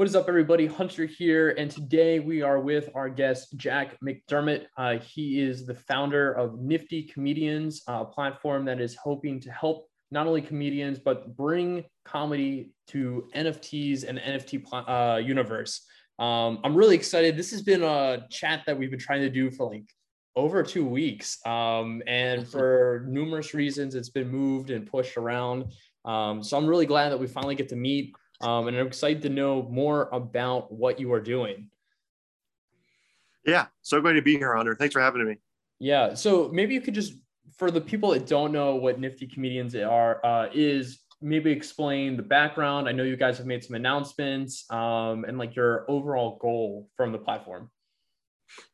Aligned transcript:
What 0.00 0.08
is 0.08 0.16
up, 0.16 0.30
everybody? 0.30 0.66
Hunter 0.66 1.04
here, 1.04 1.50
and 1.58 1.70
today 1.70 2.20
we 2.20 2.40
are 2.40 2.58
with 2.58 2.88
our 2.94 3.10
guest 3.10 3.54
Jack 3.58 3.98
McDermott. 4.00 4.64
Uh, 4.78 4.96
he 4.96 5.42
is 5.42 5.66
the 5.66 5.74
founder 5.74 6.32
of 6.32 6.58
Nifty 6.58 7.02
Comedians, 7.02 7.82
a 7.86 8.06
platform 8.06 8.64
that 8.64 8.80
is 8.80 8.96
hoping 8.96 9.38
to 9.40 9.50
help 9.52 9.90
not 10.10 10.26
only 10.26 10.40
comedians 10.40 10.98
but 10.98 11.36
bring 11.36 11.84
comedy 12.06 12.72
to 12.86 13.28
NFTs 13.36 14.08
and 14.08 14.18
NFT 14.18 14.64
uh, 14.72 15.18
universe. 15.18 15.84
Um, 16.18 16.60
I'm 16.64 16.74
really 16.74 16.96
excited. 16.96 17.36
This 17.36 17.50
has 17.50 17.60
been 17.60 17.82
a 17.82 18.26
chat 18.30 18.62
that 18.64 18.78
we've 18.78 18.90
been 18.90 18.98
trying 18.98 19.20
to 19.20 19.28
do 19.28 19.50
for 19.50 19.70
like 19.70 19.84
over 20.34 20.62
two 20.62 20.86
weeks, 20.86 21.44
um, 21.44 22.02
and 22.06 22.48
for 22.48 23.04
numerous 23.06 23.52
reasons, 23.52 23.94
it's 23.94 24.08
been 24.08 24.30
moved 24.30 24.70
and 24.70 24.86
pushed 24.86 25.18
around. 25.18 25.66
Um, 26.06 26.42
so 26.42 26.56
I'm 26.56 26.66
really 26.66 26.86
glad 26.86 27.10
that 27.10 27.20
we 27.20 27.26
finally 27.26 27.54
get 27.54 27.68
to 27.68 27.76
meet. 27.76 28.14
Um, 28.40 28.68
and 28.68 28.76
I'm 28.76 28.86
excited 28.86 29.22
to 29.22 29.28
know 29.28 29.62
more 29.70 30.08
about 30.12 30.72
what 30.72 30.98
you 30.98 31.12
are 31.12 31.20
doing. 31.20 31.68
Yeah, 33.44 33.66
so 33.82 34.00
great 34.00 34.14
to 34.14 34.22
be 34.22 34.36
here, 34.36 34.54
Hunter. 34.54 34.74
Thanks 34.74 34.92
for 34.92 35.00
having 35.00 35.26
me. 35.26 35.36
Yeah, 35.78 36.14
so 36.14 36.50
maybe 36.52 36.74
you 36.74 36.80
could 36.80 36.94
just, 36.94 37.14
for 37.56 37.70
the 37.70 37.80
people 37.80 38.10
that 38.10 38.26
don't 38.26 38.52
know 38.52 38.76
what 38.76 39.00
Nifty 39.00 39.26
Comedians 39.26 39.74
are, 39.74 40.24
uh, 40.24 40.48
is 40.52 41.00
maybe 41.22 41.50
explain 41.50 42.16
the 42.16 42.22
background. 42.22 42.88
I 42.88 42.92
know 42.92 43.02
you 43.02 43.16
guys 43.16 43.38
have 43.38 43.46
made 43.46 43.62
some 43.64 43.76
announcements 43.76 44.70
um, 44.70 45.24
and 45.24 45.38
like 45.38 45.54
your 45.54 45.90
overall 45.90 46.38
goal 46.40 46.88
from 46.96 47.12
the 47.12 47.18
platform. 47.18 47.70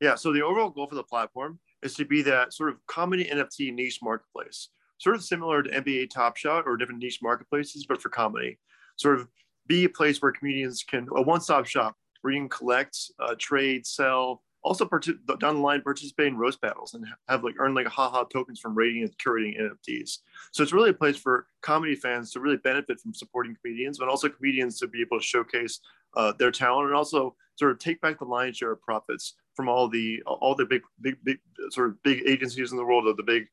Yeah, 0.01 0.14
so 0.14 0.33
the 0.33 0.42
overall 0.42 0.70
goal 0.70 0.89
for 0.89 0.95
the 0.95 1.03
platform 1.03 1.59
is 1.83 1.95
to 1.95 2.05
be 2.05 2.23
that 2.23 2.53
sort 2.53 2.70
of 2.70 2.78
comedy 2.87 3.25
NFT 3.25 3.75
niche 3.75 4.01
marketplace, 4.03 4.70
sort 4.98 5.17
of 5.17 5.25
similar 5.25 5.62
to 5.62 5.70
NBA 5.70 6.11
Top 6.11 6.37
Shot 6.37 6.64
or 6.67 6.77
different 6.77 7.03
niche 7.03 7.20
marketplaces, 7.23 7.84
but 7.87 8.01
for 8.01 8.09
comedy. 8.09 8.59
Sort 8.97 9.20
of 9.20 9.28
be 9.66 9.84
a 9.84 9.88
place 9.88 10.20
where 10.20 10.33
comedians 10.33 10.83
can 10.83 11.09
a 11.15 11.23
one-stop 11.23 11.66
shop 11.66 11.97
where 12.23 12.33
you 12.33 12.41
can 12.41 12.48
collect, 12.48 12.98
uh, 13.20 13.34
trade, 13.38 13.87
sell, 13.87 14.42
also 14.66 14.84
part- 14.84 15.06
down 15.39 15.55
the 15.55 15.61
line 15.61 15.81
participate 15.81 16.27
in 16.27 16.36
roast 16.36 16.61
battles 16.61 16.95
and 16.95 17.06
have 17.28 17.45
like 17.45 17.55
earn 17.59 17.72
like 17.72 17.87
haha 17.87 18.25
tokens 18.25 18.59
from 18.59 18.75
rating 18.75 19.03
and 19.03 19.17
curating 19.19 19.59
NFTs. 19.61 20.19
So 20.50 20.62
it's 20.62 20.72
really 20.72 20.91
a 20.91 20.94
place 20.94 21.17
for 21.17 21.47
comedy 21.62 21.94
fans 21.94 22.33
to 22.33 22.41
really 22.41 22.56
benefit 22.56 23.00
from 23.00 23.14
supporting 23.14 23.56
comedians, 23.62 23.98
but 23.98 24.09
also 24.09 24.28
comedians 24.28 24.78
to 24.81 24.89
be 24.89 25.00
able 25.03 25.20
to 25.20 25.25
showcase 25.25 25.78
uh, 26.17 26.33
their 26.39 26.50
talent 26.50 26.89
and 26.89 26.97
also 26.97 27.37
sort 27.55 27.70
of 27.70 27.78
take 27.78 28.00
back 28.00 28.19
the 28.19 28.25
lion's 28.25 28.56
share 28.56 28.72
of 28.72 28.83
profits 28.83 29.34
from 29.55 29.69
all 29.69 29.89
the 29.89 30.20
all 30.27 30.55
the 30.55 30.67
big 30.67 30.83
big 31.00 31.17
big 31.22 31.39
sort 31.70 31.89
of 31.89 32.03
big 32.03 32.22
agencies 32.27 32.72
in 32.72 32.77
the 32.77 32.84
world 32.84 33.06
or 33.06 33.14
the 33.14 33.22
big 33.22 33.47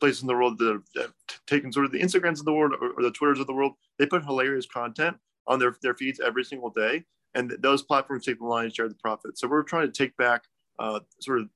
places 0.00 0.22
in 0.22 0.28
the 0.28 0.34
world 0.34 0.58
that 0.58 0.80
have 0.96 1.12
taken 1.46 1.72
sort 1.72 1.86
of 1.86 1.92
the 1.92 2.00
Instagrams 2.00 2.38
of 2.38 2.44
the 2.44 2.52
world 2.52 2.72
or, 2.80 2.90
or 2.92 3.02
the 3.02 3.10
Twitters 3.10 3.40
of 3.40 3.46
the 3.46 3.52
world. 3.54 3.72
They 3.98 4.06
put 4.06 4.24
hilarious 4.24 4.66
content 4.66 5.16
on 5.48 5.58
their, 5.58 5.74
their 5.82 5.94
feeds 5.94 6.20
every 6.20 6.44
single 6.44 6.70
day. 6.70 7.02
And 7.34 7.56
those 7.60 7.82
platforms 7.82 8.24
take 8.24 8.38
the 8.38 8.46
lion's 8.46 8.74
share 8.74 8.86
of 8.86 8.92
the 8.92 8.98
profit. 8.98 9.38
So 9.38 9.48
we're 9.48 9.62
trying 9.62 9.90
to 9.90 9.92
take 9.92 10.16
back 10.16 10.44
uh, 10.78 11.00
sort 11.20 11.40
of 11.40 11.48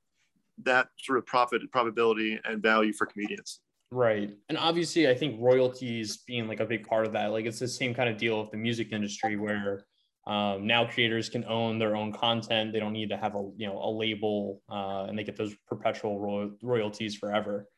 that 0.65 0.89
sort 0.99 1.19
of 1.19 1.27
profit 1.27 1.63
probability 1.71 2.39
and 2.45 2.63
value 2.63 2.93
for 2.93 3.07
comedians. 3.07 3.61
Right. 3.91 4.31
And 4.49 4.57
obviously, 4.59 5.09
I 5.09 5.15
think 5.15 5.41
royalties 5.41 6.19
being 6.27 6.49
like 6.49 6.61
a 6.61 6.67
big 6.67 6.87
part 6.87 7.07
of 7.07 7.13
that, 7.13 7.31
like 7.31 7.45
it's 7.45 7.59
the 7.59 7.69
same 7.69 7.95
kind 7.95 8.09
of 8.09 8.17
deal 8.17 8.41
with 8.41 8.51
the 8.51 8.57
music 8.57 8.93
industry 8.93 9.37
where 9.37 9.85
um, 10.27 10.67
now 10.67 10.87
creators 10.87 11.29
can 11.29 11.45
own 11.45 11.79
their 11.79 11.97
own 11.97 12.13
content. 12.13 12.73
They 12.73 12.81
don't 12.81 12.93
need 12.93 13.11
to 13.11 13.17
have 13.17 13.35
a, 13.35 13.51
you 13.57 13.67
know, 13.67 13.79
a 13.79 13.91
label 13.91 14.63
uh, 14.71 15.05
and 15.09 15.19
they 15.19 15.25
get 15.25 15.37
those 15.37 15.55
perpetual 15.67 16.21
ro- 16.21 16.53
royalties 16.63 17.17
forever. 17.17 17.69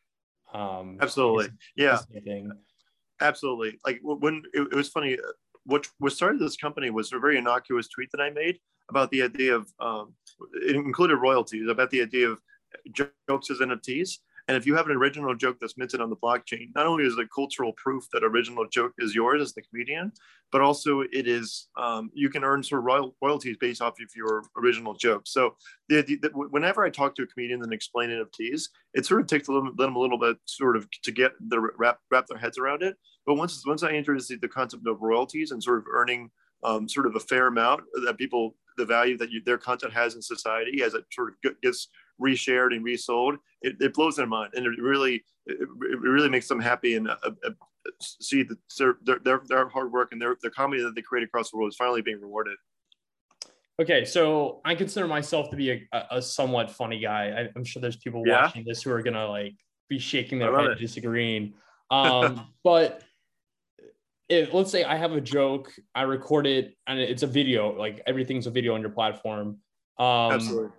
Um, 0.52 0.98
Absolutely. 1.00 1.48
Yeah. 1.76 1.98
Absolutely. 3.20 3.78
Like 3.84 4.00
when 4.02 4.42
it, 4.52 4.68
it 4.72 4.74
was 4.74 4.88
funny, 4.88 5.16
what 5.64 5.86
what 5.98 6.12
started 6.12 6.40
this 6.40 6.56
company 6.56 6.90
was 6.90 7.12
a 7.12 7.18
very 7.18 7.38
innocuous 7.38 7.88
tweet 7.88 8.10
that 8.12 8.20
I 8.20 8.30
made 8.30 8.58
about 8.90 9.10
the 9.10 9.22
idea 9.22 9.54
of 9.54 9.68
um, 9.80 10.14
it 10.54 10.76
included 10.76 11.16
royalties 11.16 11.68
about 11.68 11.90
the 11.90 12.02
idea 12.02 12.28
of 12.28 12.40
jokes 12.92 13.50
as 13.50 13.58
NFTs. 13.58 14.18
And 14.46 14.56
if 14.58 14.66
you 14.66 14.74
have 14.74 14.86
an 14.86 14.96
original 14.96 15.34
joke 15.34 15.56
that's 15.58 15.78
minted 15.78 16.02
on 16.02 16.10
the 16.10 16.16
blockchain, 16.16 16.68
not 16.74 16.86
only 16.86 17.04
is 17.04 17.16
it 17.16 17.28
cultural 17.34 17.72
proof 17.72 18.04
that 18.12 18.22
original 18.22 18.66
joke 18.68 18.92
is 18.98 19.14
yours 19.14 19.40
as 19.40 19.54
the 19.54 19.62
comedian, 19.62 20.12
but 20.52 20.60
also 20.60 21.00
it 21.00 21.26
is 21.26 21.68
um, 21.80 22.10
you 22.12 22.28
can 22.28 22.44
earn 22.44 22.62
sort 22.62 22.80
of 22.80 22.84
royal, 22.84 23.16
royalties 23.22 23.56
based 23.58 23.80
off 23.80 24.00
of 24.00 24.08
your 24.14 24.42
original 24.58 24.92
joke. 24.92 25.22
So 25.24 25.56
the, 25.88 26.02
the, 26.02 26.16
the, 26.16 26.28
whenever 26.28 26.84
I 26.84 26.90
talk 26.90 27.14
to 27.14 27.22
a 27.22 27.26
comedian 27.26 27.62
and 27.62 27.72
explain 27.72 28.10
NFTs, 28.10 28.68
it 28.92 29.06
sort 29.06 29.22
of 29.22 29.28
takes 29.28 29.46
them, 29.46 29.74
them 29.76 29.96
a 29.96 29.98
little 29.98 30.18
bit 30.18 30.36
sort 30.44 30.76
of 30.76 30.88
to 31.02 31.10
get 31.10 31.32
the 31.48 31.60
wrap 31.78 31.98
wrap 32.10 32.26
their 32.26 32.38
heads 32.38 32.58
around 32.58 32.82
it. 32.82 32.96
But 33.24 33.36
once 33.36 33.62
once 33.66 33.82
I 33.82 33.90
introduce 33.90 34.28
the, 34.28 34.36
the 34.36 34.48
concept 34.48 34.86
of 34.86 35.00
royalties 35.00 35.52
and 35.52 35.62
sort 35.62 35.78
of 35.78 35.84
earning 35.90 36.30
um, 36.64 36.86
sort 36.88 37.06
of 37.06 37.16
a 37.16 37.20
fair 37.20 37.46
amount 37.46 37.84
that 38.04 38.18
people 38.18 38.56
the 38.76 38.84
value 38.84 39.16
that 39.18 39.30
you, 39.30 39.40
their 39.44 39.58
content 39.58 39.92
has 39.92 40.14
in 40.14 40.22
society 40.22 40.82
as 40.82 40.94
it 40.94 41.04
sort 41.12 41.28
of 41.28 41.52
gets 41.62 41.88
reshared 42.20 42.74
and 42.74 42.84
resold 42.84 43.36
it, 43.62 43.76
it 43.80 43.94
blows 43.94 44.16
their 44.16 44.26
mind 44.26 44.52
and 44.54 44.66
it 44.66 44.80
really 44.80 45.24
it, 45.46 45.58
it 45.60 46.00
really 46.00 46.28
makes 46.28 46.48
them 46.48 46.60
happy 46.60 46.96
and 46.96 47.08
uh, 47.08 47.16
uh, 47.24 47.50
see 48.00 48.42
that 48.42 48.58
their, 48.78 49.18
their, 49.24 49.42
their 49.46 49.68
hard 49.68 49.92
work 49.92 50.12
and 50.12 50.20
their, 50.20 50.36
their 50.40 50.50
comedy 50.50 50.82
that 50.82 50.94
they 50.94 51.02
create 51.02 51.24
across 51.24 51.50
the 51.50 51.56
world 51.56 51.70
is 51.70 51.76
finally 51.76 52.02
being 52.02 52.20
rewarded 52.20 52.56
okay 53.80 54.04
so 54.04 54.60
i 54.64 54.74
consider 54.74 55.06
myself 55.06 55.50
to 55.50 55.56
be 55.56 55.70
a, 55.70 56.06
a 56.10 56.22
somewhat 56.22 56.70
funny 56.70 56.98
guy 56.98 57.48
I, 57.54 57.58
am 57.58 57.64
sure 57.64 57.82
there's 57.82 57.96
people 57.96 58.22
yeah. 58.24 58.42
watching 58.42 58.64
this 58.64 58.82
who 58.82 58.92
are 58.92 59.02
gonna 59.02 59.26
like 59.26 59.54
be 59.88 59.98
shaking 59.98 60.38
their 60.38 60.56
head 60.56 60.78
disagreeing 60.78 61.54
um, 61.90 62.46
but 62.64 63.02
if 64.28 64.54
let's 64.54 64.70
say 64.70 64.84
I 64.84 64.96
have 64.96 65.12
a 65.12 65.20
joke, 65.20 65.72
I 65.94 66.02
record 66.02 66.46
it 66.46 66.76
and 66.86 66.98
it's 66.98 67.22
a 67.22 67.26
video, 67.26 67.76
like 67.76 68.02
everything's 68.06 68.46
a 68.46 68.50
video 68.50 68.74
on 68.74 68.80
your 68.80 68.90
platform. 68.90 69.58
Um, 69.98 70.32
Absolutely. 70.32 70.70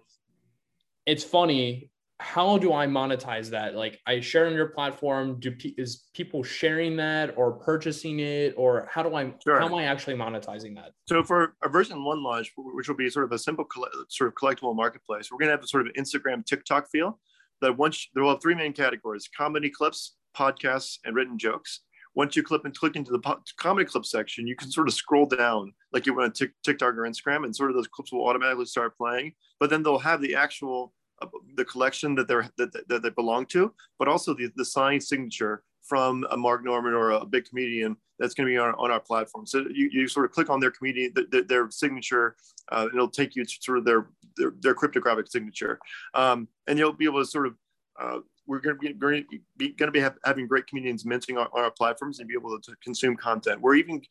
It's 1.05 1.23
funny. 1.23 1.91
How 2.19 2.57
do 2.57 2.73
I 2.73 2.87
monetize 2.87 3.49
that? 3.49 3.75
Like 3.75 3.99
I 4.07 4.21
share 4.21 4.47
on 4.47 4.53
your 4.53 4.69
platform. 4.69 5.37
Do 5.39 5.53
is 5.77 6.05
people 6.13 6.43
sharing 6.43 6.95
that 6.95 7.37
or 7.37 7.51
purchasing 7.51 8.19
it, 8.19 8.53
or 8.55 8.87
how 8.89 9.03
do 9.03 9.13
I? 9.13 9.33
Sure. 9.43 9.59
How 9.59 9.65
am 9.65 9.75
I 9.75 9.83
actually 9.83 10.15
monetizing 10.15 10.75
that? 10.75 10.91
So 11.07 11.23
for 11.23 11.55
a 11.61 11.67
version 11.67 12.03
one 12.03 12.23
launch, 12.23 12.53
which 12.57 12.87
will 12.87 12.95
be 12.95 13.09
sort 13.09 13.25
of 13.25 13.33
a 13.33 13.37
simple 13.37 13.65
sort 14.07 14.29
of 14.29 14.35
collectible 14.35 14.75
marketplace, 14.75 15.29
we're 15.29 15.39
going 15.39 15.49
to 15.49 15.55
have 15.55 15.63
a 15.63 15.67
sort 15.67 15.85
of 15.85 15.93
Instagram 15.93 16.45
TikTok 16.45 16.89
feel. 16.89 17.19
That 17.61 17.77
once 17.77 18.07
there 18.13 18.23
will 18.23 18.31
have 18.31 18.41
three 18.41 18.55
main 18.55 18.73
categories: 18.73 19.29
comedy 19.35 19.69
clips, 19.69 20.15
podcasts, 20.37 20.99
and 21.03 21.15
written 21.15 21.37
jokes 21.37 21.81
once 22.15 22.35
you 22.35 22.43
clip 22.43 22.63
and 22.65 22.77
click 22.77 22.95
into 22.95 23.11
the 23.11 23.37
comedy 23.57 23.85
clip 23.85 24.05
section, 24.05 24.47
you 24.47 24.55
can 24.55 24.71
sort 24.71 24.87
of 24.87 24.93
scroll 24.93 25.25
down 25.25 25.73
like 25.91 26.05
you 26.05 26.13
would 26.13 26.23
on 26.23 26.31
TikTok 26.31 26.95
or 26.95 27.03
Instagram, 27.03 27.43
and 27.43 27.55
sort 27.55 27.69
of 27.69 27.75
those 27.75 27.87
clips 27.87 28.11
will 28.11 28.25
automatically 28.25 28.65
start 28.65 28.97
playing. 28.97 29.33
But 29.59 29.69
then 29.69 29.83
they'll 29.83 29.99
have 29.99 30.21
the 30.21 30.35
actual 30.35 30.93
the 31.55 31.65
collection 31.65 32.15
that 32.15 32.27
they're 32.27 32.49
that, 32.57 32.71
that, 32.87 33.01
they 33.01 33.09
belong 33.09 33.45
to, 33.47 33.73
but 33.99 34.07
also 34.07 34.33
the 34.33 34.51
the 34.55 34.65
signed 34.65 35.03
signature 35.03 35.63
from 35.83 36.25
a 36.31 36.37
Mark 36.37 36.63
Normand 36.63 36.95
or 36.95 37.11
a 37.11 37.25
big 37.25 37.45
comedian 37.45 37.95
that's 38.17 38.33
going 38.33 38.47
to 38.47 38.51
be 38.51 38.57
on, 38.57 38.73
on 38.79 38.89
our 38.89 38.99
platform. 38.99 39.45
So 39.45 39.65
you, 39.71 39.89
you 39.91 40.07
sort 40.07 40.25
of 40.25 40.31
click 40.31 40.49
on 40.49 40.59
their 40.59 40.71
comedian, 40.71 41.13
their, 41.31 41.43
their 41.43 41.69
signature, 41.69 42.35
uh, 42.71 42.87
and 42.89 42.95
it'll 42.95 43.07
take 43.07 43.35
you 43.35 43.45
to 43.45 43.57
sort 43.61 43.77
of 43.77 43.85
their 43.85 44.09
their, 44.37 44.53
their 44.59 44.73
cryptographic 44.73 45.27
signature, 45.27 45.79
um, 46.13 46.47
and 46.67 46.77
you'll 46.77 46.93
be 46.93 47.05
able 47.05 47.21
to 47.21 47.25
sort 47.25 47.47
of 47.47 47.55
uh, 47.99 48.19
we're 48.47 48.59
going 48.59 48.75
to 48.75 48.79
be, 48.79 48.93
going 48.93 49.23
to 49.23 49.39
be, 49.57 49.69
going 49.69 49.87
to 49.87 49.91
be 49.91 49.99
have, 49.99 50.17
having 50.23 50.47
great 50.47 50.67
comedians 50.67 51.05
minting 51.05 51.37
on, 51.37 51.47
on, 51.53 51.63
our 51.63 51.71
platforms 51.71 52.19
and 52.19 52.27
be 52.27 52.35
able 52.35 52.59
to, 52.59 52.71
to 52.71 52.77
consume 52.83 53.15
content. 53.15 53.59
We're 53.59 53.75
even 53.75 54.01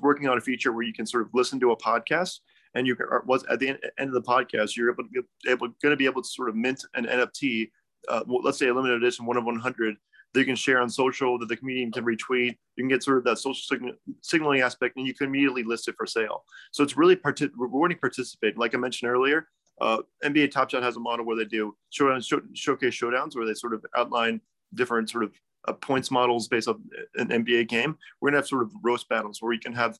working 0.00 0.28
on 0.28 0.38
a 0.38 0.40
feature 0.40 0.72
where 0.72 0.84
you 0.84 0.92
can 0.92 1.06
sort 1.06 1.24
of 1.24 1.30
listen 1.34 1.60
to 1.60 1.72
a 1.72 1.76
podcast 1.76 2.38
and 2.74 2.86
you 2.86 2.96
was 3.26 3.44
at 3.50 3.58
the 3.58 3.68
end, 3.68 3.78
of 3.98 4.12
the 4.12 4.22
podcast, 4.22 4.76
you're 4.76 4.92
able 4.92 5.04
to 5.04 5.10
be 5.10 5.50
able, 5.50 5.68
going 5.82 5.90
to 5.90 5.96
be 5.96 6.06
able 6.06 6.22
to 6.22 6.28
sort 6.28 6.48
of 6.48 6.56
mint 6.56 6.84
an 6.94 7.06
NFT, 7.06 7.70
uh, 8.08 8.22
let's 8.26 8.58
say 8.58 8.68
a 8.68 8.74
limited 8.74 9.02
edition, 9.02 9.26
one 9.26 9.36
of 9.36 9.44
100 9.44 9.96
that 10.32 10.40
you 10.40 10.46
can 10.46 10.56
share 10.56 10.80
on 10.80 10.88
social 10.88 11.38
that 11.38 11.48
the 11.48 11.56
community 11.56 11.90
can 11.90 12.04
retweet. 12.04 12.56
You 12.76 12.84
can 12.84 12.88
get 12.88 13.02
sort 13.02 13.18
of 13.18 13.24
that 13.24 13.38
social 13.38 13.54
signal, 13.54 13.94
signaling 14.22 14.60
aspect 14.60 14.96
and 14.96 15.06
you 15.06 15.14
can 15.14 15.26
immediately 15.26 15.64
list 15.64 15.88
it 15.88 15.96
for 15.96 16.06
sale. 16.06 16.44
So 16.72 16.84
it's 16.84 16.96
really 16.96 17.18
rewarding 17.56 17.98
participate. 17.98 18.56
Like 18.56 18.74
I 18.74 18.78
mentioned 18.78 19.10
earlier, 19.10 19.48
uh, 19.80 19.98
NBA 20.24 20.50
Top 20.50 20.70
Shot 20.70 20.82
has 20.82 20.96
a 20.96 21.00
model 21.00 21.24
where 21.24 21.36
they 21.36 21.46
do 21.46 21.74
showdown, 21.90 22.20
show, 22.20 22.40
showcase 22.54 22.94
showdowns 22.94 23.34
where 23.34 23.46
they 23.46 23.54
sort 23.54 23.74
of 23.74 23.84
outline 23.96 24.40
different 24.74 25.10
sort 25.10 25.24
of 25.24 25.32
uh, 25.66 25.72
points 25.72 26.10
models 26.10 26.48
based 26.48 26.68
on 26.68 26.82
an 27.16 27.28
NBA 27.28 27.68
game. 27.68 27.96
We're 28.20 28.30
gonna 28.30 28.38
have 28.38 28.46
sort 28.46 28.62
of 28.62 28.72
roast 28.82 29.08
battles 29.08 29.38
where 29.40 29.52
you 29.52 29.60
can 29.60 29.72
have 29.72 29.98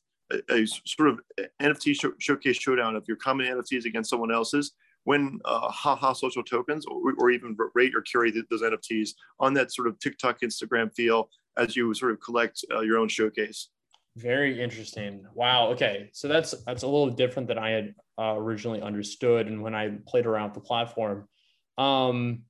a, 0.49 0.65
sort 0.65 1.09
of 1.09 1.19
NFT 1.61 1.99
show, 1.99 2.13
showcase 2.19 2.57
showdown 2.57 2.95
of 2.95 3.07
your 3.07 3.17
common 3.17 3.47
NFTs 3.47 3.85
against 3.85 4.09
someone 4.09 4.31
else's. 4.31 4.73
Win 5.05 5.39
uh, 5.45 5.69
haha 5.69 6.13
social 6.13 6.43
tokens, 6.43 6.85
or, 6.85 7.13
or 7.17 7.31
even 7.31 7.57
rate 7.73 7.95
or 7.95 8.01
curate 8.01 8.35
those 8.51 8.61
NFTs 8.61 9.15
on 9.39 9.53
that 9.55 9.73
sort 9.73 9.87
of 9.87 9.97
TikTok, 9.99 10.41
Instagram 10.41 10.93
feel 10.93 11.27
as 11.57 11.75
you 11.75 11.91
sort 11.95 12.11
of 12.11 12.21
collect 12.21 12.63
uh, 12.71 12.81
your 12.81 12.99
own 12.99 13.07
showcase. 13.07 13.69
Very 14.17 14.61
interesting. 14.61 15.25
Wow. 15.33 15.69
Okay, 15.69 16.09
so 16.13 16.27
that's 16.27 16.51
that's 16.65 16.83
a 16.83 16.87
little 16.87 17.09
different 17.09 17.47
than 17.47 17.57
I 17.57 17.69
had 17.69 17.95
uh, 18.19 18.35
originally 18.37 18.81
understood, 18.81 19.47
and 19.47 19.63
when 19.63 19.73
I 19.73 19.93
played 20.05 20.25
around 20.25 20.49
with 20.49 20.55
the 20.55 20.67
platform, 20.67 21.27
um, 21.77 22.43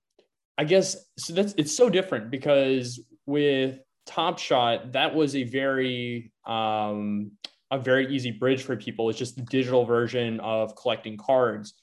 I 0.58 0.64
guess 0.64 0.98
so. 1.18 1.34
That's 1.34 1.54
it's 1.58 1.76
so 1.76 1.90
different 1.90 2.32
because 2.32 3.00
with 3.28 3.80
Top 4.08 4.40
Shot, 4.40 4.94
that 4.94 5.14
was 5.14 5.36
a 5.36 5.44
very 5.44 6.32
um, 6.46 7.32
a 7.72 7.80
very 7.80 8.14
easy 8.14 8.32
bridge 8.32 8.64
for 8.64 8.76
people. 8.76 9.10
It's 9.10 9.18
just 9.18 9.36
the 9.36 9.42
digital 9.44 9.86
version 9.86 10.40
of 10.42 10.76
collecting 10.76 11.18
cards. 11.18 11.74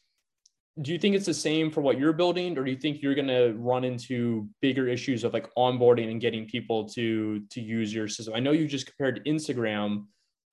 Do 0.81 0.93
you 0.93 0.99
think 0.99 1.17
it's 1.17 1.27
the 1.27 1.35
same 1.35 1.73
for 1.73 1.81
what 1.81 1.99
you're 1.99 2.13
building, 2.13 2.57
or 2.57 2.65
do 2.65 2.71
you 2.71 2.77
think 2.77 3.03
you're 3.03 3.15
going 3.15 3.27
to 3.27 3.55
run 3.57 3.83
into 3.83 4.49
bigger 4.61 4.87
issues 4.87 5.25
of 5.25 5.33
like 5.33 5.53
onboarding 5.57 6.11
and 6.11 6.21
getting 6.21 6.47
people 6.47 6.89
to 6.91 7.41
to 7.51 7.61
use 7.61 7.93
your 7.93 8.07
system? 8.07 8.35
I 8.35 8.41
know 8.41 8.53
you 8.53 8.69
just 8.69 8.87
compared 8.87 9.17
to 9.17 9.23
Instagram, 9.23 10.05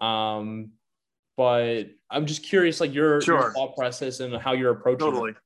um, 0.02 0.72
but 1.38 1.90
I'm 2.10 2.26
just 2.26 2.44
curious, 2.44 2.80
like 2.80 2.94
your, 2.94 3.22
sure. 3.22 3.40
your 3.40 3.54
thought 3.54 3.76
process 3.76 4.20
and 4.20 4.36
how 4.36 4.54
you're 4.54 4.72
approaching. 4.72 5.12
Totally. 5.12 5.32
It. 5.32 5.38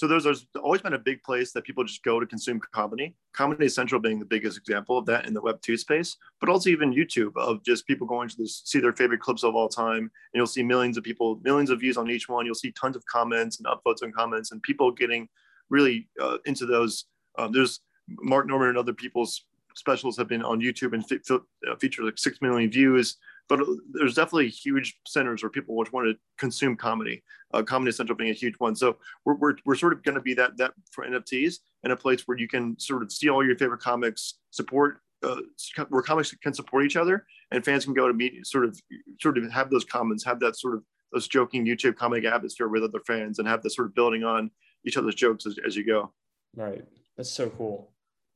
So 0.00 0.06
there's, 0.06 0.24
there's 0.24 0.46
always 0.62 0.80
been 0.80 0.94
a 0.94 0.98
big 0.98 1.22
place 1.22 1.52
that 1.52 1.64
people 1.64 1.84
just 1.84 2.02
go 2.02 2.20
to 2.20 2.24
consume 2.24 2.58
comedy. 2.72 3.14
Comedy 3.34 3.68
Central 3.68 4.00
being 4.00 4.18
the 4.18 4.24
biggest 4.24 4.56
example 4.56 4.96
of 4.96 5.04
that 5.04 5.26
in 5.26 5.34
the 5.34 5.42
Web 5.42 5.60
two 5.60 5.76
space, 5.76 6.16
but 6.40 6.48
also 6.48 6.70
even 6.70 6.90
YouTube 6.90 7.36
of 7.36 7.62
just 7.64 7.86
people 7.86 8.06
going 8.06 8.26
to 8.30 8.36
this, 8.38 8.62
see 8.64 8.80
their 8.80 8.94
favorite 8.94 9.20
clips 9.20 9.44
of 9.44 9.54
all 9.54 9.68
time, 9.68 9.98
and 9.98 10.10
you'll 10.32 10.46
see 10.46 10.62
millions 10.62 10.96
of 10.96 11.04
people, 11.04 11.38
millions 11.44 11.68
of 11.68 11.80
views 11.80 11.98
on 11.98 12.08
each 12.08 12.30
one. 12.30 12.46
You'll 12.46 12.54
see 12.54 12.72
tons 12.72 12.96
of 12.96 13.04
comments 13.04 13.60
and 13.60 13.66
upvotes 13.66 14.00
and 14.00 14.14
comments, 14.14 14.52
and 14.52 14.62
people 14.62 14.90
getting 14.90 15.28
really 15.68 16.08
uh, 16.18 16.38
into 16.46 16.64
those. 16.64 17.04
Um, 17.38 17.52
there's 17.52 17.80
Mark 18.08 18.46
Normand 18.46 18.70
and 18.70 18.78
other 18.78 18.94
people's 18.94 19.44
specials 19.74 20.16
have 20.16 20.28
been 20.28 20.42
on 20.42 20.62
YouTube 20.62 20.94
and 20.94 21.04
uh, 21.30 21.76
feature 21.76 22.04
like 22.04 22.16
six 22.16 22.40
million 22.40 22.70
views 22.70 23.18
but 23.50 23.66
there's 23.92 24.14
definitely 24.14 24.48
huge 24.48 24.96
centers 25.08 25.42
where 25.42 25.50
people 25.50 25.74
want 25.74 25.90
to 25.92 26.14
consume 26.38 26.76
comedy. 26.76 27.24
Uh, 27.52 27.64
comedy 27.64 27.90
Central 27.90 28.16
being 28.16 28.30
a 28.30 28.32
huge 28.32 28.54
one. 28.58 28.76
So 28.76 28.96
we're, 29.24 29.34
we're, 29.34 29.54
we're 29.66 29.74
sort 29.74 29.92
of 29.92 30.04
going 30.04 30.14
to 30.14 30.20
be 30.20 30.34
that 30.34 30.56
that 30.58 30.72
for 30.92 31.04
NFTs 31.04 31.56
and 31.82 31.92
a 31.92 31.96
place 31.96 32.22
where 32.26 32.38
you 32.38 32.46
can 32.46 32.78
sort 32.78 33.02
of 33.02 33.10
see 33.10 33.28
all 33.28 33.44
your 33.44 33.58
favorite 33.58 33.80
comics, 33.80 34.38
support 34.52 35.00
uh, 35.24 35.40
where 35.88 36.00
comics 36.00 36.32
can 36.36 36.54
support 36.54 36.86
each 36.86 36.96
other, 36.96 37.26
and 37.50 37.64
fans 37.64 37.84
can 37.84 37.92
go 37.92 38.06
to 38.06 38.14
meet 38.14 38.46
sort 38.46 38.64
of 38.64 38.80
sort 39.20 39.36
of 39.36 39.50
have 39.50 39.68
those 39.68 39.84
comments, 39.84 40.24
have 40.24 40.38
that 40.40 40.56
sort 40.56 40.76
of 40.76 40.84
those 41.12 41.26
joking 41.26 41.66
YouTube 41.66 41.96
comic 41.96 42.24
atmosphere 42.24 42.68
with 42.68 42.84
other 42.84 43.00
fans, 43.04 43.40
and 43.40 43.48
have 43.48 43.62
the 43.62 43.70
sort 43.70 43.88
of 43.88 43.94
building 43.96 44.22
on 44.22 44.52
each 44.86 44.96
other's 44.96 45.16
jokes 45.16 45.44
as, 45.44 45.56
as 45.66 45.74
you 45.74 45.84
go. 45.84 46.12
Right. 46.54 46.84
That's 47.16 47.30
so 47.30 47.50
cool. 47.50 47.90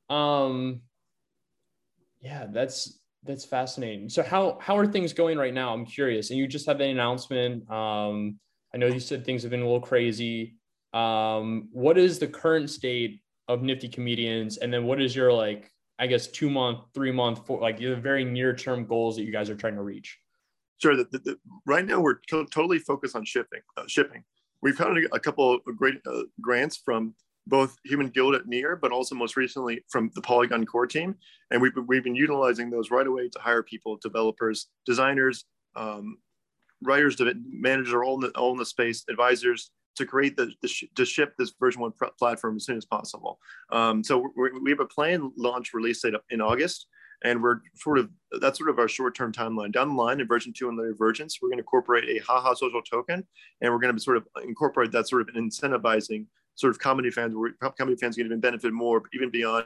Um, 0.09 0.81
yeah, 2.21 2.47
that's 2.51 2.99
that's 3.25 3.45
fascinating. 3.45 4.09
So 4.09 4.23
how 4.23 4.57
how 4.61 4.77
are 4.77 4.87
things 4.87 5.13
going 5.13 5.37
right 5.37 5.53
now? 5.53 5.73
I'm 5.73 5.85
curious. 5.85 6.29
And 6.29 6.39
you 6.39 6.47
just 6.47 6.65
had 6.65 6.79
an 6.81 6.89
announcement. 6.89 7.69
Um, 7.69 8.39
I 8.73 8.77
know 8.77 8.87
you 8.87 8.99
said 8.99 9.25
things 9.25 9.41
have 9.43 9.51
been 9.51 9.61
a 9.61 9.65
little 9.65 9.81
crazy. 9.81 10.55
Um, 10.93 11.69
what 11.71 11.97
is 11.97 12.19
the 12.19 12.27
current 12.27 12.69
state 12.69 13.21
of 13.47 13.61
Nifty 13.61 13.89
Comedians? 13.89 14.57
And 14.57 14.73
then 14.73 14.85
what 14.85 15.01
is 15.01 15.15
your 15.15 15.31
like, 15.31 15.71
I 15.99 16.07
guess, 16.07 16.27
two 16.27 16.49
month, 16.49 16.79
three 16.93 17.11
month, 17.11 17.45
four, 17.45 17.59
like 17.61 17.79
the 17.79 17.95
very 17.95 18.23
near 18.23 18.55
term 18.55 18.85
goals 18.85 19.15
that 19.15 19.23
you 19.23 19.31
guys 19.31 19.49
are 19.49 19.55
trying 19.55 19.75
to 19.75 19.83
reach? 19.83 20.17
Sure. 20.81 20.95
The, 20.95 21.05
the, 21.11 21.19
the, 21.19 21.37
right 21.65 21.85
now 21.85 21.99
we're 21.99 22.15
to- 22.29 22.47
totally 22.47 22.79
focused 22.79 23.15
on 23.15 23.25
shipping. 23.25 23.61
Uh, 23.77 23.83
shipping. 23.87 24.23
We've 24.61 24.77
had 24.77 24.87
a 25.11 25.19
couple 25.19 25.53
of 25.53 25.61
great 25.77 25.95
uh, 26.05 26.23
grants 26.41 26.77
from 26.77 27.13
both 27.47 27.75
Human 27.83 28.09
Guild 28.09 28.35
at 28.35 28.47
Near, 28.47 28.75
but 28.75 28.91
also 28.91 29.15
most 29.15 29.37
recently 29.37 29.83
from 29.89 30.11
the 30.15 30.21
Polygon 30.21 30.65
core 30.65 30.87
team. 30.87 31.15
And 31.51 31.61
we've 31.61 31.73
we've 31.87 32.03
been 32.03 32.15
utilizing 32.15 32.69
those 32.69 32.91
right 32.91 33.07
away 33.07 33.29
to 33.29 33.39
hire 33.39 33.63
people, 33.63 33.97
developers, 33.97 34.67
designers, 34.85 35.45
um, 35.75 36.17
writers, 36.81 37.17
managers, 37.47 37.93
all 37.93 38.15
in, 38.15 38.21
the, 38.21 38.29
all 38.37 38.51
in 38.51 38.57
the 38.57 38.65
space, 38.65 39.03
advisors 39.09 39.71
to 39.95 40.05
create 40.05 40.35
the, 40.35 40.51
the 40.61 40.67
sh- 40.67 40.85
to 40.95 41.05
ship 41.05 41.33
this 41.37 41.53
version 41.59 41.81
one 41.81 41.91
pr- 41.91 42.05
platform 42.19 42.55
as 42.57 42.65
soon 42.65 42.77
as 42.77 42.85
possible. 42.85 43.39
Um, 43.71 44.03
so 44.03 44.29
we 44.35 44.69
have 44.71 44.79
a 44.79 44.85
planned 44.85 45.31
launch 45.37 45.73
release 45.73 46.01
date 46.01 46.15
in 46.29 46.41
August. 46.41 46.87
And 47.23 47.41
we're 47.41 47.61
sort 47.75 47.97
of 47.97 48.09
that's 48.41 48.59
sort 48.59 48.69
of 48.69 48.77
our 48.77 48.89
short-term 48.89 49.31
timeline. 49.31 49.71
Down 49.71 49.87
the 49.87 49.95
line 49.95 50.19
in 50.19 50.27
version 50.27 50.53
two 50.53 50.67
and 50.67 50.77
later 50.77 50.93
versions, 50.93 51.39
we're 51.41 51.47
going 51.47 51.57
to 51.57 51.61
incorporate 51.61 52.03
a 52.09 52.21
haha 52.23 52.53
social 52.53 52.81
token, 52.81 53.25
and 53.61 53.71
we're 53.71 53.79
going 53.79 53.95
to 53.95 54.01
sort 54.01 54.17
of 54.17 54.27
incorporate 54.43 54.91
that 54.91 55.07
sort 55.07 55.21
of 55.21 55.29
incentivizing 55.33 56.25
sort 56.55 56.71
of 56.71 56.79
comedy 56.79 57.11
fans 57.11 57.35
where 57.35 57.51
comedy 57.77 57.97
fans 57.97 58.15
can 58.15 58.25
even 58.25 58.39
benefit 58.39 58.73
more, 58.73 59.03
even 59.13 59.29
beyond 59.29 59.65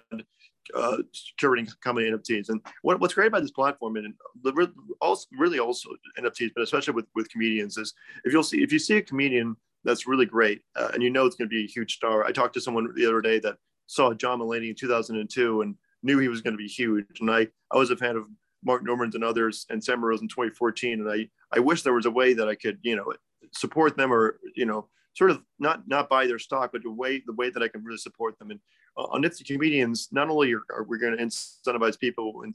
uh, 0.75 0.97
curating 1.41 1.69
comedy 1.81 2.11
NFTs. 2.11 2.49
And 2.49 2.61
what, 2.81 2.99
what's 2.99 3.13
great 3.13 3.27
about 3.27 3.41
this 3.41 3.51
platform 3.51 3.95
and 3.95 4.13
the, 4.43 4.71
also 5.01 5.27
really 5.37 5.59
also 5.59 5.89
NFTs, 6.19 6.51
but 6.55 6.63
especially 6.63 6.93
with, 6.93 7.05
with 7.15 7.29
comedians 7.29 7.77
is 7.77 7.93
if 8.25 8.33
you'll 8.33 8.43
see, 8.43 8.61
if 8.61 8.71
you 8.71 8.79
see 8.79 8.97
a 8.97 9.01
comedian 9.01 9.55
that's 9.83 10.07
really 10.07 10.25
great 10.25 10.61
uh, 10.75 10.89
and 10.93 11.01
you 11.01 11.09
know 11.09 11.25
it's 11.25 11.35
going 11.35 11.49
to 11.49 11.55
be 11.55 11.63
a 11.63 11.67
huge 11.67 11.95
star. 11.95 12.25
I 12.25 12.31
talked 12.31 12.53
to 12.55 12.61
someone 12.61 12.87
the 12.95 13.05
other 13.05 13.21
day 13.21 13.39
that 13.39 13.57
saw 13.87 14.13
John 14.13 14.39
Mulaney 14.39 14.69
in 14.69 14.75
2002 14.75 15.61
and 15.61 15.75
knew 16.03 16.19
he 16.19 16.27
was 16.27 16.41
going 16.41 16.53
to 16.53 16.57
be 16.57 16.67
huge. 16.67 17.05
And 17.19 17.29
I, 17.31 17.47
I 17.71 17.77
was 17.77 17.91
a 17.91 17.97
fan 17.97 18.15
of 18.15 18.25
Mark 18.63 18.83
Normand's 18.83 19.15
and 19.15 19.23
others 19.23 19.65
and 19.69 19.83
Sam 19.83 20.03
Rose 20.03 20.21
in 20.21 20.27
2014. 20.27 21.01
And 21.01 21.11
I, 21.11 21.29
I 21.55 21.59
wish 21.59 21.81
there 21.81 21.93
was 21.93 22.05
a 22.05 22.11
way 22.11 22.33
that 22.33 22.47
I 22.47 22.55
could, 22.55 22.77
you 22.81 22.95
know, 22.95 23.13
support 23.53 23.97
them 23.97 24.13
or, 24.13 24.39
you 24.55 24.65
know, 24.65 24.87
sort 25.15 25.31
of 25.31 25.41
not 25.59 25.87
not 25.87 26.09
buy 26.09 26.27
their 26.27 26.39
stock, 26.39 26.71
but 26.71 26.83
the 26.83 26.91
way 26.91 27.21
the 27.25 27.33
way 27.33 27.49
that 27.49 27.63
I 27.63 27.67
can 27.67 27.83
really 27.83 27.97
support 27.97 28.37
them. 28.39 28.51
And 28.51 28.59
uh, 28.97 29.03
on 29.03 29.21
Nifty 29.21 29.43
Comedians, 29.43 30.09
not 30.11 30.29
only 30.29 30.53
are, 30.53 30.63
are 30.73 30.83
we 30.83 30.99
going 30.99 31.17
to 31.17 31.23
incentivize 31.23 31.99
people 31.99 32.41
in, 32.43 32.53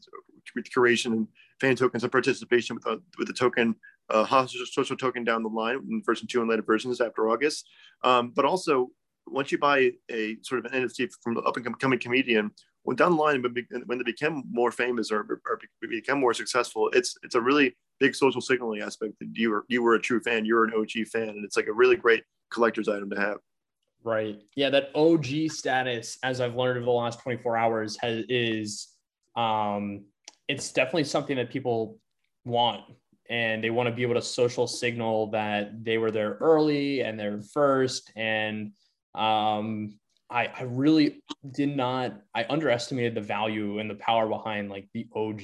with 0.54 0.70
curation 0.70 1.12
and 1.12 1.28
fan 1.60 1.76
tokens 1.76 2.02
and 2.02 2.12
participation 2.12 2.76
with, 2.76 2.86
uh, 2.86 2.96
with 3.18 3.28
the 3.28 3.34
token 3.34 3.74
uh, 4.10 4.46
social 4.46 4.96
token 4.96 5.24
down 5.24 5.42
the 5.42 5.48
line 5.48 5.76
in 5.90 6.02
version 6.04 6.26
two 6.26 6.40
and 6.40 6.50
later 6.50 6.62
versions 6.62 7.00
after 7.00 7.28
August, 7.28 7.66
um, 8.02 8.32
but 8.34 8.44
also 8.44 8.90
once 9.26 9.50
you 9.50 9.58
buy 9.58 9.90
a 10.10 10.36
sort 10.42 10.64
of 10.64 10.72
an 10.72 10.82
NFT 10.82 11.10
from 11.22 11.36
an 11.36 11.44
up 11.46 11.56
and 11.56 11.78
coming 11.78 11.98
comedian, 11.98 12.50
when 12.82 12.96
down 12.96 13.12
the 13.12 13.22
line 13.22 13.42
when 13.86 13.98
they 13.98 14.04
become 14.04 14.44
more 14.50 14.70
famous 14.70 15.10
or, 15.10 15.40
or 15.46 15.60
become 15.80 16.20
more 16.20 16.34
successful, 16.34 16.90
it's 16.92 17.16
it's 17.22 17.34
a 17.34 17.40
really 17.40 17.74
big 17.98 18.14
social 18.14 18.40
signaling 18.40 18.82
aspect 18.82 19.14
that 19.20 19.28
you 19.32 19.50
were 19.50 19.64
you 19.68 19.82
were 19.82 19.94
a 19.94 20.00
true 20.00 20.20
fan, 20.20 20.44
you're 20.44 20.64
an 20.64 20.74
OG 20.76 21.06
fan, 21.10 21.30
and 21.30 21.44
it's 21.44 21.56
like 21.56 21.66
a 21.66 21.72
really 21.72 21.96
great 21.96 22.22
collector's 22.54 22.88
item 22.88 23.10
to 23.10 23.16
have. 23.16 23.38
Right. 24.02 24.38
Yeah, 24.54 24.70
that 24.70 24.90
OG 24.94 25.50
status, 25.50 26.18
as 26.22 26.40
I've 26.40 26.54
learned 26.54 26.76
over 26.76 26.84
the 26.84 26.90
last 26.90 27.20
24 27.20 27.56
hours, 27.56 27.96
has 28.00 28.24
is 28.28 28.88
um 29.36 30.04
it's 30.46 30.72
definitely 30.72 31.04
something 31.04 31.36
that 31.36 31.50
people 31.50 31.98
want 32.44 32.82
and 33.30 33.64
they 33.64 33.70
want 33.70 33.88
to 33.88 33.94
be 33.94 34.02
able 34.02 34.14
to 34.14 34.22
social 34.22 34.66
signal 34.66 35.30
that 35.30 35.84
they 35.84 35.98
were 35.98 36.10
there 36.10 36.36
early 36.40 37.00
and 37.00 37.18
they're 37.18 37.40
first 37.40 38.12
and 38.16 38.72
um 39.14 39.98
I, 40.30 40.46
I 40.46 40.62
really 40.62 41.22
did 41.52 41.76
not 41.76 42.20
i 42.34 42.44
underestimated 42.48 43.14
the 43.14 43.20
value 43.20 43.78
and 43.78 43.88
the 43.88 43.94
power 43.96 44.28
behind 44.28 44.70
like 44.70 44.88
the 44.92 45.06
og 45.14 45.42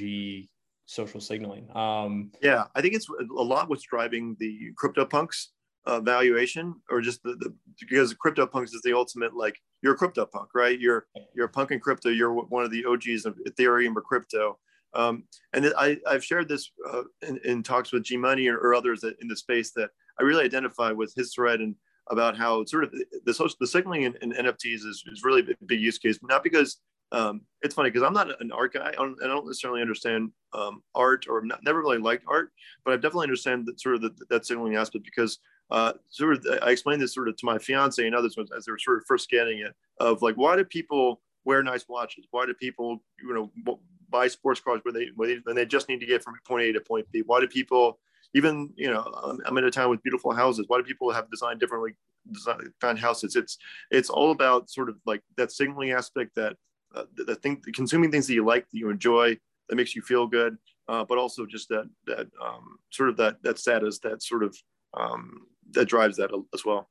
social 0.86 1.20
signaling 1.20 1.74
um 1.74 2.32
yeah 2.42 2.64
i 2.74 2.80
think 2.80 2.94
it's 2.94 3.08
a 3.08 3.42
lot 3.42 3.68
what's 3.68 3.82
driving 3.82 4.36
the 4.38 4.72
crypto 4.76 5.04
punks 5.04 5.50
uh, 5.86 6.00
valuation 6.00 6.74
or 6.90 7.00
just 7.00 7.22
the, 7.22 7.34
the 7.36 7.54
because 7.78 8.12
crypto 8.14 8.46
punks 8.46 8.72
is 8.72 8.82
the 8.82 8.94
ultimate 8.94 9.34
like 9.34 9.56
you're 9.82 9.94
a 9.94 9.96
crypto 9.96 10.26
punk 10.26 10.50
right? 10.54 10.78
You're 10.78 11.06
you're 11.34 11.46
a 11.46 11.50
punk 11.50 11.70
in 11.70 11.80
crypto. 11.80 12.10
You're 12.10 12.32
one 12.32 12.64
of 12.64 12.70
the 12.70 12.84
og's 12.84 13.24
of 13.24 13.38
ethereum 13.48 13.96
or 13.96 14.02
crypto. 14.02 14.58
Um, 14.92 15.22
and 15.52 15.72
I, 15.78 15.98
i've 16.08 16.24
shared 16.24 16.48
this 16.48 16.72
uh, 16.92 17.02
in, 17.22 17.38
in, 17.44 17.62
talks 17.62 17.92
with 17.92 18.02
g 18.02 18.16
money 18.16 18.48
or, 18.48 18.58
or, 18.58 18.74
others 18.74 19.04
in 19.04 19.28
the 19.28 19.36
space 19.36 19.70
that 19.76 19.90
i 20.18 20.24
really 20.24 20.44
identify 20.44 20.90
with 20.90 21.14
his 21.14 21.32
thread 21.32 21.60
and 21.60 21.76
about 22.10 22.36
how 22.36 22.64
sort 22.64 22.82
of 22.82 22.94
the 23.24 23.32
social 23.32 23.54
the 23.60 23.68
signaling 23.68 24.02
in, 24.02 24.16
in 24.20 24.32
nfts 24.32 24.84
is, 24.84 25.04
is 25.06 25.22
really 25.22 25.42
a 25.42 25.64
big 25.64 25.80
use 25.80 25.96
case 25.96 26.18
not 26.24 26.42
because 26.42 26.80
um, 27.12 27.42
it's 27.62 27.74
funny 27.74 27.90
because 27.90 28.04
I'm 28.04 28.12
not 28.12 28.40
an 28.40 28.52
art 28.52 28.74
guy. 28.74 28.88
I 28.88 28.92
don't, 28.92 29.16
I 29.22 29.26
don't 29.26 29.46
necessarily 29.46 29.80
understand 29.80 30.30
um, 30.52 30.82
art 30.94 31.26
or 31.28 31.44
not, 31.44 31.60
never 31.64 31.80
really 31.80 31.98
liked 31.98 32.24
art, 32.28 32.52
but 32.84 32.94
I 32.94 32.96
definitely 32.96 33.24
understand 33.24 33.66
that 33.66 33.80
sort 33.80 33.96
of 33.96 34.02
the, 34.02 34.14
that 34.30 34.46
signaling 34.46 34.76
aspect 34.76 35.04
because 35.04 35.38
uh, 35.70 35.92
sort 36.08 36.34
of 36.34 36.46
I 36.62 36.70
explained 36.70 37.00
this 37.00 37.14
sort 37.14 37.28
of 37.28 37.36
to 37.36 37.46
my 37.46 37.58
fiance 37.58 38.04
and 38.04 38.14
others 38.14 38.36
as 38.56 38.64
they 38.64 38.72
were 38.72 38.78
sort 38.78 38.98
of 38.98 39.04
first 39.06 39.24
scanning 39.24 39.58
it 39.58 39.74
of 39.98 40.22
like 40.22 40.36
why 40.36 40.56
do 40.56 40.64
people 40.64 41.20
wear 41.44 41.62
nice 41.62 41.88
watches? 41.88 42.26
Why 42.30 42.46
do 42.46 42.54
people 42.54 43.02
you 43.22 43.34
know 43.34 43.78
buy 44.08 44.28
sports 44.28 44.60
cars 44.60 44.80
where 44.82 44.92
they 44.92 45.10
when 45.14 45.54
they, 45.54 45.66
just 45.66 45.88
need 45.88 46.00
to 46.00 46.06
get 46.06 46.22
from 46.22 46.34
point 46.46 46.64
A 46.64 46.72
to 46.72 46.80
point 46.80 47.06
B? 47.12 47.22
Why 47.24 47.40
do 47.40 47.46
people 47.46 47.98
even 48.34 48.70
you 48.76 48.90
know 48.90 49.38
I'm 49.44 49.58
in 49.58 49.64
a 49.64 49.70
town 49.70 49.90
with 49.90 50.02
beautiful 50.02 50.32
houses. 50.32 50.66
Why 50.68 50.78
do 50.78 50.84
people 50.84 51.10
have 51.12 51.30
designed 51.30 51.60
differently 51.60 51.94
designed 52.30 52.98
houses? 52.98 53.36
It's 53.36 53.58
it's 53.90 54.10
all 54.10 54.30
about 54.30 54.70
sort 54.70 54.88
of 54.88 54.96
like 55.06 55.22
that 55.36 55.52
signaling 55.52 55.92
aspect 55.92 56.34
that 56.36 56.56
uh, 56.94 57.04
the, 57.14 57.36
thing 57.36 57.62
consuming 57.72 58.10
things 58.10 58.26
that 58.26 58.34
you 58.34 58.44
like 58.44 58.68
that 58.70 58.78
you 58.78 58.90
enjoy 58.90 59.38
that 59.68 59.76
makes 59.76 59.94
you 59.94 60.02
feel 60.02 60.26
good, 60.26 60.56
uh, 60.88 61.04
but 61.04 61.18
also 61.18 61.46
just 61.46 61.68
that 61.68 61.88
that 62.06 62.28
um, 62.42 62.78
sort 62.90 63.08
of 63.08 63.16
that 63.16 63.42
that 63.42 63.58
status 63.58 63.98
that 64.00 64.22
sort 64.22 64.42
of 64.42 64.56
um, 64.94 65.46
that 65.72 65.86
drives 65.86 66.16
that 66.16 66.30
as 66.54 66.64
well. 66.64 66.88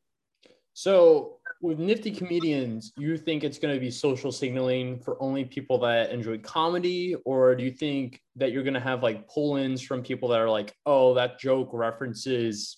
So 0.74 1.38
with 1.62 1.78
nifty 1.78 2.12
comedians, 2.12 2.94
you 2.98 3.18
think 3.18 3.44
it's 3.44 3.60
going 3.60 3.74
to 3.74 3.80
be 3.80 3.92
social 3.92 4.32
signaling 4.32 5.00
for 5.00 5.22
only 5.22 5.44
people 5.44 5.78
that 5.80 6.12
enjoy 6.12 6.38
comedy, 6.38 7.16
or 7.26 7.54
do 7.56 7.64
you 7.64 7.72
think 7.72 8.22
that 8.38 8.54
you're 8.54 8.64
going 8.64 8.76
to 8.76 8.80
have 8.80 9.04
like 9.04 9.28
pull-ins 9.28 9.82
from 9.82 10.02
people 10.02 10.30
that 10.30 10.40
are 10.40 10.50
like, 10.50 10.74
oh, 10.86 11.14
that 11.16 11.38
joke 11.40 11.72
references, 11.74 12.78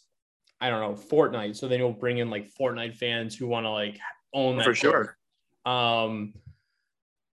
I 0.60 0.70
don't 0.70 0.82
know, 0.82 0.98
Fortnite, 0.98 1.56
so 1.56 1.68
then 1.68 1.80
you'll 1.80 1.92
bring 1.92 2.18
in 2.18 2.32
like 2.32 2.50
Fortnite 2.60 2.96
fans 2.96 3.36
who 3.36 3.46
want 3.48 3.66
to 3.66 3.70
like 3.70 4.00
own 4.34 4.58
that 4.58 4.66
for 4.66 4.74
sure. 4.74 5.18
Um, 5.66 6.34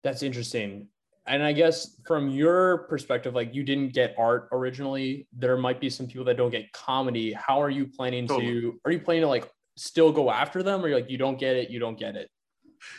that's 0.04 0.24
interesting. 0.24 0.90
And 1.28 1.44
I 1.44 1.52
guess 1.52 1.98
from 2.06 2.30
your 2.30 2.80
perspective, 2.90 3.36
like 3.36 3.54
you 3.54 3.64
didn't 3.64 3.90
get 3.94 4.16
art 4.18 4.50
originally, 4.52 5.28
there 5.34 5.58
might 5.58 5.80
be 5.80 5.90
some 5.90 6.08
people 6.08 6.26
that 6.26 6.38
don't 6.38 6.50
get 6.50 6.72
comedy. 6.72 7.34
How 7.34 7.62
are 7.62 7.70
you 7.70 7.86
planning 7.86 8.28
totally. 8.28 8.62
to? 8.62 8.80
Are 8.86 8.92
you 8.92 9.00
planning 9.00 9.24
to 9.24 9.28
like 9.28 9.50
still 9.76 10.12
go 10.12 10.32
after 10.32 10.64
them, 10.64 10.84
or 10.84 10.90
like 10.90 11.10
you 11.10 11.18
don't 11.18 11.38
get 11.38 11.56
it, 11.56 11.70
you 11.70 11.80
don't 11.80 12.00
get 12.00 12.16
it? 12.16 12.30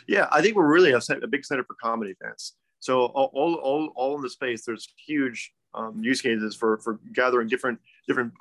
Yeah, 0.07 0.27
I 0.31 0.41
think 0.41 0.55
we're 0.55 0.71
really 0.71 0.91
a, 0.91 0.99
a 1.21 1.27
big 1.27 1.45
center 1.45 1.63
for 1.63 1.75
comedy 1.81 2.13
fans. 2.21 2.53
So 2.79 3.05
all, 3.07 3.29
all, 3.33 3.55
all, 3.55 3.91
all 3.95 4.15
in 4.15 4.21
the 4.21 4.29
space, 4.29 4.65
there's 4.65 4.87
huge 5.05 5.51
um, 5.73 6.01
use 6.01 6.21
cases 6.21 6.55
for 6.55 6.77
for 6.79 6.99
gathering 7.13 7.47
different 7.47 7.79
different 8.07 8.33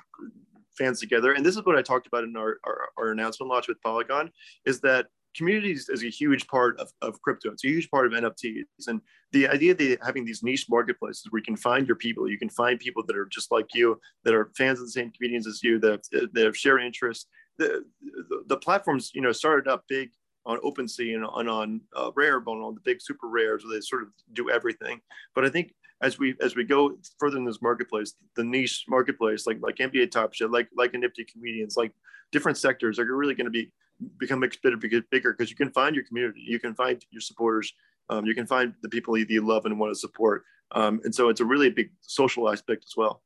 fans 0.77 1.01
together. 1.01 1.33
And 1.33 1.45
this 1.45 1.57
is 1.57 1.65
what 1.67 1.77
I 1.77 1.83
talked 1.83 2.07
about 2.07 2.25
in 2.25 2.37
our, 2.37 2.59
our, 2.65 2.89
our 2.97 3.11
announcement 3.11 3.51
launch 3.51 3.67
with 3.67 3.83
Polygon, 3.83 4.31
is 4.65 4.81
that 4.81 5.07
communities 5.37 5.89
is 5.89 6.05
a 6.05 6.09
huge 6.09 6.47
part 6.47 6.79
of, 6.81 6.93
of 7.03 7.21
crypto. 7.23 7.51
It's 7.53 7.65
a 7.65 7.69
huge 7.69 7.91
part 7.91 8.07
of 8.07 8.13
NFTs. 8.13 8.65
And 8.87 9.01
the 9.33 9.49
idea 9.49 9.75
that 9.75 9.99
having 10.05 10.25
these 10.25 10.43
niche 10.43 10.67
marketplaces 10.69 11.27
where 11.31 11.39
you 11.39 11.45
can 11.45 11.57
find 11.57 11.87
your 11.87 11.97
people, 11.97 12.29
you 12.29 12.39
can 12.39 12.49
find 12.49 12.79
people 12.79 13.05
that 13.07 13.17
are 13.17 13.27
just 13.27 13.51
like 13.51 13.67
you, 13.75 14.01
that 14.25 14.35
are 14.35 14.51
fans 14.57 14.81
of 14.81 14.87
the 14.87 14.93
same 14.93 15.11
comedians 15.11 15.47
as 15.47 15.63
you, 15.63 15.79
that, 15.81 16.03
that 16.33 16.45
have 16.45 16.57
shared 16.57 16.83
interests. 16.83 17.27
The, 17.59 17.85
the, 18.01 18.45
the, 18.47 18.57
platforms, 18.57 19.11
you 19.15 19.21
know, 19.21 19.33
started 19.33 19.69
up 19.69 19.85
big 19.89 20.11
on 20.47 20.59
OpenSea 20.61 21.15
and, 21.15 21.27
and 21.35 21.49
on 21.49 21.81
uh, 21.95 22.11
Rarible, 22.13 22.65
on 22.65 22.75
the 22.75 22.81
big 22.85 23.03
super 23.03 23.29
rares 23.29 23.65
where 23.65 23.75
they 23.75 23.81
sort 23.81 24.03
of 24.03 24.09
do 24.33 24.49
everything. 24.49 25.01
But 25.35 25.45
I 25.45 25.49
think 25.49 25.73
as 26.01 26.19
we 26.19 26.37
as 26.41 26.55
we 26.55 26.65
go 26.65 26.97
further 27.19 27.37
in 27.37 27.45
this 27.45 27.61
marketplace, 27.61 28.15
the 28.37 28.45
niche 28.45 28.85
marketplace, 28.89 29.47
like 29.47 29.59
like 29.61 29.77
NBA 29.77 30.11
Top 30.11 30.33
Shot, 30.33 30.51
like 30.51 30.69
like 30.77 30.95
Nifty 30.95 31.25
Comedians, 31.25 31.77
like 31.77 31.93
different 32.33 32.59
sectors 32.59 32.99
are 32.99 33.05
really 33.05 33.35
going 33.35 33.47
to 33.47 33.51
be 33.51 33.73
become 34.19 34.41
bit 34.41 35.11
bigger 35.11 35.33
because 35.33 35.51
you 35.51 35.57
can 35.57 35.71
find 35.71 35.95
your 35.95 36.05
community, 36.05 36.41
you 36.41 36.59
can 36.59 36.75
find 36.75 37.05
your 37.11 37.21
supporters, 37.21 37.73
um, 38.09 38.27
you 38.27 38.35
can 38.35 38.47
find 38.47 38.75
the 38.83 38.89
people 38.89 39.15
that 39.15 39.29
you 39.29 39.47
love 39.47 39.67
and 39.67 39.79
want 39.79 39.93
to 39.93 39.99
support, 39.99 40.45
um, 40.73 41.01
and 41.05 41.15
so 41.15 41.29
it's 41.29 41.41
a 41.41 41.45
really 41.45 41.71
big 41.71 41.91
social 42.01 42.51
aspect 42.51 42.85
as 42.87 42.95
well. 42.97 43.23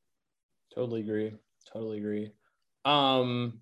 Totally 0.74 1.00
agree. 1.00 1.32
Totally 1.72 1.98
agree. 1.98 2.32
Um, 2.84 3.60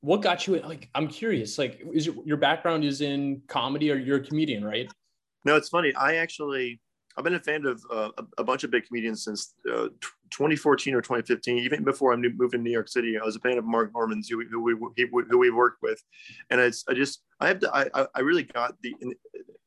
what 0.00 0.22
got 0.22 0.46
you 0.46 0.58
like? 0.60 0.88
I'm 0.94 1.08
curious. 1.08 1.58
Like, 1.58 1.82
is 1.92 2.06
your, 2.06 2.14
your 2.24 2.36
background 2.36 2.84
is 2.84 3.00
in 3.00 3.42
comedy, 3.48 3.90
or 3.90 3.96
you're 3.96 4.18
a 4.18 4.24
comedian, 4.24 4.64
right? 4.64 4.90
No, 5.44 5.56
it's 5.56 5.68
funny. 5.68 5.94
I 5.94 6.16
actually 6.16 6.80
I've 7.16 7.24
been 7.24 7.34
a 7.34 7.40
fan 7.40 7.66
of 7.66 7.82
uh, 7.92 8.10
a, 8.38 8.44
bunch 8.44 8.64
of 8.64 8.70
big 8.70 8.86
comedians 8.86 9.24
since 9.24 9.54
uh, 9.68 9.88
2014 10.30 10.94
or 10.94 11.00
2015. 11.00 11.58
Even 11.58 11.84
before 11.84 12.12
I 12.12 12.16
moved 12.16 12.52
to 12.52 12.58
New 12.58 12.70
York 12.70 12.88
City, 12.88 13.18
I 13.18 13.24
was 13.24 13.36
a 13.36 13.40
fan 13.40 13.58
of 13.58 13.64
Mark 13.64 13.92
Normand's, 13.92 14.28
who, 14.28 14.44
who 14.46 14.62
we 14.62 14.74
who 15.28 15.38
we 15.38 15.50
worked 15.50 15.82
with, 15.82 16.00
and 16.50 16.60
I, 16.60 16.70
I 16.88 16.94
just 16.94 17.22
I 17.40 17.48
have 17.48 17.58
to, 17.60 17.74
I 17.74 18.06
I 18.14 18.20
really 18.20 18.44
got 18.44 18.74
the 18.82 18.94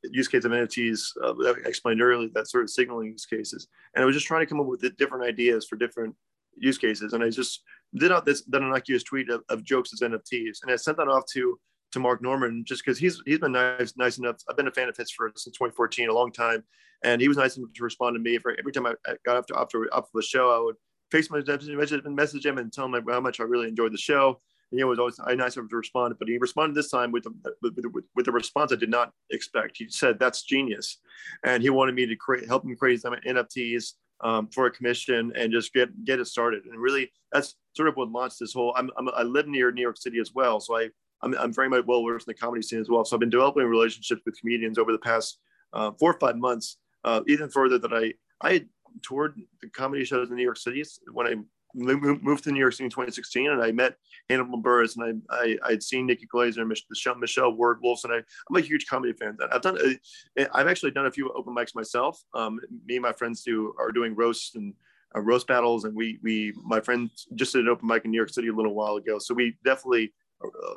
use 0.04 0.28
case 0.28 0.44
of 0.44 0.52
NFTs 0.52 1.00
uh, 1.22 1.34
that 1.34 1.56
I 1.64 1.68
explained 1.68 2.02
earlier, 2.02 2.30
that 2.34 2.48
sort 2.48 2.64
of 2.64 2.70
signaling 2.70 3.08
use 3.08 3.26
cases, 3.26 3.68
and 3.94 4.02
I 4.02 4.06
was 4.06 4.16
just 4.16 4.26
trying 4.26 4.40
to 4.40 4.46
come 4.46 4.60
up 4.60 4.66
with 4.66 4.96
different 4.96 5.24
ideas 5.24 5.66
for 5.66 5.76
different 5.76 6.14
use 6.56 6.78
cases, 6.78 7.12
and 7.12 7.22
I 7.22 7.28
just 7.28 7.62
did 7.94 8.10
out 8.10 8.24
this 8.24 8.42
an 8.52 8.62
innocuous 8.62 9.02
tweet 9.02 9.28
of, 9.28 9.42
of 9.50 9.64
jokes 9.64 9.92
as 9.92 10.00
NFTs, 10.00 10.58
and 10.62 10.72
I 10.72 10.76
sent 10.76 10.96
that 10.96 11.08
off 11.08 11.24
to 11.34 11.58
to 11.94 12.00
Mark 12.00 12.22
Normand 12.22 12.66
just 12.66 12.84
because 12.84 12.98
he's 12.98 13.22
he's 13.26 13.38
been 13.38 13.52
nice 13.52 13.94
nice 13.96 14.18
enough. 14.18 14.36
I've 14.48 14.56
been 14.56 14.68
a 14.68 14.72
fan 14.72 14.88
of 14.88 14.96
his 14.96 15.10
for 15.10 15.32
since 15.34 15.56
2014, 15.56 16.08
a 16.08 16.12
long 16.12 16.30
time, 16.30 16.62
and 17.02 17.20
he 17.20 17.28
was 17.28 17.36
nice 17.36 17.56
enough 17.56 17.72
to 17.74 17.82
respond 17.82 18.14
to 18.14 18.20
me. 18.20 18.38
For 18.38 18.54
every 18.58 18.72
time 18.72 18.86
I 18.86 18.94
got 19.24 19.36
after 19.36 19.56
after 19.56 19.88
after 19.92 20.10
the 20.12 20.22
show, 20.22 20.50
I 20.50 20.58
would 20.62 20.76
face 21.10 21.30
my 21.30 21.40
message, 21.40 22.04
message 22.04 22.46
him 22.46 22.58
and 22.58 22.72
tell 22.72 22.86
him 22.86 23.04
how 23.08 23.20
much 23.20 23.40
I 23.40 23.44
really 23.44 23.68
enjoyed 23.68 23.92
the 23.92 23.98
show. 23.98 24.40
And 24.70 24.80
he 24.80 24.84
was 24.84 24.98
always 24.98 25.18
nice 25.18 25.56
enough 25.56 25.70
to 25.70 25.76
respond, 25.76 26.16
but 26.18 26.26
he 26.26 26.38
responded 26.38 26.74
this 26.74 26.90
time 26.90 27.12
with, 27.12 27.26
with, 27.62 27.74
with, 27.92 28.04
with 28.16 28.28
a 28.28 28.32
response 28.32 28.72
I 28.72 28.76
did 28.76 28.90
not 28.90 29.12
expect. 29.30 29.76
He 29.76 29.88
said, 29.88 30.18
"That's 30.18 30.42
genius," 30.42 30.98
and 31.44 31.62
he 31.62 31.70
wanted 31.70 31.94
me 31.94 32.06
to 32.06 32.16
create 32.16 32.46
help 32.46 32.64
him 32.64 32.76
create 32.76 33.00
some 33.00 33.14
NFTs 33.26 33.92
um, 34.22 34.48
for 34.48 34.66
a 34.66 34.70
commission 34.70 35.32
and 35.36 35.52
just 35.52 35.72
get 35.72 36.04
get 36.04 36.18
it 36.18 36.26
started. 36.26 36.64
And 36.64 36.80
really, 36.80 37.12
that's 37.32 37.54
sort 37.76 37.88
of 37.88 37.96
what 37.96 38.10
launched 38.10 38.40
this 38.40 38.52
whole. 38.52 38.74
I'm, 38.76 38.90
I'm, 38.96 39.08
i 39.10 39.22
live 39.22 39.46
near 39.46 39.70
New 39.70 39.82
York 39.82 39.98
City 39.98 40.18
as 40.18 40.32
well, 40.34 40.58
so 40.60 40.76
I 40.76 40.88
I'm, 41.22 41.34
I'm 41.38 41.52
very 41.52 41.68
much 41.68 41.84
well 41.86 42.04
versed 42.04 42.28
in 42.28 42.32
the 42.32 42.38
comedy 42.38 42.62
scene 42.62 42.80
as 42.80 42.88
well. 42.88 43.04
So 43.04 43.16
I've 43.16 43.20
been 43.20 43.30
developing 43.30 43.64
relationships 43.64 44.22
with 44.24 44.38
comedians 44.38 44.78
over 44.78 44.92
the 44.92 44.98
past 44.98 45.38
uh, 45.72 45.92
four 45.98 46.12
or 46.12 46.18
five 46.18 46.36
months, 46.36 46.78
uh, 47.04 47.20
even 47.26 47.48
further 47.48 47.78
that 47.78 47.92
I 47.92 48.14
I 48.40 48.54
had 48.54 48.68
toured 49.02 49.40
the 49.60 49.68
comedy 49.70 50.04
shows 50.04 50.30
in 50.30 50.36
New 50.36 50.42
York 50.42 50.58
City 50.58 50.82
when 51.12 51.26
I 51.26 51.34
moved 51.74 52.44
to 52.44 52.52
New 52.52 52.60
York 52.60 52.72
City 52.72 52.84
in 52.84 52.90
2016, 52.90 53.50
and 53.50 53.62
I 53.62 53.72
met 53.72 53.96
Hannibal 54.30 54.62
Buress, 54.62 54.96
and 54.96 55.22
I 55.30 55.58
I 55.64 55.70
had 55.70 55.82
seen 55.82 56.06
Nikki 56.06 56.26
Glazer, 56.32 56.66
Michelle 56.66 57.16
Michelle 57.16 57.52
Ward 57.52 57.80
Wolfson. 57.84 58.12
I, 58.12 58.18
I'm 58.18 58.56
a 58.56 58.60
huge 58.60 58.86
comedy 58.86 59.12
fan. 59.12 59.36
I've 59.50 59.62
done 59.62 59.78
uh, 59.78 60.44
I've 60.52 60.68
actually 60.68 60.92
done 60.92 61.06
a 61.06 61.10
few 61.10 61.30
open 61.32 61.54
mics 61.54 61.74
myself. 61.74 62.22
Um, 62.34 62.60
me 62.86 62.96
and 62.96 63.02
my 63.02 63.12
friends 63.12 63.42
do 63.42 63.74
are 63.78 63.92
doing 63.92 64.14
roasts 64.14 64.54
and 64.54 64.74
uh, 65.16 65.20
roast 65.20 65.46
battles, 65.46 65.84
and 65.84 65.94
we 65.94 66.18
we 66.22 66.54
my 66.62 66.80
friend 66.80 67.10
just 67.34 67.52
did 67.52 67.62
an 67.62 67.68
open 67.68 67.88
mic 67.88 68.04
in 68.04 68.10
New 68.10 68.18
York 68.18 68.30
City 68.30 68.48
a 68.48 68.54
little 68.54 68.74
while 68.74 68.96
ago. 68.96 69.18
So 69.18 69.34
we 69.34 69.56
definitely 69.64 70.12
uh, 70.44 70.74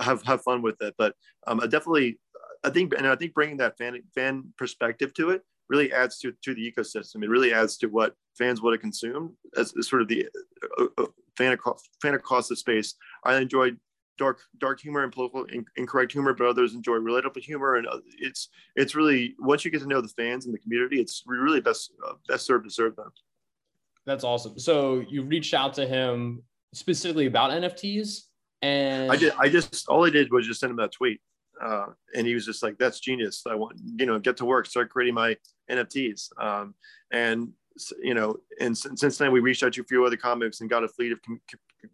have 0.00 0.22
have 0.22 0.42
fun 0.42 0.62
with 0.62 0.80
it. 0.80 0.94
But 0.98 1.14
um, 1.46 1.60
I 1.60 1.66
definitely, 1.66 2.18
I 2.64 2.70
think, 2.70 2.94
and 2.96 3.06
I 3.06 3.16
think 3.16 3.34
bringing 3.34 3.56
that 3.58 3.78
fan 3.78 4.00
fan 4.14 4.52
perspective 4.56 5.14
to 5.14 5.30
it 5.30 5.42
really 5.68 5.92
adds 5.92 6.18
to 6.18 6.32
to 6.42 6.54
the 6.54 6.72
ecosystem. 6.72 7.22
It 7.22 7.28
really 7.28 7.52
adds 7.52 7.76
to 7.78 7.86
what 7.86 8.14
fans 8.36 8.62
want 8.62 8.74
to 8.74 8.78
consume 8.78 9.36
as, 9.56 9.74
as 9.78 9.88
sort 9.88 10.02
of 10.02 10.08
the 10.08 10.28
uh, 10.78 10.86
uh, 10.98 11.06
fan 11.36 11.52
across 11.52 11.82
fan 12.02 12.14
across 12.14 12.48
the 12.48 12.56
space. 12.56 12.94
I 13.24 13.36
enjoyed 13.36 13.78
dark 14.18 14.40
dark 14.58 14.80
humor 14.80 15.02
and 15.02 15.12
political 15.12 15.46
incorrect 15.76 16.12
humor, 16.12 16.34
but 16.34 16.46
others 16.46 16.74
enjoy 16.74 16.96
relatable 16.96 17.40
humor. 17.40 17.76
And 17.76 17.86
uh, 17.86 17.98
it's 18.18 18.48
it's 18.74 18.94
really 18.94 19.34
once 19.38 19.64
you 19.64 19.70
get 19.70 19.80
to 19.82 19.88
know 19.88 20.00
the 20.00 20.08
fans 20.08 20.46
and 20.46 20.54
the 20.54 20.58
community, 20.58 21.00
it's 21.00 21.22
really 21.26 21.60
best 21.60 21.92
uh, 22.06 22.14
best 22.28 22.46
served 22.46 22.64
to 22.64 22.70
serve 22.70 22.96
them. 22.96 23.10
That's 24.04 24.24
awesome. 24.24 24.58
So 24.58 25.04
you 25.08 25.22
reached 25.22 25.52
out 25.52 25.74
to 25.74 25.86
him 25.86 26.42
specifically 26.72 27.26
about 27.26 27.50
NFTs. 27.50 28.22
And 28.66 29.12
I 29.12 29.16
did. 29.16 29.32
I 29.38 29.48
just 29.48 29.88
all 29.88 30.04
I 30.04 30.10
did 30.10 30.30
was 30.32 30.46
just 30.46 30.60
send 30.60 30.70
him 30.70 30.76
that 30.76 30.92
tweet, 30.92 31.20
uh, 31.62 31.86
and 32.14 32.26
he 32.26 32.34
was 32.34 32.44
just 32.46 32.62
like, 32.62 32.78
"That's 32.78 33.00
genius. 33.00 33.42
I 33.48 33.54
want 33.54 33.78
you 33.98 34.06
know 34.06 34.18
get 34.18 34.36
to 34.38 34.44
work, 34.44 34.66
start 34.66 34.90
creating 34.90 35.14
my 35.14 35.36
NFTs." 35.70 36.30
Um, 36.40 36.74
and 37.12 37.52
you 38.02 38.14
know, 38.14 38.36
and 38.60 38.76
since, 38.76 39.00
since 39.00 39.18
then 39.18 39.32
we 39.32 39.40
reached 39.40 39.62
out 39.62 39.72
to 39.74 39.80
a 39.82 39.84
few 39.84 40.04
other 40.04 40.16
comics 40.16 40.60
and 40.60 40.70
got 40.70 40.84
a 40.84 40.88
fleet 40.88 41.12
of 41.12 41.20
com- 41.22 41.40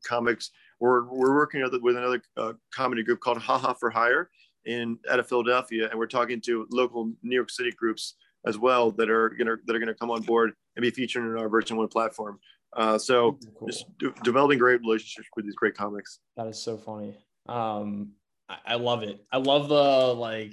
comics. 0.05 0.51
We're 0.81 1.05
we're 1.05 1.35
working 1.35 1.63
with 1.63 1.97
another 1.97 2.23
uh, 2.37 2.53
comedy 2.73 3.03
group 3.03 3.21
called 3.21 3.39
Haha 3.39 3.75
for 3.75 3.91
Hire 3.91 4.31
in 4.65 4.99
out 5.11 5.19
of 5.19 5.29
Philadelphia, 5.29 5.89
and 5.91 5.99
we're 5.99 6.07
talking 6.07 6.41
to 6.43 6.67
local 6.71 7.13
New 7.23 7.37
York 7.37 7.51
City 7.51 7.73
groups 7.73 8.15
as 8.47 8.59
well 8.59 8.91
that 8.93 9.11
are 9.11 9.31
gonna 9.31 9.57
that 9.67 9.77
are 9.77 9.79
gonna 9.79 9.95
come 9.95 10.11
on 10.11 10.23
board 10.23 10.53
and 10.77 10.83
be 10.83 10.91
featured 10.91 11.25
in 11.25 11.37
our 11.39 11.49
version 11.49 11.77
one 11.77 11.89
platform. 11.89 12.39
Uh, 12.75 12.99
so 12.99 13.39
cool. 13.59 13.69
just 13.69 13.85
developing 14.23 14.59
great 14.59 14.81
relationships 14.81 15.29
with 15.37 15.45
these 15.45 15.55
great 15.55 15.77
comics. 15.77 16.21
That 16.37 16.47
is 16.47 16.63
so 16.63 16.77
funny. 16.77 17.17
Um, 17.47 18.13
I, 18.49 18.57
I 18.67 18.75
love 18.77 19.03
it. 19.03 19.25
I 19.31 19.39
love 19.39 19.69
the 19.69 19.75
like 20.15 20.53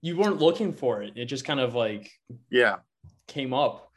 you 0.00 0.16
weren't 0.16 0.38
looking 0.38 0.72
for 0.72 1.02
it. 1.02 1.12
It 1.16 1.26
just 1.26 1.44
kind 1.44 1.60
of 1.60 1.74
like 1.74 2.10
yeah 2.50 2.76
came 3.28 3.54
up. 3.54 3.90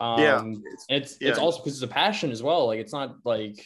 Um, 0.00 0.20
yeah, 0.20 0.42
it's 0.72 0.86
it's, 0.88 1.16
yeah. 1.20 1.28
it's 1.30 1.38
also 1.38 1.58
because 1.58 1.74
it's 1.74 1.90
a 1.90 1.94
passion 1.94 2.30
as 2.32 2.42
well. 2.42 2.66
Like 2.66 2.80
it's 2.80 2.92
not 2.92 3.16
like 3.24 3.64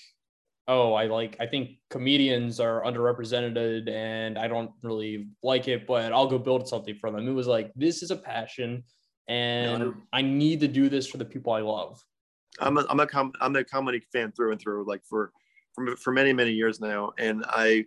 oh 0.68 0.92
I 0.92 1.06
like 1.06 1.36
I 1.40 1.46
think 1.46 1.78
comedians 1.88 2.60
are 2.60 2.82
underrepresented 2.82 3.88
and 3.90 4.38
I 4.38 4.48
don't 4.48 4.70
really 4.82 5.28
like 5.42 5.68
it, 5.68 5.86
but 5.86 6.12
I'll 6.12 6.28
go 6.28 6.38
build 6.38 6.68
something 6.68 6.96
for 6.96 7.10
them. 7.10 7.26
It 7.26 7.32
was 7.32 7.46
like 7.46 7.72
this 7.74 8.02
is 8.02 8.10
a 8.10 8.16
passion 8.16 8.84
and 9.28 9.82
yeah. 9.82 9.90
I 10.12 10.22
need 10.22 10.60
to 10.60 10.68
do 10.68 10.88
this 10.88 11.06
for 11.06 11.16
the 11.16 11.24
people 11.24 11.52
I 11.52 11.60
love. 11.60 12.02
I'm 12.60 12.78
a 12.78 12.86
I'm 12.88 13.00
a 13.00 13.06
com- 13.06 13.32
I'm 13.40 13.56
a 13.56 13.64
comedy 13.64 14.00
fan 14.12 14.32
through 14.32 14.52
and 14.52 14.60
through, 14.60 14.84
like 14.86 15.02
for 15.04 15.32
for 15.74 15.96
for 15.96 16.12
many 16.12 16.32
many 16.32 16.52
years 16.52 16.80
now. 16.80 17.12
And 17.18 17.44
I 17.48 17.86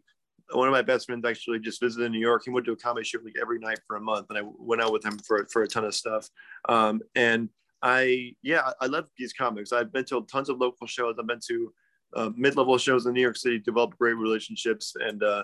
one 0.51 0.67
of 0.67 0.71
my 0.71 0.81
best 0.81 1.05
friends 1.05 1.25
actually 1.25 1.59
just 1.59 1.81
visited 1.81 2.11
New 2.11 2.19
York. 2.19 2.43
He 2.43 2.49
went 2.49 2.65
to 2.65 2.71
a 2.71 2.75
comedy 2.75 3.05
show 3.05 3.19
like 3.23 3.35
every 3.39 3.59
night 3.59 3.79
for 3.88 3.97
a 3.97 4.01
month, 4.01 4.27
and 4.29 4.38
I 4.38 4.41
went 4.57 4.81
out 4.81 4.91
with 4.91 5.05
him 5.05 5.17
for 5.19 5.47
for 5.51 5.63
a 5.63 5.67
ton 5.67 5.85
of 5.85 5.95
stuff. 5.95 6.27
Um, 6.67 7.01
and 7.15 7.49
I 7.81 8.35
yeah, 8.41 8.71
I 8.81 8.88
love 8.88 9.09
these 9.17 9.33
comics. 9.33 9.71
I've 9.71 9.93
been 9.93 10.05
to 10.05 10.25
tons 10.31 10.49
of 10.49 10.59
local 10.59 10.88
shows. 10.88 11.15
I've 11.19 11.27
been 11.27 11.39
to 11.47 11.73
uh, 12.15 12.29
mid-level 12.35 12.77
shows 12.77 13.05
in 13.05 13.13
New 13.13 13.21
York 13.21 13.38
City, 13.38 13.59
developed 13.59 13.97
great 13.97 14.15
relationships, 14.15 14.95
and 14.99 15.23
uh, 15.23 15.43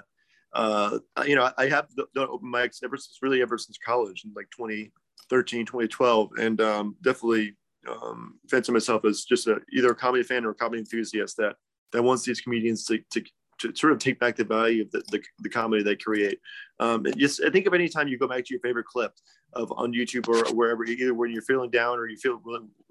uh, 0.53 0.99
you 1.25 1.35
know 1.35 1.51
I 1.57 1.67
have 1.67 1.87
done 1.95 2.27
open 2.29 2.51
mics 2.51 2.83
ever 2.83 2.97
since 2.97 3.19
really 3.21 3.41
ever 3.41 3.57
since 3.57 3.77
college 3.77 4.23
in 4.25 4.33
like 4.35 4.49
2013, 4.57 5.65
2012, 5.65 6.31
and 6.39 6.61
um, 6.61 6.95
definitely 7.01 7.55
um, 7.87 8.39
fancy 8.49 8.71
myself 8.71 9.05
as 9.05 9.23
just 9.23 9.47
a, 9.47 9.59
either 9.71 9.91
a 9.91 9.95
comedy 9.95 10.23
fan 10.23 10.45
or 10.45 10.51
a 10.51 10.55
comedy 10.55 10.79
enthusiast 10.79 11.37
that 11.37 11.55
that 11.93 12.03
wants 12.03 12.23
these 12.23 12.41
comedians 12.41 12.83
to, 12.85 12.99
to, 13.11 13.23
to 13.59 13.73
sort 13.75 13.93
of 13.93 13.99
take 13.99 14.19
back 14.19 14.35
the 14.35 14.43
value 14.43 14.81
of 14.81 14.91
the, 14.91 15.01
the, 15.11 15.23
the 15.39 15.49
comedy 15.49 15.81
they 15.81 15.95
create. 15.95 16.39
Um, 16.79 17.05
just 17.17 17.41
I 17.43 17.49
think 17.49 17.67
of 17.67 17.73
any 17.73 17.87
time 17.87 18.07
you 18.07 18.17
go 18.17 18.27
back 18.27 18.43
to 18.43 18.53
your 18.53 18.59
favorite 18.59 18.85
clip 18.85 19.13
of 19.53 19.71
on 19.77 19.93
YouTube 19.93 20.27
or 20.27 20.53
wherever, 20.53 20.83
either 20.83 21.13
when 21.13 21.31
you're 21.31 21.41
feeling 21.41 21.69
down 21.69 21.97
or 21.97 22.07
you 22.07 22.17
feel 22.17 22.41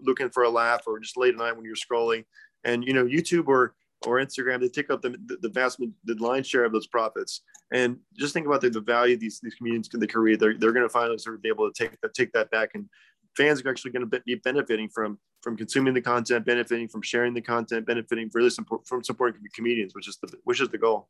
looking 0.01 0.31
for 0.31 0.45
a 0.45 0.51
laugh 0.51 0.83
or 0.87 0.99
just 0.99 1.17
late 1.17 1.35
at 1.35 1.39
night 1.39 1.57
when 1.57 1.67
you're 1.67 1.75
scrolling, 1.75 2.25
and 2.65 2.85
you 2.85 2.95
know 2.95 3.05
YouTube 3.05 3.49
or 3.49 3.75
or 4.07 4.19
Instagram, 4.19 4.61
they 4.61 4.69
take 4.69 4.91
up 4.91 5.01
the, 5.03 5.17
the 5.41 5.49
vast 5.49 5.81
the 6.05 6.15
line 6.15 6.43
share 6.43 6.65
of 6.65 6.73
those 6.73 6.87
profits. 6.87 7.41
And 7.73 7.99
just 8.19 8.35
think 8.35 8.47
about 8.47 8.61
the, 8.61 8.71
the 8.71 8.81
value 8.81 9.17
these 9.17 9.41
these 9.43 9.55
comedians 9.55 9.89
can 9.89 10.01
they 10.01 10.07
create. 10.07 10.41
They're, 10.41 10.57
they're 10.57 10.73
going 10.73 10.87
to 10.87 10.93
finally 10.93 11.19
sort 11.19 11.37
of 11.37 11.43
be 11.43 11.49
able 11.49 11.71
to 11.71 11.83
take 11.83 11.99
that 12.01 12.15
take 12.15 12.33
that 12.33 12.51
back 12.51 12.71
and 12.75 12.89
fans 13.37 13.63
are 13.63 13.71
actually 13.71 13.91
going 13.91 14.09
to 14.09 14.21
be 14.25 14.35
benefiting 14.37 14.89
from 14.89 15.19
from 15.43 15.57
consuming 15.57 15.93
the 15.93 16.01
content, 16.01 16.47
benefiting 16.47 16.89
from 16.89 17.03
sharing 17.03 17.35
the 17.35 17.41
content, 17.41 17.87
benefiting 17.87 18.31
really 18.33 18.51
support, 18.51 18.87
from 18.87 19.05
supporting 19.05 19.43
comedians, 19.55 19.95
which 19.95 20.09
is 20.09 20.19
the 20.23 20.33
which 20.45 20.61
is 20.61 20.69
the 20.69 20.79
goal. 20.79 21.09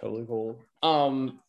Totally 0.00 0.24
cool. 0.26 0.58
Um, 0.82 1.40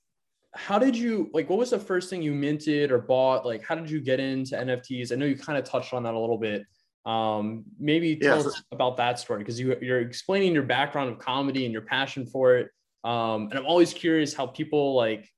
how 0.56 0.80
did 0.80 0.96
you 0.96 1.30
like? 1.34 1.50
What 1.50 1.60
was 1.60 1.70
the 1.70 1.80
first 1.80 2.10
thing 2.10 2.22
you 2.22 2.34
minted 2.34 2.92
or 2.92 3.00
bought? 3.00 3.46
Like, 3.46 3.64
how 3.64 3.76
did 3.76 3.90
you 3.90 4.02
get 4.02 4.20
into 4.20 4.56
NFTs? 4.56 5.12
I 5.12 5.16
know 5.16 5.26
you 5.26 5.38
kind 5.38 5.58
of 5.58 5.66
touched 5.66 5.94
on 5.94 6.04
that 6.04 6.14
a 6.14 6.20
little 6.20 6.38
bit. 6.38 6.66
Um, 7.06 7.64
maybe 7.80 8.18
tell 8.18 8.42
yeah. 8.42 8.48
us 8.48 8.62
about 8.72 8.98
that 8.98 9.20
story 9.20 9.40
because 9.40 9.60
you 9.60 9.78
you're 9.82 10.02
explaining 10.02 10.54
your 10.54 10.64
background 10.64 11.10
of 11.10 11.20
comedy 11.20 11.66
and 11.66 11.72
your 11.72 11.84
passion 11.84 12.26
for 12.26 12.58
it. 12.58 12.70
Um, 13.04 13.44
and 13.50 13.54
I'm 13.54 13.66
always 13.66 13.94
curious 13.94 14.34
how 14.34 14.48
people 14.48 14.96
like 14.96 15.30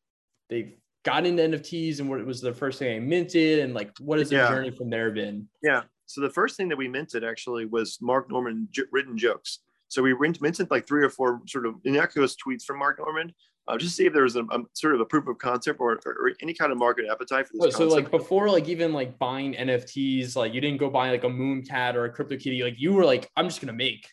they 0.50 0.78
got 1.10 1.26
into 1.26 1.42
NFTs 1.44 2.00
and 2.00 2.10
what 2.10 2.24
was 2.26 2.42
the 2.42 2.54
first 2.54 2.80
thing 2.80 2.96
I 2.96 3.00
minted 3.00 3.60
and 3.60 3.74
like 3.74 3.92
what 4.00 4.20
has 4.20 4.30
the 4.30 4.38
yeah. 4.38 4.50
journey 4.50 4.72
from 4.72 4.90
there 4.90 5.12
been? 5.12 5.48
Yeah. 5.62 5.84
So 6.06 6.22
the 6.22 6.30
first 6.30 6.58
thing 6.58 6.70
that 6.70 6.78
we 6.78 6.88
minted 6.88 7.24
actually 7.24 7.66
was 7.66 7.98
Mark 8.02 8.30
Normand 8.30 8.70
j- 8.72 8.84
written 8.92 9.18
jokes. 9.18 9.60
So 9.90 10.02
we 10.02 10.14
minted 10.14 10.70
like 10.72 10.88
three 10.88 11.04
or 11.04 11.10
four 11.10 11.42
sort 11.48 11.66
of 11.66 11.76
innocuous 11.84 12.36
tweets 12.36 12.64
from 12.64 12.80
Mark 12.80 13.00
Normand 13.00 13.34
uh, 13.70 13.78
just 13.78 13.92
to 13.92 13.96
see 13.96 14.06
if 14.08 14.14
there 14.14 14.24
was 14.24 14.36
a, 14.36 14.44
a, 14.46 14.64
sort 14.74 14.96
of 14.96 15.02
a 15.02 15.06
proof 15.06 15.28
of 15.28 15.38
concept 15.38 15.80
or, 15.80 16.00
or, 16.06 16.32
any 16.42 16.54
kind 16.54 16.72
of 16.72 16.78
market 16.78 17.06
appetite 17.10 17.48
for 17.48 17.54
this. 17.60 17.76
so 17.76 17.88
like 17.88 18.10
before, 18.10 18.50
like 18.50 18.68
even 18.68 18.94
like 18.94 19.18
buying 19.20 19.54
NFTs, 19.54 20.36
like 20.36 20.54
you 20.54 20.62
didn't 20.62 20.80
go 20.80 20.90
buy 20.90 21.12
like 21.12 21.24
a 21.24 21.30
moon 21.30 21.62
cat 21.62 21.96
or 21.96 22.06
a 22.06 22.10
crypto 22.10 22.36
kitty. 22.36 22.64
Like 22.64 22.76
you 22.80 22.94
were 22.94 23.06
like, 23.06 23.30
I'm 23.38 23.46
just 23.48 23.62
gonna 23.62 23.74
make. 23.74 24.08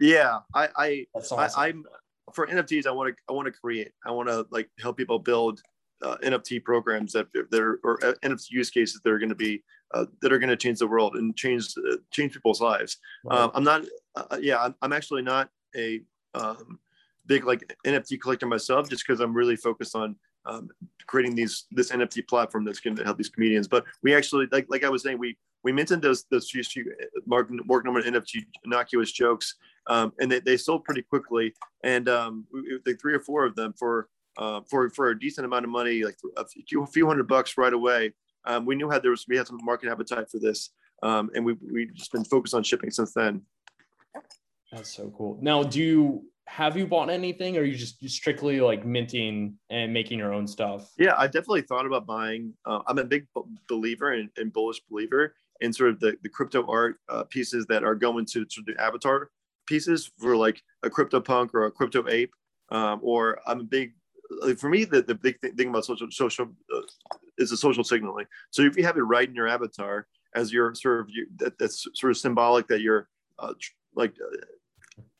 Yeah, 0.00 0.38
I 0.52 0.68
I, 0.76 1.06
awesome. 1.14 1.38
I 1.38 1.48
I'm 1.56 1.84
for 2.32 2.48
NFTs. 2.48 2.86
I 2.86 2.90
want 2.90 3.16
to 3.16 3.22
I 3.28 3.32
want 3.32 3.46
to 3.46 3.52
create. 3.52 3.92
I 4.04 4.10
want 4.10 4.28
to 4.28 4.46
like 4.50 4.68
help 4.80 4.96
people 4.96 5.20
build 5.20 5.62
uh, 6.02 6.16
NFT 6.22 6.64
programs 6.64 7.12
that 7.12 7.26
that 7.32 7.60
are 7.60 7.80
or 7.82 8.04
uh, 8.04 8.14
NFT 8.24 8.50
use 8.50 8.70
cases 8.70 9.00
that 9.02 9.10
are 9.10 9.18
going 9.18 9.28
to 9.28 9.34
be 9.34 9.62
uh, 9.94 10.06
that 10.20 10.32
are 10.32 10.38
going 10.38 10.50
to 10.50 10.56
change 10.56 10.78
the 10.78 10.86
world 10.86 11.16
and 11.16 11.36
change 11.36 11.74
uh, 11.90 11.96
change 12.10 12.32
people's 12.32 12.60
lives. 12.60 12.98
Right. 13.24 13.38
Um, 13.38 13.50
I'm 13.54 13.64
not, 13.64 13.84
uh, 14.14 14.24
uh, 14.32 14.38
yeah, 14.40 14.58
I'm, 14.58 14.74
I'm, 14.82 14.92
actually 14.92 15.22
not 15.22 15.48
a 15.76 16.02
um, 16.34 16.78
big 17.26 17.44
like 17.44 17.74
NFT 17.86 18.20
collector 18.20 18.46
myself, 18.46 18.88
just 18.88 19.06
because 19.06 19.20
I'm 19.20 19.34
really 19.34 19.56
focused 19.56 19.96
on 19.96 20.16
um, 20.46 20.68
creating 21.06 21.34
these 21.34 21.66
this 21.70 21.90
NFT 21.90 22.28
platform 22.28 22.64
that's 22.64 22.80
going 22.80 22.96
to 22.96 23.04
help 23.04 23.16
these 23.18 23.28
comedians. 23.28 23.68
But 23.68 23.84
we 24.02 24.14
actually, 24.14 24.46
like 24.52 24.66
like 24.68 24.84
I 24.84 24.88
was 24.88 25.02
saying, 25.02 25.18
we 25.18 25.36
we 25.64 25.72
mentioned 25.72 26.02
those 26.02 26.24
those 26.30 26.50
few, 26.50 26.62
Mark 27.26 27.48
Mark 27.50 27.84
Normand 27.84 28.06
NFT 28.06 28.44
innocuous 28.64 29.12
jokes, 29.12 29.56
um, 29.86 30.12
and 30.20 30.30
they, 30.30 30.40
they 30.40 30.56
sold 30.56 30.84
pretty 30.84 31.02
quickly. 31.02 31.54
And 31.82 32.08
um, 32.08 32.46
three 33.00 33.14
or 33.14 33.20
four 33.20 33.44
of 33.44 33.54
them 33.56 33.74
for 33.78 34.08
uh, 34.38 34.60
for 34.70 34.88
for 34.90 35.10
a 35.10 35.18
decent 35.18 35.44
amount 35.44 35.64
of 35.64 35.70
money, 35.70 36.04
like 36.04 36.16
a 36.36 36.44
few, 36.46 36.82
a 36.82 36.86
few 36.86 37.06
hundred 37.06 37.28
bucks 37.28 37.58
right 37.58 37.72
away. 37.72 38.12
Um, 38.44 38.64
we 38.64 38.76
knew 38.76 38.90
how 38.90 38.98
there 38.98 39.10
was 39.10 39.26
we 39.28 39.36
had 39.36 39.46
some 39.46 39.58
market 39.62 39.90
appetite 39.90 40.30
for 40.30 40.38
this, 40.38 40.70
um, 41.02 41.30
and 41.34 41.44
we 41.44 41.56
we've 41.72 41.94
just 41.94 42.12
been 42.12 42.24
focused 42.24 42.54
on 42.54 42.62
shipping 42.62 42.90
since 42.90 43.12
then. 43.12 43.42
That's 44.72 44.94
so 44.94 45.12
cool. 45.16 45.38
Now, 45.42 45.62
do 45.62 45.80
you 45.80 46.24
have 46.46 46.76
you 46.76 46.86
bought 46.86 47.10
anything, 47.10 47.56
or 47.56 47.60
are 47.60 47.64
you 47.64 47.76
just 47.76 48.02
strictly 48.08 48.60
like 48.60 48.86
minting 48.86 49.58
and 49.70 49.92
making 49.92 50.18
your 50.18 50.32
own 50.32 50.46
stuff? 50.46 50.90
Yeah, 50.98 51.14
I 51.18 51.26
definitely 51.26 51.62
thought 51.62 51.84
about 51.84 52.06
buying. 52.06 52.54
Uh, 52.64 52.80
I'm 52.86 52.98
a 52.98 53.04
big 53.04 53.26
believer 53.68 54.12
and, 54.12 54.30
and, 54.38 54.50
bullish 54.50 54.80
believer 54.90 55.34
in 55.60 55.74
sort 55.74 55.90
of 55.90 56.00
the, 56.00 56.16
the 56.22 56.28
crypto 56.28 56.64
art 56.66 56.96
uh, 57.10 57.24
pieces 57.24 57.66
that 57.66 57.84
are 57.84 57.94
going 57.94 58.24
to, 58.26 58.46
to 58.46 58.62
the 58.66 58.80
avatar 58.80 59.30
pieces 59.66 60.10
for 60.18 60.36
like 60.36 60.62
a 60.82 60.90
crypto 60.90 61.20
punk 61.20 61.52
or 61.52 61.66
a 61.66 61.70
crypto 61.70 62.08
ape. 62.08 62.32
Um, 62.70 63.00
or 63.02 63.38
I'm 63.46 63.60
a 63.60 63.64
big 63.64 63.92
like 64.42 64.58
for 64.58 64.68
me, 64.68 64.84
the, 64.84 65.02
the 65.02 65.14
big 65.14 65.40
thing 65.40 65.68
about 65.68 65.84
social 65.84 66.10
social 66.10 66.46
uh, 66.74 66.80
is 67.38 67.50
the 67.50 67.56
social 67.56 67.84
signaling. 67.84 68.26
So 68.50 68.62
if 68.62 68.76
you 68.76 68.84
have 68.84 68.96
it 68.96 69.02
right 69.02 69.28
in 69.28 69.34
your 69.34 69.48
avatar 69.48 70.06
as 70.34 70.52
your 70.52 70.74
sort 70.74 71.00
of 71.00 71.10
you, 71.10 71.26
that, 71.36 71.58
that's 71.58 71.86
sort 71.94 72.10
of 72.10 72.16
symbolic 72.16 72.68
that 72.68 72.80
you're 72.80 73.08
uh, 73.38 73.54
like 73.94 74.14
uh, 74.20 74.36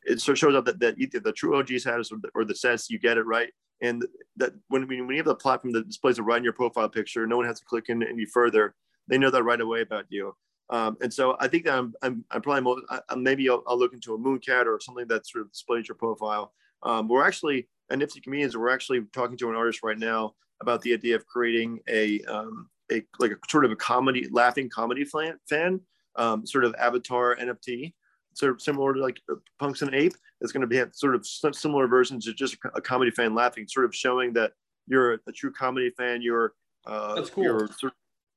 it 0.05 0.21
sort 0.21 0.35
of 0.35 0.39
shows 0.39 0.55
up 0.55 0.65
that, 0.65 0.81
that 0.81 0.99
either 0.99 1.21
the 1.21 1.33
true 1.33 1.59
OG 1.59 1.79
status 1.79 2.11
or 2.11 2.19
the, 2.19 2.31
or 2.35 2.45
the 2.45 2.55
sense 2.55 2.91
you 2.91 2.99
get 2.99 3.19
it 3.19 3.27
right. 3.27 3.51
And 3.81 4.05
that 4.37 4.53
when, 4.69 4.89
when 4.89 5.09
you 5.09 5.17
have 5.17 5.27
the 5.27 5.35
platform 5.35 5.73
that 5.75 5.87
displays 5.87 6.19
it 6.19 6.23
right 6.23 6.39
in 6.39 6.45
your 6.45 6.53
profile 6.53 6.89
picture, 6.89 7.27
no 7.27 7.37
one 7.37 7.47
has 7.47 7.61
to 7.61 7.65
click 7.65 7.85
in 7.89 8.03
any 8.03 8.25
further. 8.25 8.75
They 9.07 9.19
know 9.19 9.31
that 9.31 9.45
right 9.45 9.61
away 9.61 9.83
about 9.83 10.07
you. 10.09 10.35
Um, 10.71 10.97
and 11.01 11.13
so 11.13 11.37
I 11.41 11.49
think 11.49 11.65
that 11.65 11.75
I'm, 11.79 11.95
I'm, 12.03 12.25
I'm 12.31 12.43
probably 12.43 12.63
most, 12.63 12.83
I, 12.91 13.15
maybe 13.15 13.49
I'll, 13.49 13.63
I'll, 13.67 13.79
look 13.79 13.95
into 13.95 14.15
a 14.15 14.19
mooncat 14.19 14.67
or 14.67 14.79
something 14.81 15.07
that 15.09 15.27
sort 15.27 15.43
of 15.43 15.53
displays 15.53 15.89
your 15.89 15.95
profile. 15.95 16.53
Um, 16.83 17.09
we're 17.09 17.27
actually 17.27 17.69
at 17.91 17.99
Nifty 17.99 18.21
Comedians, 18.21 18.57
we're 18.57 18.71
actually 18.71 19.03
talking 19.13 19.37
to 19.39 19.49
an 19.49 19.57
artist 19.57 19.81
right 19.83 19.99
now 19.99 20.35
about 20.61 20.83
the 20.83 20.93
idea 20.93 21.17
of 21.17 21.27
creating 21.27 21.79
a 21.89 22.21
um, 22.25 22.69
a 22.93 23.03
like 23.19 23.33
a 23.33 23.37
sort 23.49 23.65
of 23.65 23.71
a 23.71 23.77
comedy, 23.77 24.29
laughing 24.31 24.69
comedy 24.69 25.05
fan, 25.05 25.39
fan 25.49 25.81
um, 26.17 26.47
sort 26.47 26.65
of 26.65 26.75
avatar 26.79 27.37
NFT, 27.37 27.95
sort 28.35 28.53
of 28.53 28.61
similar 28.61 28.95
to 28.95 29.01
like 29.01 29.19
Punks 29.59 29.83
and 29.83 29.95
Ape. 29.95 30.15
It's 30.41 30.53
going 30.53 30.61
to 30.61 30.67
be 30.67 30.83
sort 30.93 31.15
of 31.15 31.27
similar 31.57 31.89
versions 31.89 32.29
of 32.29 32.37
just 32.37 32.57
a 32.75 32.81
comedy 32.81 33.11
fan 33.11 33.35
laughing, 33.35 33.67
sort 33.69 33.87
of 33.87 33.95
showing 33.95 34.33
that 34.35 34.53
you're 34.87 35.15
a, 35.15 35.33
true 35.35 35.53
comedy 35.53 35.91
fan. 35.97 36.23
You're 36.23 36.53
uh, 36.87 37.15
that's 37.15 37.31
cool. 37.31 37.45
You're, 37.45 37.69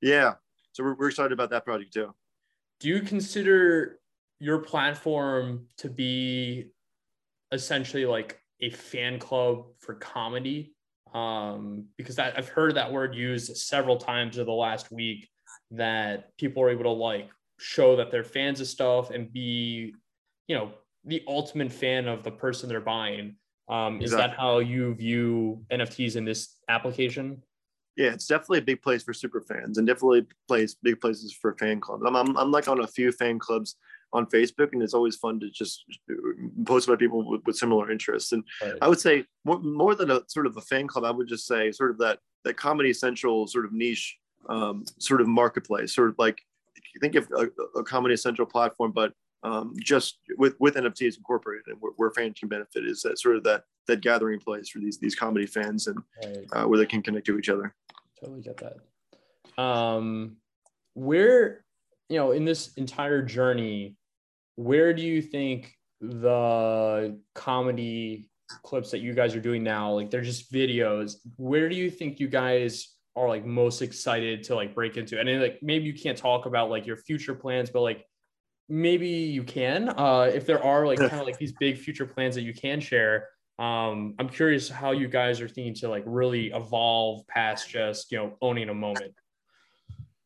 yeah, 0.02 0.34
so 0.72 0.84
we're, 0.84 0.96
we're 0.96 1.10
excited 1.10 1.32
about 1.32 1.50
that 1.52 1.66
project 1.66 1.94
too. 1.94 2.14
Do 2.80 2.88
you 2.88 3.02
consider 3.02 4.00
your 4.40 4.60
platform 4.60 5.68
to 5.78 5.90
be 5.90 6.72
essentially 7.52 8.06
like 8.06 8.41
a 8.62 8.70
fan 8.70 9.20
club 9.20 9.66
for 9.80 9.96
comedy 9.96 10.74
um, 11.14 11.86
because 11.98 12.16
that, 12.16 12.38
I've 12.38 12.50
heard 12.50 12.76
that 12.76 12.92
word 12.92 13.16
used 13.16 13.58
several 13.58 13.98
times 13.98 14.38
over 14.38 14.46
the 14.46 14.52
last 14.52 14.92
week 14.92 15.30
that 15.72 16.36
people 16.38 16.64
are 16.64 16.70
able 16.70 16.84
to 16.84 16.90
like 16.90 17.30
show 17.60 17.96
that 17.96 18.12
they're 18.12 18.24
fans 18.24 18.62
of 18.62 18.68
stuff 18.68 19.12
and 19.12 19.32
be, 19.32 19.94
you 20.48 20.56
know, 20.56 20.72
the 21.06 21.24
ultimate 21.28 21.72
fan 21.72 22.08
of 22.08 22.24
the 22.24 22.32
person 22.32 22.70
they're 22.70 22.80
buying. 22.80 23.36
Um, 23.68 23.96
exactly. 23.96 24.06
Is 24.06 24.12
that 24.12 24.38
how 24.38 24.60
you 24.60 24.94
view 24.96 25.64
NFTs 25.72 26.16
in 26.16 26.26
this 26.26 26.58
application? 26.70 27.42
Yeah, 27.98 28.14
it's 28.14 28.28
definitely 28.28 28.60
a 28.60 28.64
big 28.64 28.82
place 28.82 29.04
for 29.04 29.14
super 29.14 29.42
fans 29.42 29.78
and 29.78 29.86
definitely 29.86 30.26
place 30.48 30.76
big 30.82 31.02
places 31.02 31.34
for 31.34 31.56
fan 31.56 31.80
clubs. 31.80 32.04
I'm, 32.06 32.16
I'm, 32.16 32.38
I'm 32.38 32.52
like 32.52 32.68
on 32.68 32.80
a 32.80 32.88
few 32.88 33.12
fan 33.12 33.38
clubs 33.38 33.76
on 34.14 34.26
Facebook, 34.26 34.74
and 34.74 34.84
it's 34.84 34.94
always 34.94 35.16
fun 35.16 35.40
to 35.40 35.50
just 35.50 35.86
post 36.66 36.88
about 36.88 37.00
people 37.00 37.28
with, 37.28 37.42
with 37.46 37.56
similar 37.56 37.92
interests. 37.92 38.32
And 38.32 38.44
right. 38.62 38.74
I 38.82 38.88
would 38.88 39.00
say 39.00 39.26
more, 39.46 39.60
more 39.60 39.96
than 39.96 40.12
a 40.12 40.22
sort 40.28 40.46
of 40.46 40.58
a 40.58 40.62
fan 40.62 40.88
club, 40.88 41.06
I 41.06 41.12
would 41.12 41.28
just 41.28 41.48
say 41.48 41.72
sort 41.72 41.92
of 41.92 41.98
that 42.00 42.20
that 42.44 42.58
Comedy 42.58 42.94
Central 42.94 43.48
sort 43.48 43.66
of 43.66 43.74
niche 43.74 44.18
um, 44.50 44.84
sort 45.00 45.22
of 45.22 45.28
marketplace, 45.28 45.94
sort 45.94 46.10
of 46.10 46.16
like 46.18 46.40
think 47.00 47.16
of 47.16 47.28
a, 47.32 47.80
a 47.80 47.84
Comedy 47.84 48.18
Central 48.18 48.48
platform, 48.48 48.92
but 48.92 49.14
um, 49.44 49.74
just 49.80 50.20
with 50.38 50.56
with 50.60 50.76
NFTs 50.76 51.18
incorporated 51.18 51.66
and 51.68 51.78
where, 51.80 51.94
where, 51.98 52.12
fans 52.12 52.38
can 52.40 52.48
benefit 52.48 52.86
is 52.86 53.02
that 53.02 53.20
sort 53.20 53.36
of 53.36 53.44
that 53.44 53.64
that 53.88 54.02
gathering 54.02 54.40
place 54.40 54.70
for 54.70 54.80
these 54.80 55.00
these 55.00 55.16
comedy 55.16 55.48
fans 55.48 55.88
and 55.88 56.00
right. 56.24 56.46
uh, 56.54 56.68
where 56.68 56.78
they 56.78 56.86
can 56.86 57.02
connect 57.02 57.26
to 57.26 57.40
each 57.40 57.50
other. 57.50 57.74
Totally 58.20 58.42
get 58.42 58.58
that. 58.58 59.62
Um, 59.62 60.38
where 60.94 61.66
you 62.08 62.18
know 62.18 62.32
in 62.32 62.46
this 62.46 62.74
entire 62.76 63.24
journey, 63.24 63.96
where 64.56 64.94
do 64.94 65.02
you 65.02 65.22
think 65.22 65.74
the 66.00 67.20
comedy 67.36 68.30
clips 68.64 68.92
that 68.92 69.00
you 69.00 69.14
guys 69.14 69.36
are 69.36 69.40
doing 69.40 69.64
now 69.64 69.94
like 69.94 70.10
they're 70.10 70.22
just 70.22 70.52
videos 70.52 71.16
where 71.38 71.70
do 71.70 71.76
you 71.76 71.90
think 71.90 72.20
you 72.20 72.28
guys 72.28 72.98
are 73.16 73.28
like 73.28 73.46
most 73.46 73.82
excited 73.82 74.44
to 74.44 74.56
like 74.56 74.74
break 74.74 74.98
into? 74.98 75.20
And 75.20 75.28
then, 75.28 75.42
like 75.42 75.60
maybe 75.62 75.86
you 75.86 75.94
can't 75.94 76.18
talk 76.18 76.46
about 76.46 76.70
like 76.70 76.86
your 76.86 76.98
future 76.98 77.36
plans 77.36 77.70
but 77.70 77.82
like 77.82 78.06
maybe 78.70 79.08
you 79.08 79.44
can 79.44 79.90
uh 79.90 80.32
if 80.34 80.46
there 80.46 80.64
are 80.64 80.86
like 80.88 81.00
kind 81.00 81.12
of 81.14 81.26
like 81.26 81.38
these 81.38 81.52
big 81.54 81.78
future 81.78 82.06
plans 82.06 82.36
that 82.36 82.44
you 82.44 82.54
can 82.54 82.80
share. 82.80 83.28
Um 83.60 84.16
i'm 84.18 84.30
curious 84.30 84.70
how 84.70 84.92
you 84.92 85.08
guys 85.08 85.42
are 85.42 85.50
thinking 85.50 85.76
to 85.76 85.90
like 85.90 86.04
really 86.06 86.52
evolve 86.52 87.28
past 87.28 87.70
just 87.70 88.12
you 88.12 88.18
know 88.18 88.38
owning 88.42 88.70
a 88.70 88.74
moment. 88.74 89.14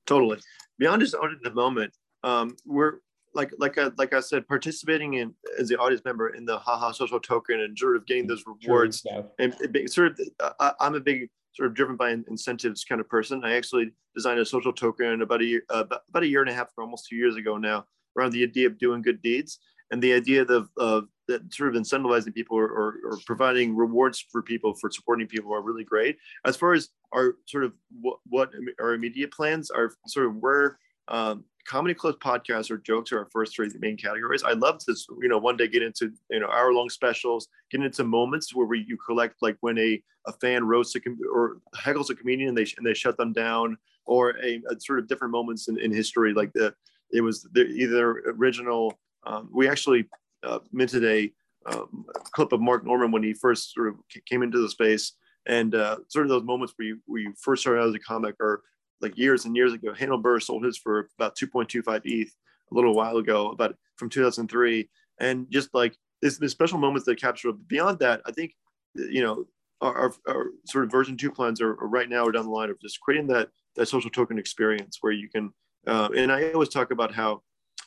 Totally. 0.06 0.40
Beyond 0.78 1.02
just 1.02 1.16
owning 1.16 1.40
the 1.42 1.54
moment 1.54 1.94
um 2.24 2.56
we're 2.66 3.00
like 3.36 3.52
like 3.60 3.78
I, 3.78 3.90
like 3.98 4.14
I 4.14 4.20
said, 4.20 4.48
participating 4.48 5.16
in 5.16 5.34
as 5.60 5.70
the 5.70 5.78
audience 5.78 6.04
member 6.06 6.30
in 6.30 6.46
the 6.46 6.58
haha 6.58 6.92
social 6.92 7.20
token 7.20 7.60
and 7.60 7.78
sort 7.78 7.96
of 7.96 8.06
getting 8.06 8.28
those 8.28 8.44
rewards 8.46 9.02
sure, 9.02 9.26
yeah. 9.40 9.54
and 9.62 9.72
being, 9.72 9.88
sort 9.88 10.12
of 10.12 10.20
I, 10.60 10.74
am 10.82 10.96
a 10.96 11.00
big 11.00 11.30
sort 11.54 11.68
of 11.68 11.76
driven 11.76 11.96
by 11.96 12.12
incentives 12.28 12.84
kind 12.84 13.00
of 13.00 13.08
person. 13.10 13.44
I 13.44 13.56
actually 13.56 13.92
designed 14.16 14.40
a 14.40 14.46
social 14.46 14.74
token 14.74 15.22
about 15.22 15.42
a 15.42 15.46
year 15.46 15.64
uh, 15.70 15.84
about 16.10 16.24
a 16.24 16.28
year 16.28 16.42
and 16.42 16.50
a 16.50 16.54
half, 16.54 16.70
or 16.78 16.84
almost 16.84 17.08
two 17.08 17.16
years 17.16 17.36
ago 17.36 17.58
now, 17.58 17.86
around 18.18 18.32
the 18.32 18.44
idea 18.44 18.68
of 18.68 18.78
doing 18.78 19.02
good 19.02 19.22
deeds 19.22 19.60
and 19.92 20.02
the 20.02 20.14
idea 20.14 20.44
of, 20.44 20.70
of 20.78 21.08
that 21.28 21.54
sort 21.54 21.76
of 21.76 21.82
incentivizing 21.82 22.34
people 22.34 22.58
or, 22.58 22.68
or, 22.68 22.96
or, 23.06 23.18
providing 23.26 23.76
rewards 23.76 24.24
for 24.32 24.42
people 24.42 24.74
for 24.74 24.90
supporting 24.92 25.28
people 25.28 25.54
are 25.54 25.62
really 25.62 25.84
great. 25.84 26.18
As 26.46 26.56
far 26.56 26.74
as 26.74 26.90
our 27.14 27.36
sort 27.46 27.64
of 27.64 27.74
what, 28.02 28.18
what 28.28 28.52
our 28.80 28.94
immediate 28.94 29.32
plans 29.32 29.70
are, 29.70 29.92
sort 30.08 30.28
of 30.28 30.36
where 30.38 30.80
um, 31.08 31.46
comedy 31.66 31.94
clubs 31.94 32.18
podcasts 32.20 32.70
or 32.70 32.78
jokes 32.78 33.12
are 33.12 33.20
our 33.20 33.28
first 33.32 33.56
three 33.56 33.70
main 33.80 33.98
categories. 33.98 34.44
I 34.44 34.54
love 34.54 34.80
to, 34.86 34.96
you 35.22 35.28
know, 35.28 35.38
one 35.38 35.58
day 35.58 35.68
get 35.68 35.84
into, 35.84 36.12
you 36.30 36.40
know, 36.40 36.50
hour 36.50 36.74
long 36.74 36.90
specials, 36.90 37.48
get 37.72 37.82
into 37.82 38.04
moments 38.04 38.54
where 38.54 38.68
we, 38.68 38.86
you 38.88 38.98
collect 38.98 39.36
like 39.42 39.58
when 39.62 39.78
a, 39.78 40.02
a 40.28 40.34
fan 40.34 40.64
roasts 40.66 40.96
a, 40.96 41.00
or 41.34 41.58
heckles 41.76 42.10
a 42.10 42.16
comedian 42.16 42.50
and 42.50 42.58
they, 42.58 42.68
and 42.78 42.86
they 42.86 42.94
shut 42.94 43.18
them 43.18 43.34
down 43.34 43.78
or 44.06 44.38
a, 44.44 44.62
a 44.70 44.80
sort 44.80 45.00
of 45.00 45.08
different 45.08 45.32
moments 45.32 45.68
in, 45.68 45.80
in 45.80 45.92
history, 45.92 46.34
like 46.34 46.54
the 46.54 46.74
it 47.12 47.22
was 47.22 47.48
the, 47.54 47.62
either 47.62 48.34
original. 48.38 48.98
Um, 49.26 49.50
we 49.54 49.68
actually 49.68 50.06
uh, 50.44 50.60
minted 50.72 51.04
a 51.06 51.32
um, 51.72 52.06
clip 52.32 52.52
of 52.52 52.62
Mark 52.62 52.86
Normand 52.86 53.14
when 53.14 53.24
he 53.24 53.34
first 53.34 53.74
sort 53.74 53.88
of 53.90 53.96
came 54.30 54.44
into 54.44 54.60
the 54.60 54.70
space, 54.70 55.14
and 55.48 55.74
uh, 55.76 55.98
sort 56.10 56.26
of 56.26 56.30
those 56.30 56.44
moments 56.44 56.74
where 56.76 56.88
you, 56.88 57.00
where 57.06 57.22
you 57.22 57.34
first 57.40 57.62
started 57.62 57.82
out 57.82 57.90
as 57.90 57.96
a 57.96 58.00
comic, 58.00 58.36
or 58.40 58.64
like 59.02 59.18
years 59.18 59.46
and 59.46 59.56
years 59.56 59.74
ago. 59.74 59.94
Hannibal 59.94 60.22
Buress 60.22 60.44
sold 60.44 60.64
his 60.64 60.78
for 60.78 61.10
about 61.18 61.36
2.25 61.38 62.02
ETH 62.06 62.32
a 62.72 62.76
little 62.76 62.96
while 62.96 63.18
ago, 63.18 63.50
about 63.50 63.76
from 63.98 64.10
2003, 64.10 64.90
and 65.20 65.48
just 65.50 65.70
like 65.74 65.96
this, 66.22 66.38
the 66.38 66.50
special 66.50 66.78
moments 66.78 67.06
that 67.06 67.20
capture. 67.20 67.52
Beyond 67.52 68.00
that, 68.00 68.22
I 68.26 68.32
think 68.32 68.54
you 68.96 69.22
know 69.22 69.46
our, 69.82 69.96
our, 69.96 70.14
our, 70.28 70.46
sort 70.66 70.86
of 70.86 70.92
version 70.92 71.18
two 71.18 71.32
plans 71.32 71.62
are, 71.62 71.72
are, 71.72 71.88
right 71.88 72.10
now 72.10 72.24
or 72.26 72.32
down 72.32 72.46
the 72.46 72.52
line 72.52 72.70
of 72.70 72.80
just 72.80 73.00
creating 73.02 73.28
that 73.28 73.50
that 73.76 73.88
social 73.88 74.10
token 74.10 74.40
experience 74.40 74.98
where 75.02 75.14
you 75.14 75.30
can. 75.30 75.52
Uh, 75.86 76.10
and 76.16 76.32
I 76.32 76.52
always 76.52 76.70
talk 76.70 76.92
about 76.92 77.14
how 77.14 77.42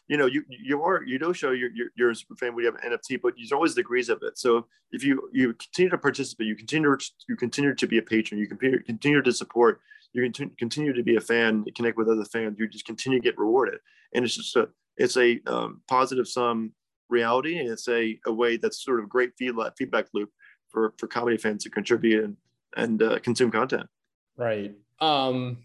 you 0.08 0.16
know, 0.16 0.26
you 0.26 0.42
you 0.48 0.82
are 0.82 1.02
you 1.02 1.18
do 1.18 1.34
show 1.34 1.50
you're 1.50 1.70
you're, 1.70 1.88
you're 1.94 2.10
a 2.10 2.16
super 2.16 2.34
fan. 2.34 2.54
We 2.54 2.64
have 2.64 2.76
an 2.76 2.92
NFT, 2.92 3.20
but 3.22 3.34
there's 3.36 3.52
always 3.52 3.74
degrees 3.74 4.08
of 4.08 4.22
it. 4.22 4.38
So 4.38 4.66
if 4.90 5.04
you 5.04 5.28
you 5.32 5.52
continue 5.52 5.90
to 5.90 5.98
participate, 5.98 6.46
you 6.46 6.56
continue 6.56 6.96
to, 6.96 7.10
you 7.28 7.36
continue 7.36 7.74
to 7.74 7.86
be 7.86 7.98
a 7.98 8.02
patron, 8.02 8.40
you 8.40 8.46
continue 8.48 8.82
continue 8.82 9.20
to 9.20 9.32
support, 9.32 9.80
you 10.12 10.30
can 10.30 10.50
continue 10.58 10.92
to 10.92 11.02
be 11.02 11.16
a 11.16 11.20
fan, 11.20 11.64
connect 11.76 11.96
with 11.96 12.08
other 12.08 12.24
fans. 12.24 12.58
You 12.58 12.68
just 12.68 12.86
continue 12.86 13.18
to 13.18 13.22
get 13.22 13.38
rewarded, 13.38 13.78
and 14.14 14.24
it's 14.24 14.36
just 14.36 14.56
a 14.56 14.68
it's 14.96 15.16
a 15.16 15.40
um, 15.46 15.82
positive 15.88 16.26
sum 16.26 16.72
reality, 17.08 17.58
and 17.58 17.68
it's 17.68 17.88
a, 17.88 18.18
a 18.26 18.32
way 18.32 18.56
that's 18.56 18.84
sort 18.84 19.00
of 19.00 19.08
great 19.08 19.32
feedback 19.38 19.72
feedback 19.76 20.06
loop 20.14 20.30
for 20.70 20.94
for 20.98 21.06
comedy 21.06 21.36
fans 21.36 21.64
to 21.64 21.70
contribute 21.70 22.24
and 22.24 22.36
and 22.76 23.02
uh, 23.02 23.18
consume 23.20 23.50
content. 23.50 23.86
Right. 24.36 24.74
Um, 25.00 25.58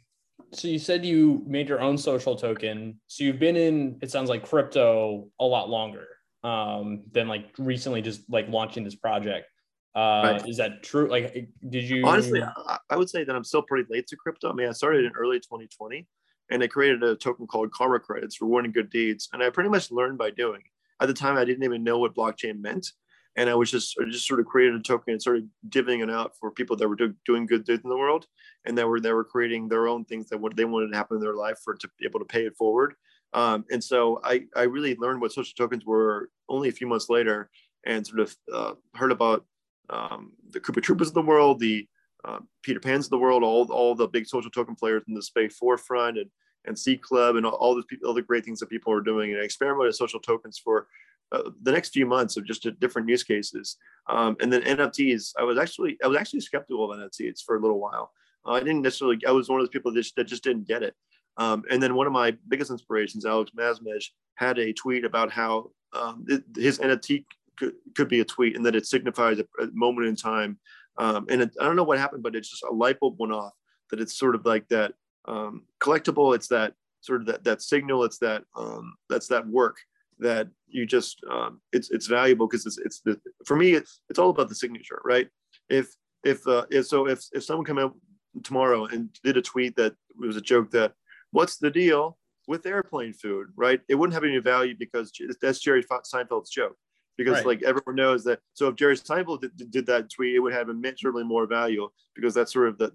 so 0.52 0.68
you 0.68 0.80
said 0.80 1.06
you 1.06 1.44
made 1.46 1.68
your 1.68 1.82
own 1.82 1.98
social 1.98 2.36
token. 2.36 3.00
So 3.08 3.24
you've 3.24 3.40
been 3.40 3.56
in, 3.56 3.98
it 4.02 4.12
sounds 4.12 4.30
like 4.30 4.48
crypto 4.48 5.28
a 5.40 5.46
lot 5.46 5.70
longer 5.70 6.06
um, 6.44 7.04
than 7.12 7.28
like 7.28 7.48
recently 7.58 8.02
just 8.02 8.22
like 8.30 8.48
launching 8.50 8.84
this 8.84 8.96
project. 8.96 9.48
Uh, 9.96 10.22
right. 10.24 10.48
Is 10.48 10.58
that 10.58 10.82
true? 10.82 11.08
Like, 11.08 11.48
did 11.70 11.84
you 11.84 12.06
honestly? 12.06 12.42
I, 12.42 12.80
I 12.90 12.96
would 12.96 13.10
say 13.10 13.24
that 13.24 13.36
I'm 13.36 13.44
still 13.44 13.62
pretty 13.62 13.88
late 13.92 14.08
to 14.08 14.16
crypto. 14.16 14.50
I 14.50 14.54
mean, 14.54 14.68
I 14.68 14.72
started 14.72 15.06
in 15.06 15.12
early 15.12 15.40
2020, 15.40 16.08
and 16.50 16.64
I 16.64 16.68
created 16.68 17.04
a 17.04 17.16
token 17.16 17.46
called 17.46 17.72
Karma 17.72 18.00
Credits, 18.00 18.36
for 18.36 18.46
rewarding 18.46 18.72
good 18.72 18.90
deeds, 18.90 19.30
and 19.34 19.44
I 19.44 19.50
pretty 19.52 19.70
much 19.70 19.92
learned 19.92 20.18
by 20.18 20.32
doing. 20.32 20.62
At 21.00 21.08
the 21.08 21.14
time, 21.14 21.38
I 21.38 21.46
didn't 21.46 21.64
even 21.64 21.84
know 21.84 22.00
what 22.00 22.16
blockchain 22.16 22.60
meant, 22.60 22.88
and 23.36 23.50
I 23.50 23.56
was 23.56 23.70
just 23.70 23.96
I 24.02 24.10
just 24.10 24.28
sort 24.28 24.40
of 24.40 24.48
created 24.48 24.76
a 24.76 24.80
token 24.82 25.14
and 25.14 25.22
started 25.22 25.48
divvying 25.70 26.02
it 26.02 26.10
out 26.10 26.34
for 26.40 26.50
people 26.50 26.76
that 26.78 26.88
were 26.88 26.96
do, 26.96 27.14
doing 27.26 27.46
good 27.46 27.64
deeds 27.64 27.84
in 27.84 27.90
the 27.92 27.98
world, 27.98 28.26
and 28.66 28.76
that 28.78 28.88
were 28.88 29.00
they 29.00 29.14
were 29.14 29.24
creating 29.24 29.68
their 29.68 29.88
own 29.88 30.06
things 30.06 30.28
that 30.30 30.40
what 30.40 30.56
they 30.56 30.66
wanted 30.66 30.90
to 30.92 30.98
happen 30.98 31.18
in 31.18 31.22
their 31.24 31.36
life 31.36 31.60
for 31.64 31.76
to 31.76 31.88
be 32.00 32.06
able 32.06 32.20
to 32.20 32.26
pay 32.26 32.46
it 32.48 32.56
forward. 32.58 32.96
Um, 33.34 33.66
and 33.72 33.84
so 33.84 34.22
I 34.24 34.46
I 34.56 34.64
really 34.64 34.96
learned 34.96 35.22
what 35.22 35.34
social 35.34 35.54
tokens 35.56 35.86
were 35.86 36.30
only 36.50 36.70
a 36.70 36.74
few 36.74 36.88
months 36.88 37.10
later, 37.10 37.52
and 37.86 38.06
sort 38.08 38.22
of 38.22 38.36
uh, 38.52 38.74
heard 38.96 39.12
about 39.12 39.46
um, 39.90 40.32
the 40.50 40.60
Coopahtroopas 40.60 41.08
of 41.08 41.14
the 41.14 41.22
world, 41.22 41.60
the 41.60 41.88
uh, 42.26 42.40
Peter 42.62 42.80
Pans 42.80 43.06
of 43.06 43.12
the 43.12 43.18
world, 43.18 43.44
all 43.44 43.66
all 43.72 43.96
the 43.96 44.08
big 44.08 44.26
social 44.26 44.52
token 44.52 44.76
players 44.76 45.04
in 45.08 45.14
the 45.14 45.22
space 45.22 45.56
forefront, 45.56 46.18
and 46.18 46.30
and 46.66 46.78
Seed 46.80 47.02
Club, 47.02 47.36
and 47.36 47.46
all, 47.46 47.54
all 48.02 48.14
the 48.14 48.22
great 48.22 48.46
things 48.46 48.60
that 48.60 48.70
people 48.70 48.94
are 48.94 49.02
doing, 49.02 49.32
and 49.32 49.42
I 49.42 49.44
experimented 49.44 49.88
with 49.88 49.96
social 49.96 50.20
tokens 50.20 50.58
for 50.58 50.88
uh, 51.34 51.50
the 51.64 51.72
next 51.72 51.90
few 51.90 52.06
months 52.06 52.38
of 52.38 52.46
just 52.46 52.68
different 52.80 53.10
use 53.10 53.24
cases. 53.24 53.78
Um, 54.08 54.38
and 54.40 54.54
then 54.54 54.62
NFTs, 54.62 55.34
I 55.38 55.44
was 55.44 55.58
actually 55.58 55.98
I 56.04 56.08
was 56.08 56.18
actually 56.18 56.42
skeptical 56.42 56.92
of 56.92 56.98
NFTs 56.98 57.42
for 57.46 57.56
a 57.56 57.60
little 57.60 57.80
while. 57.80 58.12
Uh, 58.46 58.52
I 58.52 58.60
didn't 58.60 58.82
necessarily. 58.82 59.18
I 59.28 59.32
was 59.32 59.50
one 59.50 59.60
of 59.60 59.66
those 59.66 59.72
people 59.72 59.92
that 59.92 60.00
just, 60.00 60.16
that 60.16 60.28
just 60.28 60.44
didn't 60.44 60.68
get 60.68 60.84
it. 60.84 60.96
Um, 61.38 61.64
and 61.72 61.82
then 61.82 61.96
one 61.96 62.08
of 62.08 62.14
my 62.14 62.36
biggest 62.48 62.70
inspirations, 62.70 63.26
Alex 63.26 63.52
Masmej, 63.58 64.06
had 64.36 64.60
a 64.60 64.74
tweet 64.74 65.04
about 65.04 65.32
how 65.32 65.72
um, 65.94 66.26
his 66.56 66.80
NFT 66.80 67.26
could, 67.58 67.74
could 67.96 68.08
be 68.08 68.20
a 68.20 68.26
tweet 68.26 68.56
and 68.56 68.66
that 68.66 68.76
it 68.76 68.86
signifies 68.86 69.40
a, 69.40 69.46
a 69.62 69.68
moment 69.74 70.08
in 70.08 70.16
time. 70.16 70.58
Um, 70.98 71.26
and 71.30 71.42
it, 71.42 71.52
I 71.60 71.66
don't 71.66 71.76
know 71.76 71.84
what 71.84 71.98
happened, 71.98 72.24
but 72.24 72.36
it's 72.36 72.50
just 72.50 72.64
a 72.64 72.72
light 72.72 73.00
bulb 73.00 73.16
went 73.20 73.34
off 73.34 73.54
that 73.90 74.00
it's 74.00 74.18
sort 74.18 74.36
of 74.36 74.46
like 74.46 74.68
that 74.70 74.94
um, 75.26 75.64
collectible. 75.82 76.36
It's 76.36 76.48
that 76.50 76.74
sort 77.02 77.22
of 77.22 77.28
that, 77.28 77.44
that 77.44 77.62
signal. 77.62 78.04
It's 78.04 78.20
that 78.20 78.44
um, 78.56 78.96
that's 79.10 79.28
that 79.28 79.48
work 79.48 79.78
that 80.20 80.48
you 80.68 80.86
just 80.86 81.24
um, 81.30 81.62
it's 81.72 81.92
it's 81.92 82.08
valuable 82.08 82.48
because 82.48 82.66
it's 82.66 82.78
it's 82.80 83.02
the 83.02 83.20
for 83.46 83.56
me 83.56 83.74
it's 83.74 84.02
it's 84.10 84.20
all 84.20 84.30
about 84.30 84.50
the 84.50 84.56
signature, 84.56 85.02
right? 85.04 85.28
If 85.70 85.90
if 86.24 86.46
uh, 86.48 86.66
if 86.70 86.88
so 86.88 87.08
if 87.08 87.24
if 87.34 87.44
someone 87.44 87.66
come 87.66 87.80
out 87.80 87.96
tomorrow 88.44 88.86
and 88.86 89.10
did 89.24 89.38
a 89.38 89.42
tweet 89.42 89.76
that 89.76 89.94
was 90.18 90.38
a 90.38 90.42
joke 90.42 90.72
that 90.72 90.94
what's 91.32 91.58
the 91.58 91.70
deal 91.70 92.18
with 92.48 92.66
airplane 92.66 93.14
food, 93.14 93.48
right? 93.56 93.82
It 93.88 93.96
wouldn't 93.96 94.14
have 94.14 94.24
any 94.24 94.38
value 94.40 94.76
because 94.78 95.12
that's 95.42 95.60
Jerry 95.60 95.84
Seinfeld's 95.84 96.50
joke. 96.50 96.76
Because 97.18 97.36
right. 97.36 97.46
like 97.46 97.64
everyone 97.64 97.96
knows 97.96 98.24
that, 98.24 98.40
so 98.54 98.70
if 98.70 98.76
Jerry 98.76 98.96
Seinfeld 98.96 99.42
did, 99.42 99.72
did, 99.72 99.86
that 99.86 100.10
tweet, 100.10 100.36
it 100.36 100.40
would 100.40 100.54
have 100.54 100.70
immeasurably 100.70 101.24
more 101.24 101.46
value 101.46 101.88
because 102.16 102.34
that's 102.34 102.52
sort 102.52 102.70
of 102.70 102.78
the 102.80 102.92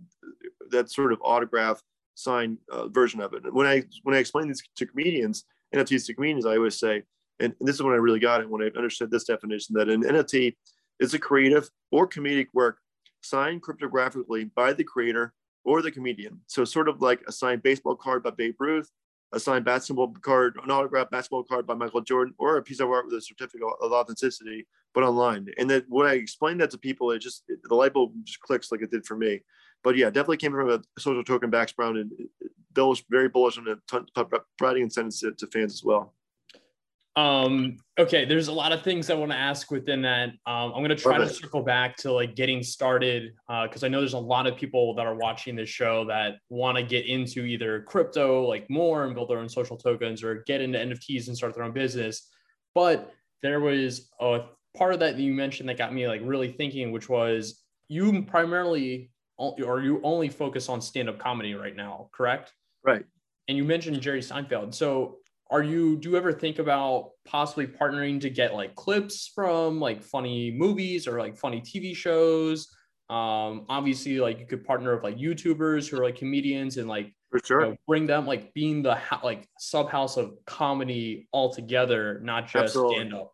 that 0.70 0.90
sort 0.90 1.12
of 1.12 1.20
autograph 1.22 1.80
signed 2.16 2.58
uh, 2.70 2.88
version 2.88 3.20
of 3.20 3.32
it. 3.32 3.44
And 3.44 3.54
when 3.54 3.66
I 3.66 3.84
when 4.02 4.16
I 4.16 4.18
explain 4.18 4.48
this 4.48 4.60
to 4.76 4.86
comedians, 4.86 5.44
NFTs 5.72 6.06
to 6.06 6.14
comedians, 6.14 6.46
I 6.46 6.56
always 6.56 6.78
say 6.78 7.04
and 7.40 7.54
this 7.60 7.76
is 7.76 7.82
when 7.82 7.94
I 7.94 7.98
really 7.98 8.18
got 8.18 8.40
it 8.40 8.50
when 8.50 8.62
I 8.62 8.70
understood 8.76 9.10
this 9.10 9.24
definition 9.24 9.74
that 9.76 9.88
an 9.88 10.02
NFT 10.02 10.56
is 11.00 11.14
a 11.14 11.18
creative 11.18 11.68
or 11.92 12.08
comedic 12.08 12.46
work 12.52 12.78
signed 13.22 13.62
cryptographically 13.62 14.50
by 14.54 14.72
the 14.72 14.84
creator 14.84 15.32
or 15.64 15.82
the 15.82 15.90
comedian. 15.90 16.40
So 16.46 16.64
sort 16.64 16.88
of 16.88 17.02
like 17.02 17.22
a 17.28 17.32
signed 17.32 17.62
baseball 17.62 17.96
card 17.96 18.22
by 18.22 18.30
Babe 18.30 18.56
Ruth, 18.58 18.90
a 19.32 19.40
signed 19.40 19.64
basketball 19.64 20.08
card, 20.22 20.58
an 20.62 20.70
autographed 20.70 21.10
basketball 21.10 21.44
card 21.44 21.66
by 21.66 21.74
Michael 21.74 22.00
Jordan, 22.00 22.34
or 22.38 22.56
a 22.56 22.62
piece 22.62 22.80
of 22.80 22.90
art 22.90 23.06
with 23.06 23.14
a 23.14 23.20
certificate 23.20 23.62
of 23.82 23.92
authenticity, 23.92 24.66
but 24.94 25.04
online. 25.04 25.48
And 25.58 25.68
then 25.68 25.84
when 25.88 26.06
I 26.06 26.14
explained 26.14 26.60
that 26.60 26.70
to 26.70 26.78
people, 26.78 27.10
it 27.10 27.18
just 27.18 27.44
it, 27.48 27.58
the 27.62 27.74
light 27.74 27.92
bulb 27.92 28.12
just 28.24 28.40
clicks 28.40 28.72
like 28.72 28.82
it 28.82 28.90
did 28.90 29.04
for 29.04 29.16
me. 29.16 29.40
But 29.84 29.96
yeah, 29.96 30.06
definitely 30.06 30.38
came 30.38 30.52
from 30.52 30.70
a 30.70 30.80
social 30.98 31.22
token 31.22 31.50
background 31.50 31.98
and 31.98 32.10
Bill 32.72 32.90
was 32.90 33.02
very 33.08 33.28
bullish 33.28 33.58
on 33.58 33.68
it, 33.68 33.78
providing 34.56 34.84
incentives 34.84 35.20
to, 35.20 35.32
to 35.32 35.46
fans 35.48 35.72
as 35.72 35.84
well. 35.84 36.14
Um, 37.18 37.78
okay, 37.98 38.24
there's 38.24 38.46
a 38.46 38.52
lot 38.52 38.70
of 38.70 38.82
things 38.82 39.10
I 39.10 39.14
want 39.14 39.32
to 39.32 39.36
ask 39.36 39.72
within 39.72 40.02
that. 40.02 40.28
Um, 40.46 40.72
I'm 40.72 40.84
going 40.84 40.90
to 40.90 40.94
try 40.94 41.18
to 41.18 41.28
circle 41.28 41.62
back 41.64 41.96
to 41.96 42.12
like 42.12 42.36
getting 42.36 42.62
started 42.62 43.32
because 43.64 43.82
uh, 43.82 43.86
I 43.86 43.88
know 43.88 43.98
there's 43.98 44.12
a 44.12 44.18
lot 44.18 44.46
of 44.46 44.56
people 44.56 44.94
that 44.94 45.04
are 45.04 45.16
watching 45.16 45.56
this 45.56 45.68
show 45.68 46.04
that 46.04 46.36
want 46.48 46.78
to 46.78 46.84
get 46.84 47.06
into 47.06 47.40
either 47.40 47.82
crypto 47.82 48.46
like 48.46 48.70
more 48.70 49.04
and 49.04 49.16
build 49.16 49.30
their 49.30 49.38
own 49.38 49.48
social 49.48 49.76
tokens 49.76 50.22
or 50.22 50.44
get 50.46 50.60
into 50.60 50.78
NFTs 50.78 51.26
and 51.26 51.36
start 51.36 51.56
their 51.56 51.64
own 51.64 51.72
business. 51.72 52.28
But 52.72 53.12
there 53.42 53.58
was 53.58 54.10
a 54.20 54.42
part 54.76 54.94
of 54.94 55.00
that 55.00 55.16
that 55.16 55.22
you 55.22 55.32
mentioned 55.32 55.68
that 55.70 55.76
got 55.76 55.92
me 55.92 56.06
like 56.06 56.20
really 56.22 56.52
thinking, 56.52 56.92
which 56.92 57.08
was 57.08 57.64
you 57.88 58.22
primarily 58.22 59.10
or 59.38 59.80
you 59.80 60.00
only 60.04 60.28
focus 60.28 60.68
on 60.68 60.80
stand-up 60.80 61.18
comedy 61.18 61.54
right 61.54 61.74
now, 61.74 62.10
correct? 62.12 62.52
Right. 62.84 63.04
And 63.48 63.56
you 63.56 63.64
mentioned 63.64 64.00
Jerry 64.00 64.20
Seinfeld. 64.20 64.72
So 64.72 65.17
are 65.50 65.62
you 65.62 65.96
do 65.96 66.10
you 66.10 66.16
ever 66.16 66.32
think 66.32 66.58
about 66.58 67.10
possibly 67.24 67.66
partnering 67.66 68.20
to 68.20 68.30
get 68.30 68.54
like 68.54 68.74
clips 68.74 69.30
from 69.34 69.80
like 69.80 70.02
funny 70.02 70.50
movies 70.50 71.06
or 71.06 71.18
like 71.18 71.36
funny 71.36 71.60
tv 71.60 71.96
shows? 71.96 72.68
Um 73.10 73.64
obviously 73.68 74.18
like 74.20 74.38
you 74.38 74.46
could 74.46 74.64
partner 74.64 74.94
with 74.94 75.04
like 75.04 75.16
youtubers 75.16 75.88
who 75.88 75.98
are 75.98 76.04
like 76.04 76.16
comedians 76.16 76.76
and 76.76 76.88
like 76.88 77.14
for 77.30 77.40
sure 77.44 77.60
you 77.60 77.70
know, 77.70 77.76
bring 77.86 78.06
them 78.06 78.26
like 78.26 78.52
being 78.54 78.82
the 78.82 78.98
like 79.24 79.48
sub 79.58 79.90
house 79.90 80.16
of 80.16 80.32
comedy 80.46 81.28
altogether 81.32 82.20
not 82.22 82.46
just 82.46 82.74
stand 82.74 83.14
up 83.14 83.30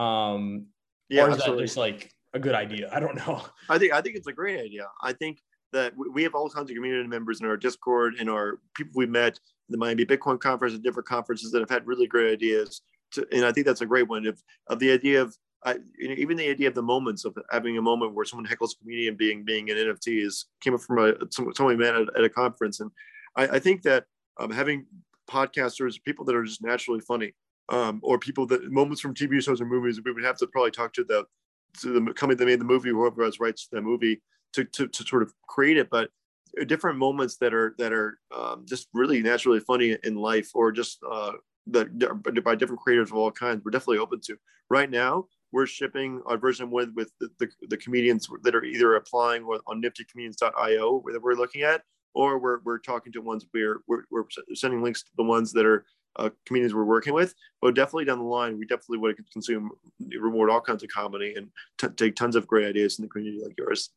um 0.00 0.66
yeah 1.08 1.24
or 1.24 1.30
is 1.30 1.36
absolutely. 1.36 1.62
that 1.62 1.66
just 1.66 1.76
like 1.76 2.10
a 2.34 2.38
good 2.38 2.54
idea? 2.54 2.88
I 2.92 3.00
don't 3.00 3.14
know. 3.14 3.42
I 3.68 3.78
think 3.78 3.92
i 3.92 4.00
think 4.00 4.16
it's 4.16 4.26
a 4.26 4.32
great 4.32 4.60
idea. 4.60 4.86
I 5.02 5.12
think 5.12 5.38
that 5.72 5.92
we 5.96 6.22
have 6.22 6.34
all 6.34 6.48
kinds 6.48 6.70
of 6.70 6.76
community 6.76 7.08
members 7.08 7.40
in 7.40 7.46
our 7.46 7.56
discord 7.56 8.14
and 8.18 8.28
our 8.28 8.58
people 8.74 8.92
we 8.94 9.06
met 9.06 9.38
the 9.68 9.78
Miami 9.78 10.04
Bitcoin 10.04 10.38
conference 10.38 10.74
and 10.74 10.82
different 10.82 11.08
conferences 11.08 11.50
that 11.50 11.60
have 11.60 11.70
had 11.70 11.86
really 11.86 12.06
great 12.06 12.32
ideas. 12.32 12.82
To, 13.12 13.26
and 13.32 13.44
I 13.44 13.52
think 13.52 13.66
that's 13.66 13.80
a 13.80 13.86
great 13.86 14.08
one 14.08 14.26
of, 14.26 14.42
of 14.68 14.78
the 14.78 14.90
idea 14.90 15.22
of 15.22 15.36
I, 15.64 15.76
even 16.00 16.36
the 16.36 16.48
idea 16.48 16.68
of 16.68 16.74
the 16.74 16.82
moments 16.82 17.24
of 17.24 17.36
having 17.50 17.78
a 17.78 17.82
moment 17.82 18.14
where 18.14 18.24
someone 18.24 18.46
heckles 18.46 18.74
a 18.74 18.78
comedian 18.82 19.14
being 19.14 19.44
being 19.44 19.70
an 19.70 19.76
NFT 19.76 20.24
is 20.26 20.46
came 20.60 20.74
up 20.74 20.80
from 20.80 20.98
a 20.98 21.14
someone 21.30 21.78
met 21.78 21.94
at, 21.94 22.08
at 22.16 22.24
a 22.24 22.28
conference, 22.28 22.80
and 22.80 22.90
I, 23.36 23.46
I 23.46 23.58
think 23.58 23.82
that 23.82 24.04
um, 24.40 24.50
having 24.50 24.86
podcasters, 25.30 26.02
people 26.02 26.24
that 26.24 26.34
are 26.34 26.44
just 26.44 26.64
naturally 26.64 27.00
funny, 27.00 27.32
um, 27.68 28.00
or 28.02 28.18
people 28.18 28.44
that 28.46 28.70
moments 28.72 29.00
from 29.00 29.14
TV 29.14 29.42
shows 29.42 29.60
or 29.60 29.66
movies, 29.66 30.00
we 30.04 30.12
would 30.12 30.24
have 30.24 30.36
to 30.38 30.48
probably 30.48 30.72
talk 30.72 30.92
to 30.94 31.04
the 31.04 31.24
to 31.80 31.92
the 31.92 32.12
company 32.12 32.36
that 32.36 32.44
made 32.44 32.60
the 32.60 32.64
movie, 32.64 32.90
whoever 32.90 33.24
has 33.24 33.40
rights 33.40 33.68
to 33.68 33.76
that 33.76 33.82
movie, 33.82 34.20
to, 34.52 34.64
to 34.64 34.88
to 34.88 35.04
sort 35.04 35.22
of 35.22 35.32
create 35.48 35.76
it. 35.76 35.90
But 35.90 36.10
different 36.66 36.98
moments 36.98 37.36
that 37.38 37.54
are 37.54 37.74
that 37.78 37.92
are 37.92 38.18
um, 38.34 38.64
just 38.66 38.88
really 38.92 39.22
naturally 39.22 39.60
funny 39.60 39.96
in 40.04 40.16
life 40.16 40.50
or 40.54 40.72
just 40.72 40.98
uh, 41.10 41.32
that 41.68 42.42
by 42.44 42.54
different 42.54 42.80
creators 42.80 43.10
of 43.10 43.16
all 43.16 43.30
kinds 43.30 43.62
we're 43.64 43.70
definitely 43.70 43.98
open 43.98 44.20
to 44.20 44.36
right 44.68 44.90
now 44.90 45.24
we're 45.52 45.64
shipping 45.64 46.20
our 46.26 46.36
version 46.36 46.72
with 46.72 46.90
with 46.94 47.12
the, 47.20 47.28
the, 47.38 47.48
the 47.68 47.76
comedians 47.76 48.28
that 48.42 48.54
are 48.54 48.64
either 48.64 48.96
applying 48.96 49.44
on 49.44 49.80
niftycomedians.io 49.80 51.04
that 51.12 51.22
we're 51.22 51.34
looking 51.34 51.62
at 51.62 51.82
or 52.14 52.38
we're, 52.38 52.58
we're 52.64 52.78
talking 52.78 53.12
to 53.12 53.20
ones 53.20 53.46
we're, 53.54 53.80
we're, 53.86 54.02
we're 54.10 54.24
sending 54.54 54.82
links 54.82 55.02
to 55.02 55.10
the 55.16 55.22
ones 55.22 55.52
that 55.52 55.64
are 55.64 55.84
uh, 56.16 56.30
communities 56.46 56.74
we're 56.74 56.84
working 56.84 57.14
with. 57.14 57.34
But 57.60 57.74
definitely 57.74 58.04
down 58.04 58.18
the 58.18 58.24
line, 58.24 58.58
we 58.58 58.66
definitely 58.66 58.98
would 58.98 59.16
consume, 59.32 59.70
reward 60.18 60.50
all 60.50 60.60
kinds 60.60 60.82
of 60.82 60.90
comedy 60.90 61.34
and 61.36 61.48
t- 61.78 61.88
take 61.96 62.16
tons 62.16 62.36
of 62.36 62.46
great 62.46 62.66
ideas 62.66 62.98
in 62.98 63.04
the 63.04 63.08
community 63.08 63.42
like 63.42 63.54
yours. 63.56 63.90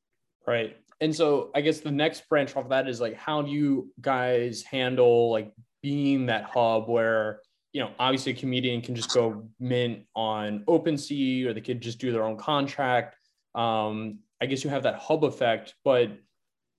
Right. 0.48 0.78
And 1.02 1.14
so 1.14 1.52
I 1.54 1.62
guess 1.62 1.82
the 1.82 1.92
next 1.92 2.28
branch 2.30 2.56
off 2.56 2.66
of 2.66 2.70
that 2.70 2.88
is 2.88 3.02
like, 3.02 3.16
how 3.16 3.42
do 3.42 3.52
you 3.52 3.92
guys 4.00 4.64
handle 4.64 5.32
like 5.32 5.52
being 5.82 6.28
that 6.28 6.46
hub 6.46 6.88
where, 6.88 7.42
you 7.74 7.82
know, 7.82 7.92
obviously 8.00 8.32
a 8.32 8.36
comedian 8.36 8.82
can 8.82 8.96
just 8.96 9.14
go 9.14 9.48
mint 9.60 10.04
on 10.16 10.64
OpenSea 10.68 11.46
or 11.46 11.54
they 11.54 11.62
could 11.62 11.82
just 11.82 12.00
do 12.00 12.12
their 12.12 12.24
own 12.24 12.38
contract. 12.38 13.18
Um, 13.54 14.20
I 14.42 14.46
guess 14.46 14.64
you 14.64 14.70
have 14.70 14.84
that 14.84 14.96
hub 14.96 15.26
effect, 15.26 15.76
but 15.84 16.12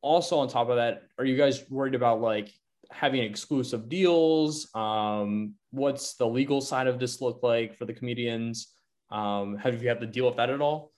also 0.00 0.38
on 0.38 0.48
top 0.48 0.68
of 0.70 0.76
that, 0.76 1.02
are 1.18 1.24
you 1.24 1.36
guys 1.36 1.68
worried 1.70 1.94
about 1.94 2.20
like 2.20 2.50
having 2.90 3.22
exclusive 3.22 3.88
deals? 3.88 4.68
Um, 4.74 5.54
what's 5.70 6.14
the 6.14 6.26
legal 6.26 6.60
side 6.60 6.86
of 6.86 6.98
this 6.98 7.20
look 7.20 7.42
like 7.42 7.76
for 7.76 7.84
the 7.84 7.92
comedians? 7.92 8.68
Um, 9.10 9.56
have 9.58 9.82
you 9.82 9.88
had 9.88 10.00
to 10.00 10.06
deal 10.06 10.26
with 10.26 10.36
that 10.36 10.50
at 10.50 10.60
all? 10.60 10.92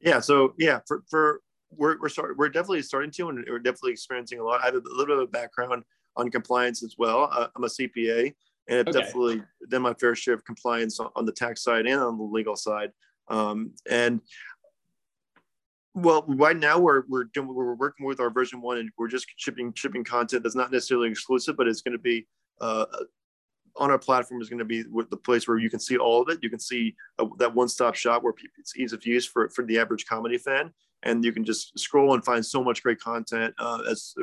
Yeah. 0.00 0.20
So 0.20 0.54
yeah, 0.58 0.80
for, 0.86 1.02
for 1.08 1.40
we're 1.76 1.98
we're 2.00 2.08
start, 2.08 2.36
we're 2.36 2.48
definitely 2.48 2.82
starting 2.82 3.10
to, 3.12 3.28
and 3.28 3.44
we're 3.48 3.58
definitely 3.58 3.92
experiencing 3.92 4.40
a 4.40 4.44
lot. 4.44 4.60
I 4.62 4.66
have 4.66 4.74
a 4.74 4.78
little 4.78 5.06
bit 5.06 5.16
of 5.16 5.22
a 5.22 5.26
background 5.26 5.84
on 6.16 6.30
compliance 6.30 6.82
as 6.82 6.96
well. 6.98 7.28
Uh, 7.32 7.48
I'm 7.56 7.64
a 7.64 7.68
CPA, 7.68 8.34
and 8.68 8.80
I've 8.80 8.88
okay. 8.88 9.00
definitely 9.00 9.42
done 9.68 9.82
my 9.82 9.94
fair 9.94 10.14
share 10.14 10.34
of 10.34 10.44
compliance 10.44 11.00
on, 11.00 11.10
on, 11.16 11.26
the 11.26 11.32
tax 11.32 11.62
side 11.62 11.86
and 11.86 12.00
on 12.00 12.18
the 12.18 12.24
legal 12.24 12.56
side. 12.56 12.90
Um, 13.28 13.72
and 13.90 14.20
well, 15.94 16.24
right 16.28 16.56
now 16.56 16.78
we're 16.78 17.04
we're 17.08 17.24
doing 17.24 17.52
we're 17.52 17.74
working 17.74 18.06
with 18.06 18.20
our 18.20 18.30
version 18.30 18.60
one, 18.60 18.78
and 18.78 18.90
we're 18.98 19.08
just 19.08 19.26
shipping 19.36 19.72
shipping 19.74 20.04
content 20.04 20.42
that's 20.42 20.56
not 20.56 20.72
necessarily 20.72 21.08
exclusive, 21.08 21.56
but 21.56 21.68
it's 21.68 21.82
going 21.82 21.92
to 21.92 22.02
be 22.02 22.26
uh, 22.60 22.86
on 23.76 23.90
our 23.90 23.98
platform 23.98 24.40
is 24.40 24.48
going 24.48 24.58
to 24.58 24.64
be 24.64 24.82
the 24.82 25.16
place 25.16 25.48
where 25.48 25.58
you 25.58 25.68
can 25.68 25.80
see 25.80 25.96
all 25.96 26.22
of 26.22 26.28
it. 26.28 26.38
You 26.42 26.50
can 26.50 26.60
see 26.60 26.94
uh, 27.18 27.26
that 27.38 27.54
one 27.54 27.68
stop 27.68 27.94
shop 27.94 28.22
where 28.22 28.34
it's 28.58 28.76
ease 28.76 28.92
of 28.92 29.04
use 29.04 29.26
for 29.26 29.48
for 29.50 29.64
the 29.64 29.78
average 29.78 30.06
comedy 30.06 30.38
fan, 30.38 30.72
and 31.04 31.24
you 31.24 31.32
can 31.32 31.44
just 31.44 31.78
scroll 31.78 32.14
and 32.14 32.24
find 32.24 32.44
so 32.44 32.64
much 32.64 32.82
great 32.82 33.00
content 33.00 33.54
uh, 33.58 33.82
as 33.88 34.14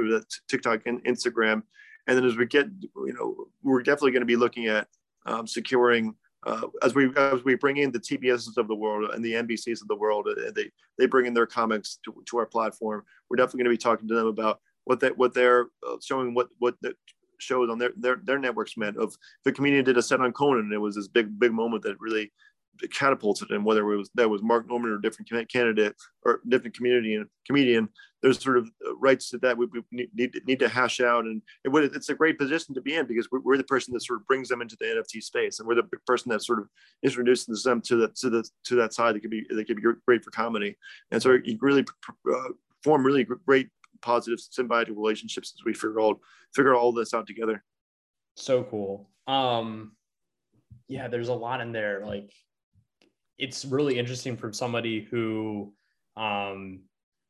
TikTok 0.49 0.81
and 0.85 1.03
Instagram. 1.05 1.63
And 2.07 2.17
then 2.17 2.25
as 2.25 2.35
we 2.35 2.45
get, 2.47 2.67
you 2.81 3.13
know, 3.13 3.45
we're 3.63 3.83
definitely 3.83 4.11
going 4.11 4.21
to 4.21 4.25
be 4.25 4.35
looking 4.35 4.67
at 4.67 4.87
um, 5.25 5.47
securing 5.47 6.15
uh, 6.45 6.67
as 6.81 6.95
we 6.95 7.11
as 7.15 7.43
we 7.43 7.55
bring 7.55 7.77
in 7.77 7.91
the 7.91 7.99
TBSs 7.99 8.57
of 8.57 8.67
the 8.67 8.75
world 8.75 9.11
and 9.11 9.23
the 9.23 9.33
NBCs 9.33 9.81
of 9.81 9.87
the 9.87 9.95
world, 9.95 10.27
and 10.27 10.47
uh, 10.47 10.51
they 10.55 10.71
they 10.97 11.05
bring 11.05 11.27
in 11.27 11.35
their 11.35 11.45
comics 11.45 11.99
to, 12.03 12.13
to 12.25 12.37
our 12.37 12.47
platform. 12.47 13.03
We're 13.29 13.37
definitely 13.37 13.59
going 13.59 13.75
to 13.75 13.77
be 13.77 13.83
talking 13.83 14.07
to 14.07 14.15
them 14.15 14.27
about 14.27 14.59
what 14.85 14.99
they 14.99 15.09
what 15.09 15.35
they're 15.35 15.67
uh, 15.87 15.97
showing 16.01 16.33
what 16.33 16.49
what 16.57 16.75
the 16.81 16.95
shows 17.37 17.69
on 17.69 17.77
their 17.77 17.91
their 17.95 18.19
their 18.23 18.39
networks 18.39 18.75
meant. 18.75 18.97
Of 18.97 19.15
the 19.45 19.51
comedian 19.51 19.85
did 19.85 19.97
a 19.97 20.01
set 20.01 20.19
on 20.19 20.33
Conan, 20.33 20.65
and 20.65 20.73
it 20.73 20.79
was 20.79 20.95
this 20.95 21.07
big 21.07 21.39
big 21.39 21.51
moment 21.51 21.83
that 21.83 21.99
really 21.99 22.31
catapulted 22.93 23.51
him, 23.51 23.63
whether 23.63 23.91
it 23.91 23.97
was 23.97 24.09
that 24.15 24.29
was 24.29 24.41
Mark 24.41 24.67
Normand 24.67 24.93
or 24.93 24.97
a 24.97 25.01
different 25.01 25.29
candidate 25.51 25.95
or 26.25 26.41
different 26.47 26.75
community 26.75 27.15
and 27.15 27.27
comedian. 27.45 27.89
There's 28.21 28.39
sort 28.39 28.57
of 28.57 28.69
uh, 28.87 28.95
rights 28.97 29.29
to 29.31 29.39
that 29.39 29.57
we, 29.57 29.65
we 29.65 30.09
need, 30.13 30.39
need 30.45 30.59
to 30.59 30.69
hash 30.69 30.99
out, 31.01 31.25
and 31.25 31.41
it 31.63 31.69
would, 31.69 31.83
it's 31.95 32.09
a 32.09 32.15
great 32.15 32.37
position 32.37 32.75
to 32.75 32.81
be 32.81 32.95
in 32.95 33.07
because 33.07 33.29
we're, 33.31 33.39
we're, 33.39 33.57
the 33.57 33.63
person 33.63 33.93
that 33.93 34.01
sort 34.01 34.21
of 34.21 34.27
brings 34.27 34.47
them 34.47 34.61
into 34.61 34.77
the 34.79 34.85
NFT 34.85 35.23
space, 35.23 35.59
and 35.59 35.67
we're 35.67 35.75
the 35.75 35.89
person 36.05 36.29
that 36.29 36.43
sort 36.43 36.59
of 36.59 36.67
introduces 37.03 37.63
them 37.63 37.81
to 37.81 37.95
the 37.95 38.07
to 38.09 38.29
the 38.29 38.47
to 38.65 38.75
that 38.75 38.93
side 38.93 39.15
that 39.15 39.21
could 39.21 39.31
be 39.31 39.45
that 39.49 39.65
could 39.65 39.77
be 39.77 39.83
great 40.05 40.23
for 40.23 40.31
comedy, 40.31 40.77
and 41.11 41.21
so 41.21 41.37
you 41.43 41.57
really 41.61 41.85
uh, 42.31 42.49
form 42.83 43.05
really 43.05 43.23
great 43.23 43.69
positive 44.01 44.39
symbiotic 44.39 44.95
relationships 44.95 45.53
as 45.57 45.63
we 45.63 45.73
figure 45.73 45.99
all 45.99 46.19
figure 46.53 46.75
all 46.75 46.91
this 46.91 47.13
out 47.13 47.27
together. 47.27 47.63
So 48.35 48.63
cool. 48.63 49.09
Um, 49.27 49.93
yeah, 50.87 51.07
there's 51.07 51.29
a 51.29 51.33
lot 51.33 51.61
in 51.61 51.71
there. 51.71 52.05
Like 52.05 52.31
it's 53.41 53.65
really 53.65 53.97
interesting 53.97 54.37
from 54.37 54.53
somebody 54.53 55.01
who 55.09 55.73
um, 56.15 56.81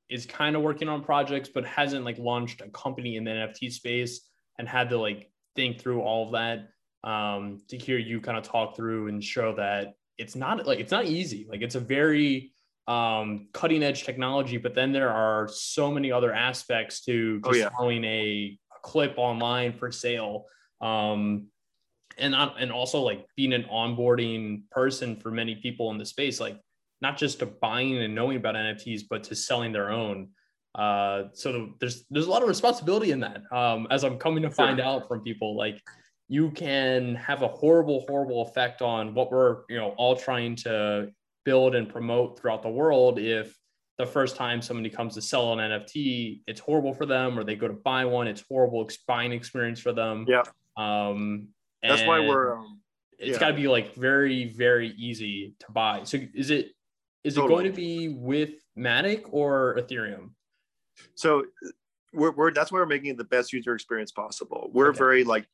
is 0.10 0.26
kind 0.26 0.58
of 0.58 0.62
working 0.62 0.90
on 0.90 1.02
projects 1.04 1.50
but 1.52 1.66
hasn't 1.66 2.04
like 2.04 2.18
launched 2.20 2.62
a 2.62 2.70
company 2.70 3.16
in 3.16 3.24
the 3.24 3.32
NFT 3.32 3.72
space 3.72 4.28
and 4.60 4.68
had 4.68 4.90
to 4.90 4.98
like 4.98 5.32
think 5.56 5.80
through 5.80 6.02
all 6.02 6.28
of 6.28 6.34
that. 6.34 6.68
Um, 7.04 7.60
to 7.70 7.78
hear 7.80 7.98
you 7.98 8.22
kind 8.22 8.38
of 8.38 8.44
talk 8.44 8.76
through 8.76 9.08
and 9.08 9.24
show 9.24 9.56
that 9.56 9.96
it's 10.20 10.36
not 10.36 10.68
like 10.68 10.80
it's 10.80 10.92
not 10.92 11.06
easy. 11.06 11.48
Like 11.50 11.62
it's 11.62 11.76
a 11.76 11.80
very 11.80 12.52
um, 12.88 13.48
cutting 13.54 13.82
edge 13.82 14.04
technology 14.04 14.58
but 14.58 14.76
then 14.76 14.92
there 14.92 15.10
are 15.10 15.48
so 15.48 15.92
many 15.92 16.12
other 16.12 16.34
aspects 16.34 17.02
to 17.06 17.40
just 17.40 17.56
oh, 17.56 17.58
yeah. 17.58 17.70
throwing 17.70 18.04
a, 18.04 18.08
a, 18.08 18.60
clip 18.84 19.14
online 19.18 19.72
for 19.72 19.92
sale. 19.92 20.46
Um, 20.82 21.48
and 22.18 22.36
and 22.36 22.72
also 22.72 23.02
like 23.02 23.26
being 23.36 23.54
an 23.54 23.66
onboarding 23.72 24.64
person 24.72 25.16
for 25.16 25.32
many 25.32 25.56
people 25.56 25.92
in 25.92 25.98
the 25.98 26.06
space 26.06 26.40
like 26.40 26.60
not 27.02 27.18
just 27.18 27.40
to 27.40 27.46
buying 27.46 27.98
and 27.98 28.14
knowing 28.14 28.38
about 28.38 28.56
nfts 28.56 29.04
but 29.10 29.24
to 29.24 29.36
selling 29.36 29.72
their 29.72 29.92
own. 29.92 30.30
Uh 30.74 31.24
so 31.34 31.74
there's 31.82 32.06
there's 32.10 32.28
a 32.28 32.30
lot 32.30 32.42
of 32.42 32.48
responsibility 32.48 33.12
in 33.12 33.20
that 33.20 33.42
um 33.52 33.88
as 33.92 34.06
i'm 34.06 34.18
coming 34.18 34.42
to 34.42 34.50
find 34.50 34.78
sure. 34.78 34.88
out 34.88 35.08
from 35.08 35.22
people 35.22 35.58
like 35.58 35.82
you 36.30 36.50
can 36.52 37.14
have 37.16 37.42
a 37.42 37.48
horrible 37.50 38.06
horrible 38.08 38.44
effect 38.44 38.82
on 38.82 39.14
what 39.14 39.30
we're 39.34 39.64
you 39.68 39.76
know 39.76 39.90
all 39.98 40.16
trying 40.16 40.56
to 40.56 41.10
build 41.44 41.76
and 41.76 41.90
promote 41.90 42.40
throughout 42.40 42.64
the 42.64 42.70
world. 42.70 43.20
If 43.20 43.58
the 43.98 44.06
first 44.06 44.36
time 44.36 44.62
somebody 44.62 44.90
comes 44.90 45.14
to 45.14 45.22
sell 45.22 45.52
an 45.54 45.60
nft 45.60 46.42
it's 46.48 46.60
horrible 46.60 46.94
for 46.94 47.06
them 47.06 47.38
or 47.38 47.44
they 47.44 47.56
go 47.56 47.68
to 47.68 47.74
buy 47.74 48.04
one 48.04 48.28
it's 48.28 48.44
horrible 48.50 48.90
buying 49.08 49.32
experience 49.32 49.80
for 49.80 49.92
them. 49.92 50.26
Yeah. 50.28 50.44
Um 50.78 51.50
that's 51.84 52.04
why 52.04 52.20
we're. 52.20 52.58
Um, 52.58 52.80
it's 53.18 53.34
yeah. 53.34 53.40
got 53.40 53.50
to 53.50 53.54
be 53.54 53.68
like 53.68 53.94
very 53.96 54.46
very 54.46 54.90
easy 54.98 55.54
to 55.60 55.72
buy. 55.72 56.04
So 56.04 56.18
is 56.34 56.50
it 56.50 56.72
is 57.24 57.36
totally. 57.36 57.46
it 57.46 57.56
going 57.56 57.72
to 57.72 57.76
be 57.76 58.10
with 58.10 58.50
Matic 58.78 59.26
or 59.32 59.78
Ethereum? 59.80 60.32
So 61.16 61.46
we're, 62.14 62.32
we're 62.32 62.52
that's 62.52 62.72
why 62.72 62.80
we're 62.80 62.86
making 62.88 63.12
it 63.12 63.18
the 63.18 63.24
best 63.24 63.54
user 63.54 63.74
experience 63.74 64.12
possible. 64.12 64.70
We're 64.74 64.90
okay. 64.90 64.98
very 64.98 65.24
like 65.24 65.46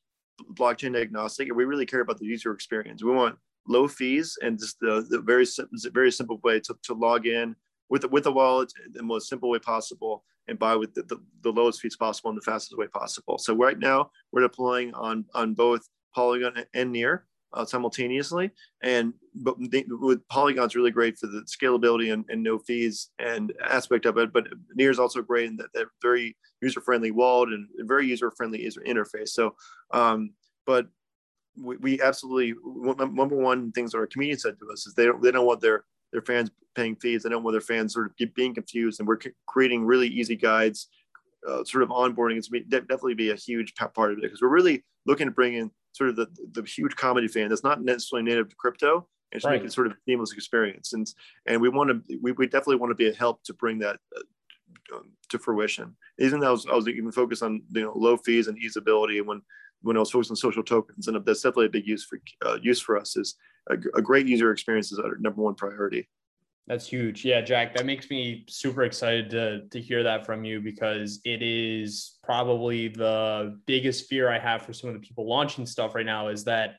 blockchain 0.53 0.99
agnostic, 0.99 1.49
and 1.49 1.57
we 1.57 1.65
really 1.65 1.85
care 1.85 2.01
about 2.01 2.19
the 2.19 2.25
user 2.25 2.51
experience. 2.51 3.03
We 3.03 3.11
want 3.11 3.37
low 3.67 3.87
fees 3.87 4.37
and 4.41 4.57
just 4.57 4.79
the, 4.79 5.05
the 5.09 5.19
very 5.19 5.45
very 5.91 6.11
simple 6.11 6.39
way 6.43 6.59
to, 6.61 6.75
to 6.83 6.93
log 6.93 7.27
in 7.27 7.55
with 7.89 8.03
the, 8.03 8.07
with 8.07 8.23
the 8.23 8.31
wallet 8.31 8.71
the 8.93 9.03
most 9.03 9.27
simple 9.27 9.49
way 9.49 9.59
possible 9.59 10.23
and 10.47 10.57
buy 10.57 10.75
with 10.75 10.93
the, 10.93 11.03
the, 11.03 11.17
the 11.43 11.51
lowest 11.51 11.81
fees 11.81 11.97
possible 11.97 12.29
and 12.29 12.37
the 12.37 12.41
fastest 12.41 12.77
way 12.77 12.87
possible. 12.87 13.37
So 13.37 13.53
right 13.53 13.77
now 13.77 14.09
we're 14.31 14.41
deploying 14.41 14.93
on 14.93 15.25
on 15.33 15.53
both 15.53 15.87
Polygon 16.17 16.65
and 16.73 16.91
Near 16.91 17.25
uh, 17.53 17.63
simultaneously. 17.63 18.49
And 18.81 19.13
but 19.35 19.55
with 19.59 20.27
Polygon's 20.29 20.75
really 20.75 20.89
great 20.89 21.15
for 21.15 21.27
the 21.27 21.41
scalability 21.41 22.11
and, 22.11 22.25
and, 22.29 22.41
no 22.41 22.57
fees 22.57 23.09
and 23.19 23.53
aspect 23.63 24.07
of 24.07 24.17
it. 24.17 24.33
But 24.33 24.47
Near 24.73 24.89
is 24.89 24.97
also 24.97 25.21
great 25.21 25.45
in 25.45 25.57
that 25.57 25.85
very 26.01 26.35
user 26.59 26.81
friendly 26.81 27.11
wallet 27.11 27.49
and 27.49 27.67
very 27.81 28.07
user 28.07 28.31
friendly 28.31 28.67
interface. 28.87 29.29
So, 29.29 29.55
um, 29.91 30.31
but 30.65 30.87
we, 31.55 31.77
we 31.77 32.01
absolutely 32.01 32.55
number 32.65 33.37
one 33.37 33.71
things 33.71 33.91
that 33.91 33.99
our 33.99 34.07
community 34.07 34.39
said 34.39 34.57
to 34.57 34.71
us 34.71 34.87
is 34.87 34.95
they 34.95 35.05
don't 35.05 35.21
they 35.21 35.31
don't 35.31 35.45
want 35.45 35.61
their 35.61 35.85
their 36.11 36.23
fans 36.23 36.49
paying 36.73 36.95
fees. 36.95 37.21
They 37.21 37.29
don't 37.29 37.43
want 37.43 37.53
their 37.53 37.61
fans 37.61 37.93
sort 37.93 38.07
of 38.07 38.33
being 38.33 38.55
confused. 38.55 38.99
And 38.99 39.07
we're 39.07 39.19
creating 39.45 39.85
really 39.85 40.07
easy 40.07 40.35
guides 40.35 40.87
uh, 41.47 41.63
sort 41.63 41.83
of 41.83 41.89
onboarding 41.89 42.37
is 42.37 42.49
definitely 42.69 43.13
be 43.13 43.31
a 43.31 43.35
huge 43.35 43.73
part 43.75 44.11
of 44.11 44.17
it 44.17 44.21
because 44.23 44.41
we're 44.41 44.47
really 44.47 44.83
looking 45.05 45.27
to 45.27 45.31
bring 45.31 45.53
in 45.53 45.71
sort 45.97 46.09
of 46.09 46.15
the, 46.15 46.27
the 46.51 46.63
huge 46.63 46.95
comedy 46.95 47.27
fan 47.27 47.49
that's 47.49 47.63
not 47.63 47.83
necessarily 47.83 48.23
native 48.23 48.49
to 48.49 48.55
crypto 48.55 49.07
and 49.31 49.41
just 49.41 49.45
right. 49.45 49.59
make 49.59 49.67
it 49.67 49.73
sort 49.73 49.87
of 49.87 49.93
a 49.93 49.97
seamless 50.05 50.33
experience. 50.33 50.93
And 50.93 51.07
and 51.45 51.61
we 51.61 51.69
want 51.69 51.89
to 51.89 52.19
we, 52.21 52.31
we 52.33 52.45
definitely 52.45 52.77
want 52.77 52.91
to 52.91 52.95
be 52.95 53.09
a 53.09 53.13
help 53.13 53.43
to 53.43 53.53
bring 53.53 53.79
that 53.79 53.97
uh, 54.15 54.99
to 55.29 55.39
fruition. 55.39 55.95
Even 56.19 56.39
though 56.39 56.47
I 56.47 56.51
was, 56.51 56.65
I 56.67 56.75
was 56.75 56.87
even 56.87 57.11
focused 57.11 57.43
on 57.43 57.61
you 57.71 57.81
know 57.83 57.93
low 57.95 58.17
fees 58.17 58.47
and 58.47 58.57
usability 58.57 59.25
when 59.25 59.41
when 59.81 59.97
I 59.97 59.99
was 59.99 60.11
focused 60.11 60.31
on 60.31 60.37
social 60.37 60.63
tokens, 60.63 61.07
and 61.07 61.23
that's 61.25 61.41
definitely 61.41 61.67
a 61.67 61.69
big 61.69 61.87
use 61.87 62.03
for 62.03 62.19
uh, 62.45 62.57
use 62.61 62.81
for 62.81 62.97
us. 62.97 63.17
Is 63.17 63.35
a, 63.69 63.73
a 63.95 64.01
great 64.01 64.27
user 64.27 64.51
experience 64.51 64.91
is 64.91 64.99
our 64.99 65.17
number 65.17 65.41
one 65.41 65.55
priority. 65.55 66.07
That's 66.67 66.85
huge. 66.85 67.23
Yeah, 67.23 67.39
Jack, 67.39 67.73
that 67.75 67.85
makes 67.85 68.09
me 68.09 68.43
super 68.49 68.83
excited 68.83 69.29
to, 69.29 69.67
to 69.69 69.79
hear 69.79 70.03
that 70.03 70.25
from 70.25 70.43
you 70.43 70.59
because 70.59 71.21
it 71.23 71.41
is 71.41 72.19
probably 72.23 72.89
the 72.89 73.57
biggest 73.65 74.09
fear 74.09 74.29
I 74.29 74.37
have 74.37 74.63
for 74.63 74.73
some 74.73 74.89
of 74.89 74.93
the 74.93 74.99
people 74.99 75.29
launching 75.29 75.65
stuff 75.65 75.95
right 75.95 76.05
now 76.05 76.27
is 76.27 76.43
that, 76.43 76.75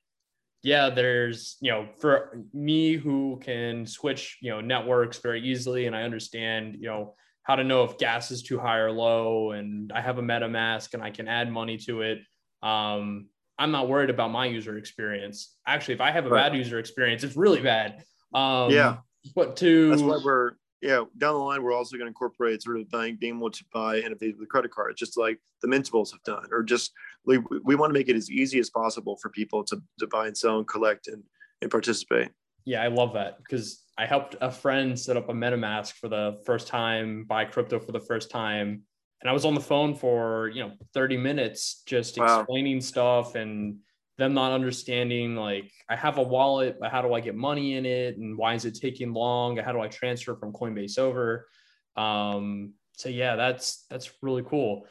yeah, 0.62 0.90
there's, 0.90 1.56
you 1.62 1.70
know, 1.70 1.88
for 2.00 2.44
me 2.52 2.96
who 2.96 3.40
can 3.42 3.86
switch, 3.86 4.36
you 4.42 4.50
know, 4.50 4.60
networks 4.60 5.18
very 5.18 5.40
easily 5.40 5.86
and 5.86 5.96
I 5.96 6.02
understand, 6.02 6.76
you 6.78 6.88
know, 6.88 7.14
how 7.44 7.56
to 7.56 7.64
know 7.64 7.84
if 7.84 7.96
gas 7.96 8.30
is 8.30 8.42
too 8.42 8.58
high 8.58 8.78
or 8.78 8.90
low 8.90 9.52
and 9.52 9.90
I 9.90 10.02
have 10.02 10.18
a 10.18 10.22
MetaMask 10.22 10.92
and 10.92 11.02
I 11.02 11.10
can 11.10 11.28
add 11.28 11.50
money 11.50 11.78
to 11.86 12.02
it. 12.02 12.18
Um, 12.62 13.28
I'm 13.58 13.70
not 13.70 13.88
worried 13.88 14.10
about 14.10 14.32
my 14.32 14.44
user 14.44 14.76
experience. 14.76 15.56
Actually, 15.66 15.94
if 15.94 16.02
I 16.02 16.10
have 16.10 16.26
a 16.26 16.28
right. 16.28 16.50
bad 16.50 16.58
user 16.58 16.78
experience, 16.78 17.24
it's 17.24 17.36
really 17.36 17.62
bad. 17.62 18.04
Um, 18.34 18.70
yeah 18.70 18.98
but 19.34 19.56
to 19.56 19.90
that's 19.90 20.02
why 20.02 20.20
we're 20.24 20.52
yeah, 20.80 21.04
down 21.16 21.34
the 21.34 21.40
line, 21.40 21.62
we're 21.62 21.72
also 21.72 21.96
going 21.96 22.06
to 22.06 22.08
incorporate 22.08 22.62
sort 22.62 22.78
of 22.78 22.88
buying, 22.88 23.16
being 23.16 23.36
able 23.36 23.50
to 23.50 23.64
buy 23.72 24.00
NFTs 24.00 24.38
with 24.38 24.48
credit 24.48 24.70
cards, 24.70 24.98
just 24.98 25.18
like 25.18 25.40
the 25.60 25.68
Mintables 25.68 26.12
have 26.12 26.22
done, 26.22 26.46
or 26.52 26.62
just 26.62 26.92
we, 27.26 27.38
we 27.64 27.74
want 27.74 27.90
to 27.90 27.94
make 27.98 28.08
it 28.08 28.16
as 28.16 28.30
easy 28.30 28.60
as 28.60 28.70
possible 28.70 29.16
for 29.20 29.28
people 29.30 29.64
to, 29.64 29.82
to 29.98 30.06
buy 30.06 30.28
and 30.28 30.36
sell 30.36 30.58
and 30.58 30.68
collect 30.68 31.08
and, 31.08 31.22
and 31.62 31.70
participate. 31.70 32.30
Yeah, 32.64 32.82
I 32.82 32.88
love 32.88 33.14
that 33.14 33.38
because 33.38 33.82
I 33.96 34.06
helped 34.06 34.36
a 34.40 34.50
friend 34.50 34.98
set 34.98 35.16
up 35.16 35.28
a 35.28 35.32
MetaMask 35.32 35.94
for 35.94 36.08
the 36.08 36.40
first 36.46 36.68
time, 36.68 37.24
buy 37.24 37.44
crypto 37.44 37.80
for 37.80 37.92
the 37.92 38.00
first 38.00 38.30
time. 38.30 38.82
And 39.20 39.28
I 39.28 39.32
was 39.32 39.44
on 39.44 39.54
the 39.54 39.60
phone 39.60 39.96
for, 39.96 40.48
you 40.54 40.62
know, 40.62 40.72
30 40.94 41.16
minutes 41.16 41.82
just 41.86 42.18
wow. 42.18 42.40
explaining 42.40 42.80
stuff 42.80 43.34
and 43.34 43.78
them 44.18 44.34
not 44.34 44.52
understanding 44.52 45.36
like 45.36 45.70
I 45.88 45.96
have 45.96 46.18
a 46.18 46.22
wallet, 46.22 46.78
but 46.80 46.90
how 46.90 47.02
do 47.02 47.14
I 47.14 47.20
get 47.20 47.36
money 47.36 47.74
in 47.76 47.86
it? 47.86 48.18
And 48.18 48.36
why 48.36 48.54
is 48.54 48.64
it 48.64 48.74
taking 48.74 49.12
long? 49.12 49.56
How 49.56 49.72
do 49.72 49.80
I 49.80 49.86
transfer 49.88 50.34
from 50.34 50.52
Coinbase 50.52 50.98
over? 50.98 51.48
Um, 51.96 52.74
so 52.96 53.08
yeah, 53.08 53.36
that's 53.36 53.86
that's 53.88 54.10
really 54.20 54.42
cool. 54.42 54.86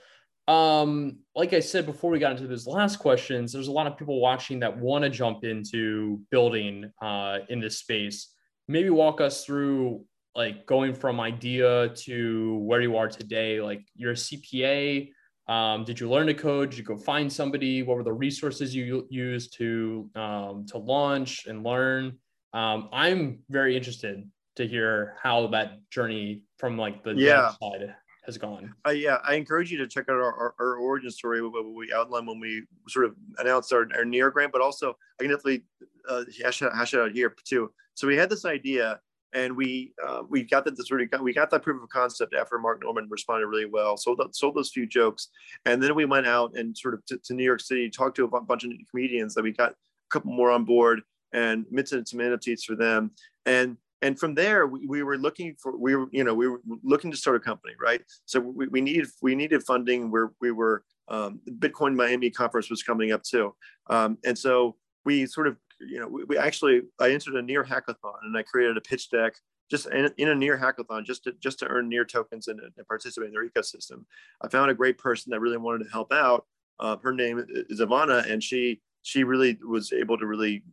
Um, 0.47 1.17
like 1.35 1.51
I 1.51 1.59
said 1.59 1.85
before 1.85 2.09
we 2.09 2.19
got 2.19 2.31
into 2.31 2.47
those 2.47 2.65
last 2.65 2.99
questions, 2.99 3.51
there's 3.51 3.67
a 3.67 3.71
lot 3.71 3.85
of 3.85 3.97
people 3.97 4.21
watching 4.21 4.61
that 4.61 4.77
want 4.77 5.03
to 5.03 5.09
jump 5.09 5.43
into 5.43 6.21
building 6.31 6.89
uh, 7.01 7.39
in 7.49 7.59
this 7.59 7.79
space. 7.79 8.33
Maybe 8.69 8.89
walk 8.89 9.19
us 9.19 9.43
through 9.43 10.05
like 10.35 10.65
going 10.65 10.93
from 10.93 11.19
idea 11.19 11.89
to 11.89 12.57
where 12.59 12.79
you 12.79 12.95
are 12.95 13.09
today. 13.09 13.59
Like 13.59 13.85
you're 13.93 14.11
a 14.11 14.15
CPA. 14.15 15.09
Um, 15.47 15.85
did 15.85 15.99
you 15.99 16.09
learn 16.09 16.27
to 16.27 16.33
code? 16.33 16.71
Did 16.71 16.79
you 16.79 16.83
go 16.83 16.97
find 16.97 17.31
somebody? 17.31 17.83
What 17.83 17.97
were 17.97 18.03
the 18.03 18.13
resources 18.13 18.75
you 18.75 19.07
used 19.09 19.53
to 19.57 20.09
um, 20.15 20.65
to 20.69 20.77
launch 20.77 21.45
and 21.47 21.63
learn? 21.63 22.17
Um, 22.53 22.89
I'm 22.91 23.39
very 23.49 23.77
interested 23.77 24.29
to 24.57 24.67
hear 24.67 25.15
how 25.21 25.47
that 25.47 25.89
journey 25.89 26.41
from 26.57 26.77
like 26.77 27.03
the 27.03 27.13
yeah. 27.13 27.51
side 27.61 27.95
has 28.25 28.37
gone. 28.37 28.73
Uh, 28.85 28.91
yeah, 28.91 29.19
I 29.23 29.35
encourage 29.35 29.71
you 29.71 29.77
to 29.77 29.87
check 29.87 30.09
out 30.09 30.15
our, 30.15 30.33
our, 30.33 30.55
our 30.59 30.75
origin 30.75 31.11
story, 31.11 31.41
what 31.41 31.65
we 31.73 31.93
outlined 31.93 32.27
when 32.27 32.39
we 32.39 32.63
sort 32.89 33.05
of 33.05 33.15
announced 33.37 33.71
our, 33.71 33.87
our 33.95 34.03
near 34.03 34.29
grant, 34.31 34.51
but 34.51 34.61
also 34.61 34.95
I 35.19 35.23
can 35.23 35.31
definitely 35.31 35.63
uh, 36.09 36.23
hash, 36.43 36.61
it, 36.61 36.71
hash 36.73 36.93
it 36.93 36.99
out 36.99 37.11
here 37.11 37.33
too. 37.45 37.71
So 37.93 38.05
we 38.05 38.17
had 38.17 38.29
this 38.29 38.43
idea 38.43 38.99
and 39.33 39.55
we 39.55 39.93
uh, 40.05 40.21
we 40.27 40.43
got 40.43 40.65
that 40.65 40.77
sort 40.85 41.01
of 41.01 41.21
we 41.21 41.33
got 41.33 41.49
that 41.51 41.63
proof 41.63 41.81
of 41.81 41.89
concept 41.89 42.33
after 42.33 42.57
Mark 42.57 42.81
Normand 42.81 43.11
responded 43.11 43.47
really 43.47 43.65
well. 43.65 43.97
Sold 43.97 44.21
sold 44.35 44.55
those 44.55 44.71
few 44.71 44.85
jokes, 44.85 45.29
and 45.65 45.81
then 45.81 45.95
we 45.95 46.05
went 46.05 46.27
out 46.27 46.55
and 46.55 46.77
sort 46.77 46.93
of 46.93 47.05
to, 47.07 47.17
to 47.25 47.33
New 47.33 47.43
York 47.43 47.61
City, 47.61 47.89
talked 47.89 48.15
to 48.17 48.25
a 48.25 48.41
bunch 48.41 48.63
of 48.63 48.71
comedians 48.89 49.33
that 49.33 49.43
we 49.43 49.51
got 49.51 49.71
a 49.71 49.75
couple 50.09 50.31
more 50.31 50.51
on 50.51 50.63
board 50.63 51.01
and 51.33 51.65
minted 51.69 52.07
some 52.07 52.19
NFTs 52.19 52.63
for 52.63 52.75
them, 52.75 53.11
and 53.45 53.77
and 54.01 54.19
from 54.19 54.35
there 54.35 54.67
we, 54.67 54.85
we 54.85 55.03
were 55.03 55.17
looking 55.17 55.55
for 55.61 55.77
we 55.77 55.95
were 55.95 56.07
you 56.11 56.23
know 56.23 56.33
we 56.33 56.47
were 56.47 56.61
looking 56.83 57.11
to 57.11 57.17
start 57.17 57.35
a 57.35 57.39
company 57.39 57.73
right 57.81 58.01
so 58.25 58.39
we, 58.39 58.67
we 58.67 58.81
needed 58.81 59.07
we 59.21 59.35
needed 59.35 59.63
funding 59.63 60.11
where 60.11 60.31
we 60.39 60.51
were 60.51 60.83
um, 61.09 61.39
bitcoin 61.59 61.95
miami 61.95 62.29
conference 62.29 62.69
was 62.69 62.83
coming 62.83 63.11
up 63.11 63.23
too 63.23 63.53
um, 63.89 64.17
and 64.25 64.37
so 64.37 64.75
we 65.05 65.25
sort 65.25 65.47
of 65.47 65.57
you 65.79 65.99
know 65.99 66.07
we, 66.07 66.23
we, 66.23 66.37
actually 66.37 66.81
i 66.99 67.11
entered 67.11 67.35
a 67.35 67.41
near 67.41 67.63
hackathon 67.63 68.15
and 68.23 68.37
i 68.37 68.41
created 68.41 68.77
a 68.77 68.81
pitch 68.81 69.09
deck 69.09 69.33
just 69.69 69.87
in, 69.87 70.09
in 70.17 70.29
a 70.29 70.35
near 70.35 70.57
hackathon 70.57 71.05
just 71.05 71.23
to 71.23 71.33
just 71.39 71.59
to 71.59 71.67
earn 71.67 71.89
near 71.89 72.05
tokens 72.05 72.47
and, 72.47 72.59
and, 72.59 72.87
participate 72.87 73.27
in 73.27 73.33
their 73.33 73.47
ecosystem. 73.47 74.05
I 74.41 74.47
found 74.47 74.71
a 74.71 74.75
great 74.75 74.97
person 74.97 75.31
that 75.31 75.39
really 75.39 75.57
wanted 75.57 75.83
to 75.85 75.91
help 75.91 76.11
out. 76.11 76.45
Uh, 76.79 76.97
her 77.03 77.13
name 77.13 77.43
is 77.69 77.81
ivana 77.81 78.29
and 78.31 78.41
she 78.41 78.81
she 79.01 79.23
really 79.23 79.57
was 79.67 79.91
able 79.93 80.17
to 80.17 80.25
really 80.25 80.63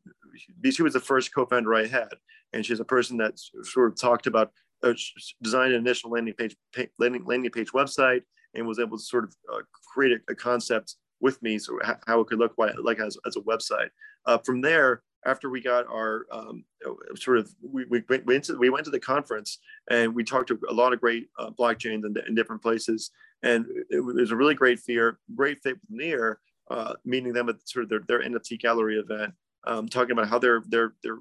she 0.71 0.83
was 0.83 0.93
the 0.93 1.01
first 1.01 1.35
co-founder 1.35 1.75
i 1.75 1.87
had. 1.87 2.15
And 2.53 2.65
she's 2.65 2.81
a 2.81 2.85
person 2.85 3.17
that 3.19 3.39
sort 3.63 3.91
of 3.91 4.01
talked 4.01 4.27
about 4.27 4.53
uh, 4.83 4.93
designed 5.43 5.73
an 5.73 5.81
initial 5.81 6.11
landing 6.11 6.35
page 6.35 6.57
landing, 6.99 7.25
landing 7.25 7.51
page 7.51 7.73
website 7.73 8.23
and 8.55 8.67
was 8.67 8.79
able 8.79 8.97
to 8.97 9.03
sort 9.03 9.25
of 9.25 9.35
uh, 9.53 9.63
create 9.93 10.13
a, 10.13 10.33
a, 10.33 10.35
concept 10.35 10.97
with 11.25 11.43
me 11.43 11.59
so 11.59 11.79
how 12.07 12.21
it 12.21 12.27
could 12.27 12.39
look 12.39 12.55
like 12.59 13.01
as, 13.01 13.17
as 13.27 13.37
a 13.37 13.41
website 13.41 13.89
uh, 14.27 14.37
from 14.39 14.61
there 14.61 15.03
after 15.27 15.49
we 15.49 15.59
got 15.59 15.87
our 15.87 16.27
um, 16.31 16.63
uh, 16.87 16.93
sort 17.17 17.39
of 17.39 17.51
we, 17.63 17.87
we, 17.87 18.05
went 18.27 18.45
to, 18.45 18.59
we 18.59 18.69
went 18.69 18.85
to 18.85 18.91
the 18.91 19.01
conference 19.01 19.59
and 19.91 20.15
we 20.15 20.23
talked 20.23 20.49
to 20.49 20.59
a 20.69 20.73
lot 20.73 20.93
of 20.93 21.01
great 21.01 21.29
uh, 21.39 21.51
blockchains 21.59 22.05
in, 22.05 22.15
in, 22.29 22.35
different 22.35 22.61
places 22.61 23.11
and 23.43 23.65
it 23.89 24.01
was 24.01 24.33
a 24.33 24.37
really 24.37 24.55
great 24.55 24.79
fear 24.79 25.19
great 25.35 25.59
fit 25.63 25.77
with 25.81 25.99
near 25.99 26.41
uh, 26.71 26.93
meeting 27.07 27.33
them 27.33 27.49
at 27.49 27.57
sort 27.67 27.85
of 27.85 27.89
their, 27.89 28.03
their 28.07 28.23
nft 28.23 28.61
gallery 28.61 28.99
event 28.99 29.33
um, 29.67 29.89
talking 29.89 30.13
about 30.13 30.29
how 30.29 30.39
they're 30.39 30.63
they're 30.69 30.93
they're 31.03 31.19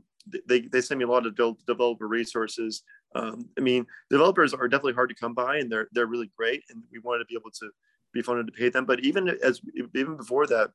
they, 0.48 0.62
they 0.62 0.82
send 0.82 1.00
me 1.00 1.06
a 1.06 1.10
lot 1.10 1.26
of 1.26 1.36
developer 1.36 2.08
resources. 2.08 2.84
Um, 3.14 3.50
I 3.58 3.62
mean, 3.62 3.86
developers 4.10 4.54
are 4.54 4.70
definitely 4.70 4.94
hard 4.94 5.10
to 5.10 5.16
come 5.16 5.34
by, 5.34 5.58
and 5.58 5.70
they're 5.72 5.88
they're 5.92 6.08
really 6.08 6.32
great, 6.38 6.64
and 6.70 6.82
we 6.92 7.00
wanted 7.00 7.20
to 7.20 7.26
be 7.26 7.36
able 7.36 7.52
to 7.52 7.70
be 8.14 8.22
funded 8.22 8.48
to 8.48 8.54
pay 8.54 8.70
them. 8.70 8.86
But 8.86 9.02
even 9.02 9.30
as 9.44 9.62
even 9.96 10.18
before 10.18 10.48
that, 10.48 10.72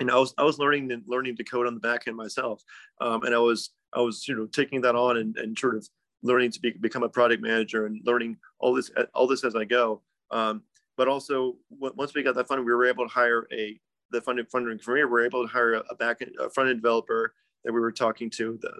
and 0.00 0.10
I 0.10 0.16
was 0.16 0.34
I 0.38 0.44
was 0.44 0.58
learning 0.58 0.92
and 0.92 1.02
learning 1.06 1.36
to 1.36 1.44
code 1.44 1.66
on 1.66 1.74
the 1.74 1.80
back 1.80 2.06
end 2.06 2.16
myself, 2.16 2.62
um, 3.00 3.22
and 3.22 3.34
I 3.34 3.38
was 3.38 3.70
I 3.94 4.00
was 4.00 4.26
you 4.28 4.34
know 4.34 4.46
taking 4.46 4.80
that 4.82 4.96
on 4.96 5.16
and, 5.16 5.36
and 5.36 5.58
sort 5.58 5.76
of 5.76 5.88
learning 6.22 6.50
to 6.50 6.60
be, 6.60 6.72
become 6.72 7.02
a 7.02 7.08
product 7.08 7.42
manager 7.42 7.86
and 7.86 8.00
learning 8.04 8.36
all 8.58 8.74
this 8.74 8.90
all 9.14 9.26
this 9.26 9.44
as 9.44 9.54
I 9.54 9.64
go. 9.64 10.02
Um, 10.30 10.62
but 10.96 11.08
also 11.08 11.56
once 11.70 12.14
we 12.14 12.22
got 12.22 12.34
that 12.34 12.48
funding, 12.48 12.66
we 12.66 12.72
were 12.72 12.86
able 12.86 13.06
to 13.06 13.12
hire 13.12 13.46
a 13.52 13.78
the 14.10 14.20
funding 14.20 14.46
funding 14.46 14.78
career. 14.78 15.06
We 15.06 15.12
were 15.12 15.24
able 15.24 15.46
to 15.46 15.52
hire 15.52 15.74
a, 15.74 15.82
a 15.90 15.94
back 15.96 16.22
end, 16.22 16.32
a 16.40 16.50
front 16.50 16.70
end 16.70 16.82
developer 16.82 17.34
that 17.64 17.72
we 17.72 17.80
were 17.80 17.92
talking 17.92 18.30
to 18.30 18.58
the, 18.62 18.70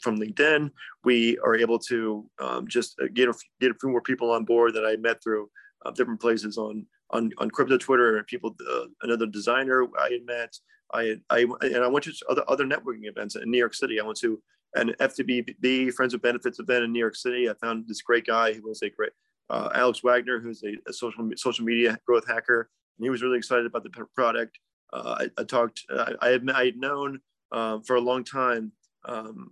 from 0.00 0.18
LinkedIn. 0.18 0.70
We 1.04 1.38
are 1.38 1.54
able 1.54 1.78
to 1.80 2.28
um, 2.40 2.66
just 2.66 2.98
uh, 3.00 3.06
get 3.12 3.28
a, 3.28 3.34
get 3.60 3.70
a 3.70 3.74
few 3.74 3.90
more 3.90 4.00
people 4.00 4.30
on 4.30 4.44
board 4.44 4.74
that 4.74 4.86
I 4.86 4.96
met 4.96 5.22
through 5.22 5.50
uh, 5.84 5.90
different 5.90 6.20
places 6.20 6.58
on 6.58 6.86
on, 7.10 7.32
on 7.38 7.50
crypto 7.50 7.78
Twitter 7.78 8.22
people. 8.24 8.54
Uh, 8.70 8.84
another 9.02 9.26
designer 9.26 9.86
I 9.98 10.10
had 10.10 10.26
met. 10.26 10.56
I, 10.92 11.16
I 11.30 11.46
and 11.62 11.84
I 11.84 11.88
went 11.88 12.04
to 12.04 12.12
other 12.28 12.44
other 12.48 12.64
networking 12.64 13.08
events 13.08 13.36
in 13.36 13.50
New 13.50 13.58
York 13.58 13.74
City. 13.74 14.00
I 14.00 14.04
went 14.04 14.18
to 14.18 14.40
an 14.74 14.94
FWB 15.00 15.92
Friends 15.94 16.12
with 16.12 16.22
Benefits 16.22 16.58
event 16.58 16.84
in 16.84 16.92
New 16.92 16.98
York 16.98 17.16
City. 17.16 17.48
I 17.48 17.54
found 17.54 17.86
this 17.88 18.02
great 18.02 18.26
guy 18.26 18.52
who 18.52 18.62
was 18.68 18.82
a 18.82 18.90
great 18.90 19.12
uh, 19.48 19.70
Alex 19.74 20.02
Wagner, 20.02 20.40
who's 20.40 20.62
a, 20.62 20.74
a, 20.88 20.92
social 20.92 21.28
social 21.36 21.64
media 21.64 21.98
growth 22.06 22.26
hacker, 22.26 22.70
and 22.98 23.04
he 23.04 23.10
was 23.10 23.22
really 23.22 23.38
excited 23.38 23.66
about 23.66 23.84
the 23.84 23.90
product. 24.14 24.58
Uh, 24.92 25.16
I, 25.20 25.40
I, 25.40 25.44
talked. 25.44 25.84
Uh, 25.90 26.14
I 26.20 26.28
had 26.28 26.48
I 26.50 26.64
had 26.66 26.76
known 26.76 27.20
um, 27.52 27.82
for 27.82 27.96
a 27.96 28.00
long 28.00 28.24
time. 28.24 28.72
Um, 29.04 29.50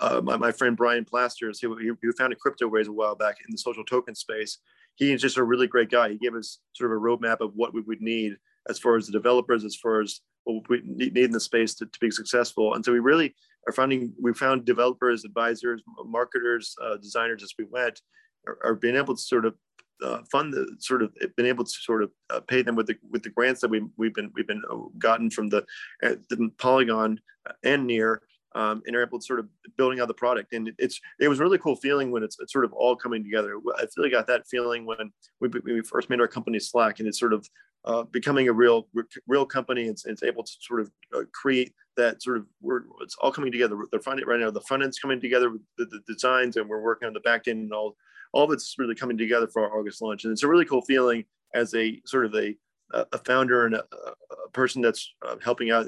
uh, 0.00 0.20
my, 0.22 0.36
my, 0.36 0.50
friend 0.50 0.76
Brian 0.76 1.04
Plasters, 1.04 1.60
who, 1.60 1.76
who 1.76 2.12
founded 2.18 2.40
CryptoWays 2.44 2.88
a 2.88 2.92
while 2.92 3.14
back 3.14 3.36
in 3.38 3.46
the 3.52 3.58
social 3.58 3.84
token 3.84 4.12
space, 4.12 4.58
he 4.98 5.12
is 5.12 5.22
just 5.22 5.38
a 5.38 5.44
really 5.44 5.68
great 5.68 5.90
guy. 5.90 6.10
He 6.10 6.18
gave 6.18 6.34
us 6.34 6.58
sort 6.74 6.90
of 6.90 6.98
a 6.98 7.00
roadmap 7.00 7.40
of 7.40 7.52
what 7.54 7.72
we 7.72 7.80
would 7.82 8.00
need 8.00 8.36
as 8.68 8.78
far 8.78 8.96
as 8.96 9.06
the 9.06 9.12
developers, 9.12 9.64
as 9.64 9.76
far 9.76 10.00
as 10.00 10.20
what 10.44 10.68
we 10.68 10.82
need 10.84 11.16
in 11.16 11.30
the 11.30 11.40
space 11.40 11.74
to, 11.76 11.86
to 11.86 12.00
be 12.00 12.10
successful. 12.10 12.74
And 12.74 12.84
so 12.84 12.92
we 12.92 12.98
really 12.98 13.34
are 13.68 13.72
finding, 13.72 14.12
we 14.20 14.34
found 14.34 14.64
developers, 14.64 15.24
advisors, 15.24 15.82
marketers, 16.04 16.74
uh, 16.82 16.96
designers 16.96 17.44
as 17.44 17.54
we 17.58 17.66
went, 17.70 18.00
are, 18.46 18.58
are, 18.64 18.74
being 18.74 18.96
able 18.96 19.14
to 19.14 19.22
sort 19.22 19.44
of 19.44 19.54
uh, 20.02 20.18
fund 20.30 20.52
the 20.52 20.66
sort 20.78 21.02
of 21.02 21.12
been 21.36 21.46
able 21.46 21.64
to 21.64 21.70
sort 21.70 22.02
of 22.02 22.10
uh, 22.30 22.40
pay 22.40 22.62
them 22.62 22.76
with 22.76 22.86
the 22.86 22.96
with 23.10 23.22
the 23.22 23.30
grants 23.30 23.60
that 23.60 23.70
we 23.70 23.82
we've 23.96 24.14
been 24.14 24.30
we've 24.34 24.46
been 24.46 24.62
uh, 24.70 24.76
gotten 24.96 25.28
from 25.28 25.48
the, 25.48 25.64
uh, 26.04 26.14
the 26.30 26.50
Polygon 26.56 27.20
and 27.64 27.86
near 27.86 28.22
um, 28.54 28.82
and 28.86 28.96
are 28.96 29.02
able 29.02 29.18
to 29.18 29.24
sort 29.24 29.40
of 29.40 29.48
building 29.76 30.00
out 30.00 30.08
the 30.08 30.14
product. 30.14 30.52
And 30.52 30.72
it's 30.78 31.00
it 31.20 31.28
was 31.28 31.40
really 31.40 31.58
cool 31.58 31.76
feeling 31.76 32.10
when 32.10 32.22
it's, 32.22 32.38
it's 32.40 32.52
sort 32.52 32.64
of 32.64 32.72
all 32.72 32.96
coming 32.96 33.22
together. 33.22 33.56
I 33.76 33.86
feel 33.86 34.04
like 34.04 34.12
I 34.12 34.18
got 34.18 34.26
that 34.28 34.46
feeling 34.46 34.86
when 34.86 35.12
we, 35.40 35.48
when 35.48 35.62
we 35.64 35.82
first 35.82 36.10
made 36.10 36.20
our 36.20 36.28
company 36.28 36.58
Slack, 36.58 36.98
and 36.98 37.08
it's 37.08 37.18
sort 37.18 37.32
of 37.32 37.48
uh, 37.84 38.02
becoming 38.04 38.48
a 38.48 38.52
real 38.52 38.88
real 39.26 39.46
company. 39.46 39.84
It's, 39.84 40.06
it's 40.06 40.22
able 40.22 40.42
to 40.42 40.52
sort 40.60 40.80
of 40.80 40.90
uh, 41.14 41.22
create 41.32 41.72
that 41.96 42.22
sort 42.22 42.36
of 42.38 42.46
we're 42.60 42.82
it's 43.02 43.16
all 43.20 43.32
coming 43.32 43.52
together. 43.52 43.76
They're 43.90 44.00
finding 44.00 44.26
right 44.26 44.40
now 44.40 44.50
the 44.50 44.60
front 44.62 44.82
end's 44.82 44.98
coming 44.98 45.20
together 45.20 45.50
with 45.50 45.62
the, 45.76 45.84
the 45.86 46.00
designs, 46.12 46.56
and 46.56 46.68
we're 46.68 46.82
working 46.82 47.06
on 47.06 47.14
the 47.14 47.20
back 47.20 47.48
end 47.48 47.60
and 47.60 47.72
all 47.72 47.96
all 48.32 48.44
of 48.44 48.50
it's 48.52 48.74
really 48.78 48.94
coming 48.94 49.16
together 49.16 49.46
for 49.46 49.62
our 49.62 49.78
August 49.78 50.02
launch. 50.02 50.24
And 50.24 50.32
it's 50.32 50.42
a 50.42 50.48
really 50.48 50.64
cool 50.64 50.82
feeling 50.82 51.24
as 51.54 51.74
a 51.74 52.00
sort 52.04 52.26
of 52.26 52.34
a, 52.34 52.54
a 52.92 53.18
founder 53.18 53.66
and 53.66 53.74
a, 53.74 53.84
a 53.84 54.50
person 54.52 54.82
that's 54.82 55.14
uh, 55.26 55.36
helping 55.42 55.70
out 55.70 55.86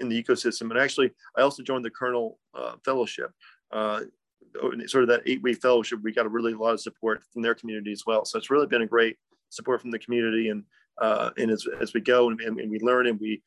in, 0.00 0.08
the 0.08 0.22
ecosystem. 0.22 0.70
And 0.70 0.78
actually, 0.78 1.10
I 1.36 1.42
also 1.42 1.62
joined 1.62 1.84
the 1.84 1.90
Kernel 1.90 2.38
uh, 2.54 2.74
Fellowship. 2.84 3.30
Uh, 3.70 4.00
sort 4.86 5.04
of 5.04 5.08
that 5.08 5.22
eight 5.26 5.42
week 5.42 5.60
fellowship, 5.62 6.00
we 6.02 6.12
got 6.12 6.26
a 6.26 6.28
really 6.28 6.54
lot 6.54 6.72
of 6.72 6.80
support 6.80 7.22
from 7.32 7.42
their 7.42 7.54
community 7.54 7.92
as 7.92 8.02
well. 8.06 8.24
So 8.24 8.36
it's 8.36 8.50
really 8.50 8.66
been 8.66 8.82
a 8.82 8.86
great 8.86 9.16
support 9.50 9.80
from 9.80 9.92
the 9.92 9.98
community. 9.98 10.48
And 10.48 10.64
uh, 11.00 11.30
and 11.38 11.50
as, 11.50 11.66
as 11.80 11.94
we 11.94 12.00
go 12.00 12.28
and, 12.28 12.40
and, 12.40 12.70
we 12.70 12.78
learn 12.80 13.06
and 13.06 13.18
we, 13.18 13.42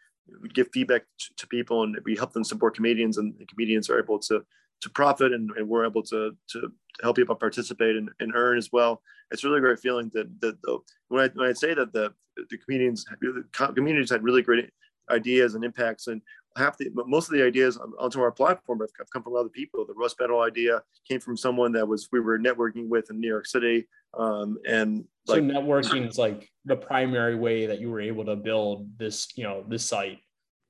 give 0.53 0.69
feedback 0.73 1.03
to, 1.37 1.47
people 1.47 1.83
and 1.83 1.97
we 2.05 2.15
help 2.15 2.31
them 2.31 2.45
support 2.45 2.75
comedians 2.75 3.17
and 3.17 3.35
comedians 3.49 3.89
are 3.89 3.99
able 3.99 4.17
to 4.17 4.41
to 4.83 4.89
profit 4.89 5.31
and, 5.33 5.49
and 5.57 5.67
we're 5.67 5.85
able 5.85 6.03
to, 6.03 6.35
to 6.49 6.71
help 7.01 7.15
people 7.15 7.35
participate 7.35 7.95
and, 7.95 8.09
and 8.19 8.33
earn 8.35 8.57
as 8.57 8.69
well. 8.71 9.01
It's 9.31 9.43
really 9.43 9.57
a 9.57 9.61
great 9.61 9.79
feeling 9.79 10.11
that, 10.13 10.27
that 10.41 10.61
the, 10.61 10.79
when, 11.07 11.23
I, 11.23 11.29
when 11.33 11.49
I 11.49 11.53
say 11.53 11.73
that 11.73 11.93
the, 11.93 12.13
the 12.49 12.57
comedians, 12.57 13.05
the 13.21 13.45
communities 13.73 14.09
had 14.09 14.23
really 14.23 14.41
great 14.41 14.69
ideas 15.09 15.55
and 15.55 15.63
impacts 15.63 16.07
and 16.07 16.21
half 16.55 16.77
the 16.77 16.89
most 17.07 17.29
of 17.29 17.33
the 17.33 17.43
ideas 17.43 17.79
onto 17.99 18.21
our 18.21 18.31
platform 18.31 18.79
have 18.79 19.09
come 19.11 19.23
from 19.23 19.35
other 19.35 19.49
people. 19.49 19.85
The 19.85 19.93
Roast 19.93 20.17
Battle 20.17 20.41
idea 20.41 20.81
came 21.07 21.19
from 21.19 21.37
someone 21.37 21.71
that 21.73 21.87
was 21.87 22.09
we 22.11 22.19
were 22.19 22.37
networking 22.39 22.87
with 22.87 23.09
in 23.09 23.19
New 23.19 23.27
York 23.27 23.45
City. 23.45 23.87
Um, 24.17 24.57
and 24.67 25.05
so 25.25 25.41
networking 25.41 26.07
is 26.07 26.17
like 26.17 26.49
the 26.65 26.75
primary 26.75 27.35
way 27.35 27.65
that 27.65 27.79
you 27.79 27.89
were 27.89 28.01
able 28.01 28.25
to 28.25 28.35
build 28.35 28.87
this, 28.97 29.27
you 29.35 29.43
know, 29.43 29.63
this 29.67 29.85
site. 29.85 30.19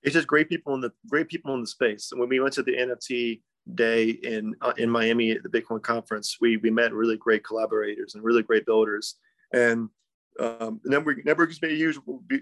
It's 0.03 0.13
just 0.13 0.27
great 0.27 0.49
people 0.49 0.73
in 0.73 0.81
the 0.81 0.91
great 1.09 1.27
people 1.27 1.53
in 1.53 1.61
the 1.61 1.67
space. 1.67 2.11
And 2.11 2.19
when 2.19 2.29
we 2.29 2.39
went 2.39 2.53
to 2.53 2.63
the 2.63 2.73
NFT 2.73 3.41
day 3.75 4.09
in 4.09 4.53
uh, 4.61 4.73
in 4.77 4.89
Miami 4.89 5.31
at 5.31 5.43
the 5.43 5.49
Bitcoin 5.49 5.81
conference, 5.81 6.37
we 6.39 6.57
we 6.57 6.69
met 6.69 6.93
really 6.93 7.17
great 7.17 7.43
collaborators 7.43 8.15
and 8.15 8.23
really 8.23 8.43
great 8.43 8.65
builders. 8.65 9.15
And 9.53 9.89
um, 10.39 10.81
network 10.83 11.25
network 11.25 11.49
has 11.49 11.59
been 11.59 11.71
a 11.71 11.75
huge 11.75 11.97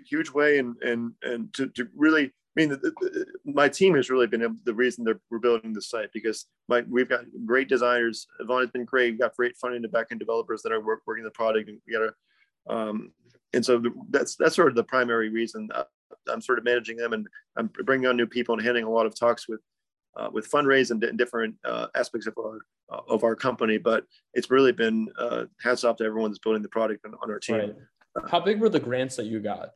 huge 0.07 0.29
way 0.29 0.59
and 0.59 0.75
and 0.81 1.11
and 1.23 1.53
to, 1.53 1.67
to 1.69 1.87
really 1.95 2.31
I 2.58 2.60
mean, 2.60 2.70
the, 2.70 2.78
the, 2.78 3.26
my 3.45 3.70
team 3.70 3.95
has 3.95 4.10
really 4.10 4.28
been 4.28 4.60
the 4.66 4.74
reason 4.74 5.06
that 5.06 5.18
we're 5.30 5.39
building 5.39 5.72
the 5.72 5.82
site 5.82 6.10
because 6.14 6.47
my, 6.68 6.84
we've 6.89 7.08
got 7.08 7.22
great 7.45 7.70
designers. 7.70 8.28
Yvonne 8.41 8.62
has 8.64 8.72
been 8.72 8.84
great. 8.84 9.12
We've 9.12 9.20
got 9.22 9.36
great 9.38 9.56
front 9.58 9.76
end 9.76 9.86
and 9.86 9.93
back 9.93 10.08
end 10.12 10.20
developers 10.20 10.62
that 10.64 10.74
are 10.74 10.82
work, 10.82 11.02
working 11.06 11.24
the 11.24 11.32
product, 11.32 11.70
and 11.70 11.80
we 11.88 11.93
got 11.93 11.99
to. 11.99 12.76
Um, 12.76 13.12
and 13.54 13.66
so 13.66 13.82
that's 14.10 14.36
that's 14.36 14.56
sort 14.56 14.70
of 14.70 14.76
the 14.76 14.84
primary 14.84 15.30
reason 15.30 15.70
I'm 16.30 16.41
sort 16.41 16.60
of 16.60 16.66
managing 16.66 16.97
them, 16.97 17.14
and 17.14 17.28
I'm 17.58 17.70
bringing 17.86 18.08
on 18.08 18.18
new 18.18 18.28
people 18.28 18.56
and 18.56 18.66
having 18.66 18.84
a 18.84 18.89
lot 18.89 19.06
of 19.06 19.16
talks 19.16 19.47
with 19.47 19.62
uh, 20.16 20.30
with 20.32 20.49
fundraise 20.49 20.91
and, 20.91 21.18
different 21.18 21.56
uh, 21.66 21.88
aspects 21.95 22.28
of 22.28 22.34
our 22.38 22.60
uh, 22.91 23.02
of 23.08 23.24
our 23.24 23.36
company. 23.36 23.78
But 23.78 24.06
it's 24.34 24.52
really 24.52 24.72
been 24.72 25.08
uh, 25.18 25.45
hats 25.62 25.84
off 25.84 25.97
to 25.97 26.04
everyone 26.04 26.32
that's 26.32 26.39
building 26.39 26.62
the 26.62 26.70
product 26.70 27.06
on, 27.06 27.16
on 27.22 27.32
our 27.32 27.39
team. 27.39 27.56
Right. 27.56 28.30
How 28.30 28.39
big 28.39 28.60
were 28.60 28.70
the 28.70 28.80
grants 28.80 29.16
that 29.16 29.26
you 29.26 29.39
got? 29.39 29.72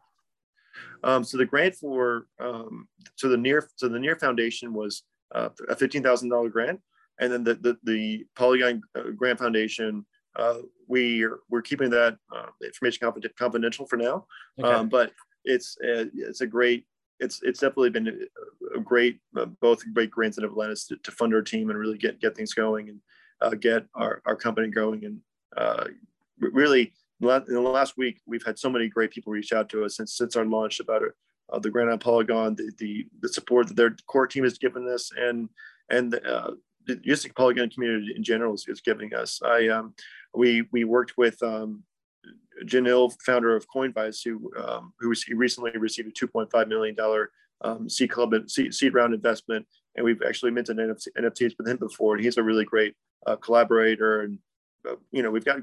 Um, 1.04 1.24
so 1.24 1.38
the 1.38 1.46
grant 1.46 1.76
for 1.76 2.28
um, 2.40 2.88
so 3.16 3.30
the 3.30 3.38
near 3.38 3.68
so 3.76 3.88
the 3.88 4.00
near 4.00 4.16
foundation 4.16 4.74
was 4.74 5.04
uh, 5.34 5.50
a 5.70 5.76
fifteen 5.76 6.04
thousand 6.04 6.30
dollar 6.30 6.50
grant, 6.50 6.80
and 7.20 7.32
then 7.32 7.44
the 7.44 7.56
the, 7.56 7.78
the 7.84 8.26
Polygon 8.36 8.82
uh, 8.96 9.12
Grant 9.16 9.40
Foundation 9.40 10.06
uh, 10.36 10.60
we 10.88 11.24
are, 11.24 11.40
we're 11.50 11.62
keeping 11.62 11.90
that 11.90 12.18
uh, 12.36 12.48
information 12.64 13.10
confidential 13.38 13.86
for 13.86 13.98
now, 13.98 14.26
okay. 14.60 14.70
um, 14.70 14.90
but 14.90 15.12
it's 15.46 15.78
a, 15.84 16.10
it's 16.14 16.42
a 16.42 16.48
great 16.48 16.86
it's 17.20 17.42
it's 17.44 17.62
definitely 17.62 17.90
been 17.90 18.28
a, 18.76 18.80
great 18.80 19.20
uh, 19.38 19.46
both 19.62 19.82
great 19.94 20.12
grants 20.12 20.36
that 20.36 20.44
have 20.44 20.58
led 20.58 20.70
us 20.70 20.86
to, 20.86 20.98
to, 20.98 21.12
fund 21.12 21.34
our 21.34 21.42
team 21.42 21.70
and 21.70 21.80
really 21.80 21.98
get 21.98 22.20
get 22.20 22.36
things 22.36 22.54
going 22.54 22.90
and 22.90 23.00
uh, 23.42 23.56
get 23.56 23.86
our, 23.96 24.22
our 24.26 24.36
company 24.36 24.68
going 24.68 25.06
and 25.06 25.20
really 26.40 26.92
in 27.22 27.53
the 27.53 27.61
last 27.61 27.97
week, 27.97 28.22
we've 28.26 28.45
had 28.45 28.59
so 28.59 28.70
many 28.70 28.88
great 28.88 29.11
people 29.11 29.32
reach 29.32 29.53
out 29.53 29.70
to 29.70 29.86
us 29.86 29.97
since 29.97 30.18
since 30.18 30.36
our 30.36 30.45
launch 30.45 30.80
about 30.80 31.03
uh, 31.51 31.59
the 31.59 31.70
Grand 31.70 31.99
Polygon, 32.01 32.55
the, 32.55 32.72
the, 32.78 33.05
the 33.22 33.30
support 33.30 33.68
that 33.68 33.78
their 33.78 33.95
core 34.07 34.28
team 34.28 34.43
has 34.43 34.57
given 34.57 34.88
us, 34.89 35.11
and 35.18 35.49
and 35.89 36.16
uh, 36.26 36.51
the 36.88 36.95
just 36.97 37.34
Polygon 37.36 37.70
community 37.70 38.13
in 38.16 38.24
general 38.24 38.53
is, 38.53 38.66
is 38.68 38.82
giving 38.82 39.13
us. 39.13 39.39
I 39.43 39.68
um, 39.70 39.93
we 40.34 40.68
we 40.72 40.84
worked 40.84 41.13
with 41.18 41.41
um, 41.43 41.84
Janil, 42.66 43.13
founder 43.26 43.55
of 43.55 43.68
Coinvise, 43.74 44.24
who 44.24 44.51
um, 44.61 44.93
who 44.99 45.13
recently 45.36 45.72
received 45.78 46.09
a 46.09 46.26
2.5 46.26 46.68
million 46.68 46.95
dollar 46.95 47.32
um, 47.61 47.89
seed 47.89 48.09
club 48.09 48.34
seed, 48.49 48.93
round 48.93 49.13
investment, 49.13 49.66
and 49.95 50.03
we've 50.03 50.22
actually 50.28 50.51
minted 50.51 50.78
NFT, 50.78 51.07
NFTs 51.18 51.53
with 51.57 51.68
him 51.68 51.78
before, 51.78 52.16
and 52.16 52.24
he's 52.24 52.38
a 52.38 52.43
really 52.43 52.66
great 52.66 52.95
uh, 53.26 53.36
collaborator 53.38 54.22
and 54.22 54.39
uh, 54.88 54.95
you 55.11 55.24
know, 55.24 55.32
we've 55.32 55.45
got 55.45 55.59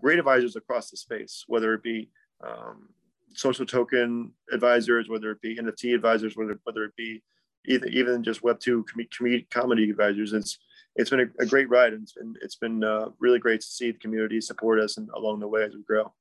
great 0.00 0.18
advisors 0.18 0.56
across 0.56 0.90
the 0.90 0.96
space, 0.96 1.44
whether 1.46 1.74
it 1.74 1.82
be 1.82 2.10
um, 2.46 2.88
social 3.34 3.66
token 3.66 4.32
advisors, 4.52 5.08
whether 5.08 5.30
it 5.30 5.40
be 5.40 5.56
NFT 5.56 5.94
advisors, 5.94 6.36
whether 6.36 6.58
whether 6.64 6.84
it 6.84 6.96
be 6.96 7.22
even 7.66 7.92
even 7.92 8.22
just 8.22 8.42
Web 8.42 8.60
two 8.60 8.84
com- 8.84 9.46
comedy 9.50 9.90
advisors. 9.90 10.32
It's 10.32 10.58
it's 10.96 11.10
been 11.10 11.20
a, 11.20 11.42
a, 11.42 11.46
great 11.46 11.68
ride, 11.68 11.92
and 11.92 12.02
it's 12.02 12.12
been 12.12 12.34
it's 12.40 12.56
been 12.56 12.82
uh, 12.82 13.10
really 13.18 13.38
great 13.38 13.60
to 13.60 13.66
see 13.66 13.90
the 13.90 13.98
community 13.98 14.40
support 14.40 14.80
us 14.80 14.96
and 14.96 15.08
along 15.14 15.40
the 15.40 15.48
way 15.48 15.62
as 15.64 15.74
we 15.74 15.82
grow. 15.82 16.12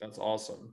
That's 0.00 0.18
awesome. 0.18 0.70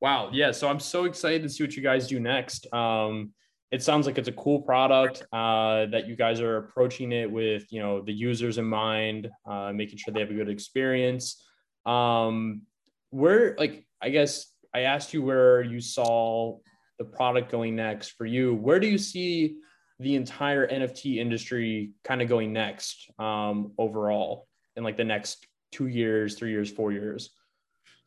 Wow. 0.00 0.30
Yeah. 0.32 0.50
So 0.50 0.68
I'm 0.68 0.80
so 0.80 1.04
excited 1.04 1.42
to 1.42 1.48
see 1.48 1.64
what 1.64 1.76
you 1.76 1.82
guys 1.82 2.06
do 2.06 2.20
next. 2.20 2.72
Um, 2.74 3.32
it 3.74 3.82
sounds 3.82 4.06
like 4.06 4.18
it's 4.18 4.28
a 4.28 4.32
cool 4.32 4.62
product 4.62 5.24
uh, 5.32 5.86
that 5.86 6.06
you 6.06 6.14
guys 6.14 6.40
are 6.40 6.58
approaching 6.58 7.10
it 7.10 7.28
with 7.28 7.64
you 7.72 7.80
know 7.80 8.00
the 8.00 8.12
users 8.12 8.56
in 8.58 8.64
mind 8.64 9.28
uh, 9.46 9.72
making 9.74 9.98
sure 9.98 10.14
they 10.14 10.20
have 10.20 10.30
a 10.30 10.34
good 10.34 10.48
experience. 10.48 11.44
Um, 11.84 12.62
where 13.10 13.54
like 13.58 13.86
i 14.00 14.08
guess 14.08 14.46
i 14.74 14.80
asked 14.80 15.14
you 15.14 15.22
where 15.22 15.62
you 15.62 15.80
saw 15.80 16.58
the 16.98 17.04
product 17.04 17.50
going 17.50 17.74
next 17.74 18.10
for 18.10 18.26
you. 18.26 18.54
Where 18.54 18.78
do 18.78 18.86
you 18.86 18.98
see 18.98 19.56
the 19.98 20.14
entire 20.14 20.66
nft 20.68 21.16
industry 21.16 21.90
kind 22.04 22.22
of 22.22 22.28
going 22.28 22.52
next 22.52 23.10
um, 23.18 23.72
overall 23.78 24.46
in 24.76 24.84
like 24.84 24.96
the 24.96 25.04
next 25.04 25.46
two 25.72 25.88
years 25.88 26.36
three 26.36 26.50
years 26.50 26.70
four 26.70 26.92
years 26.92 27.30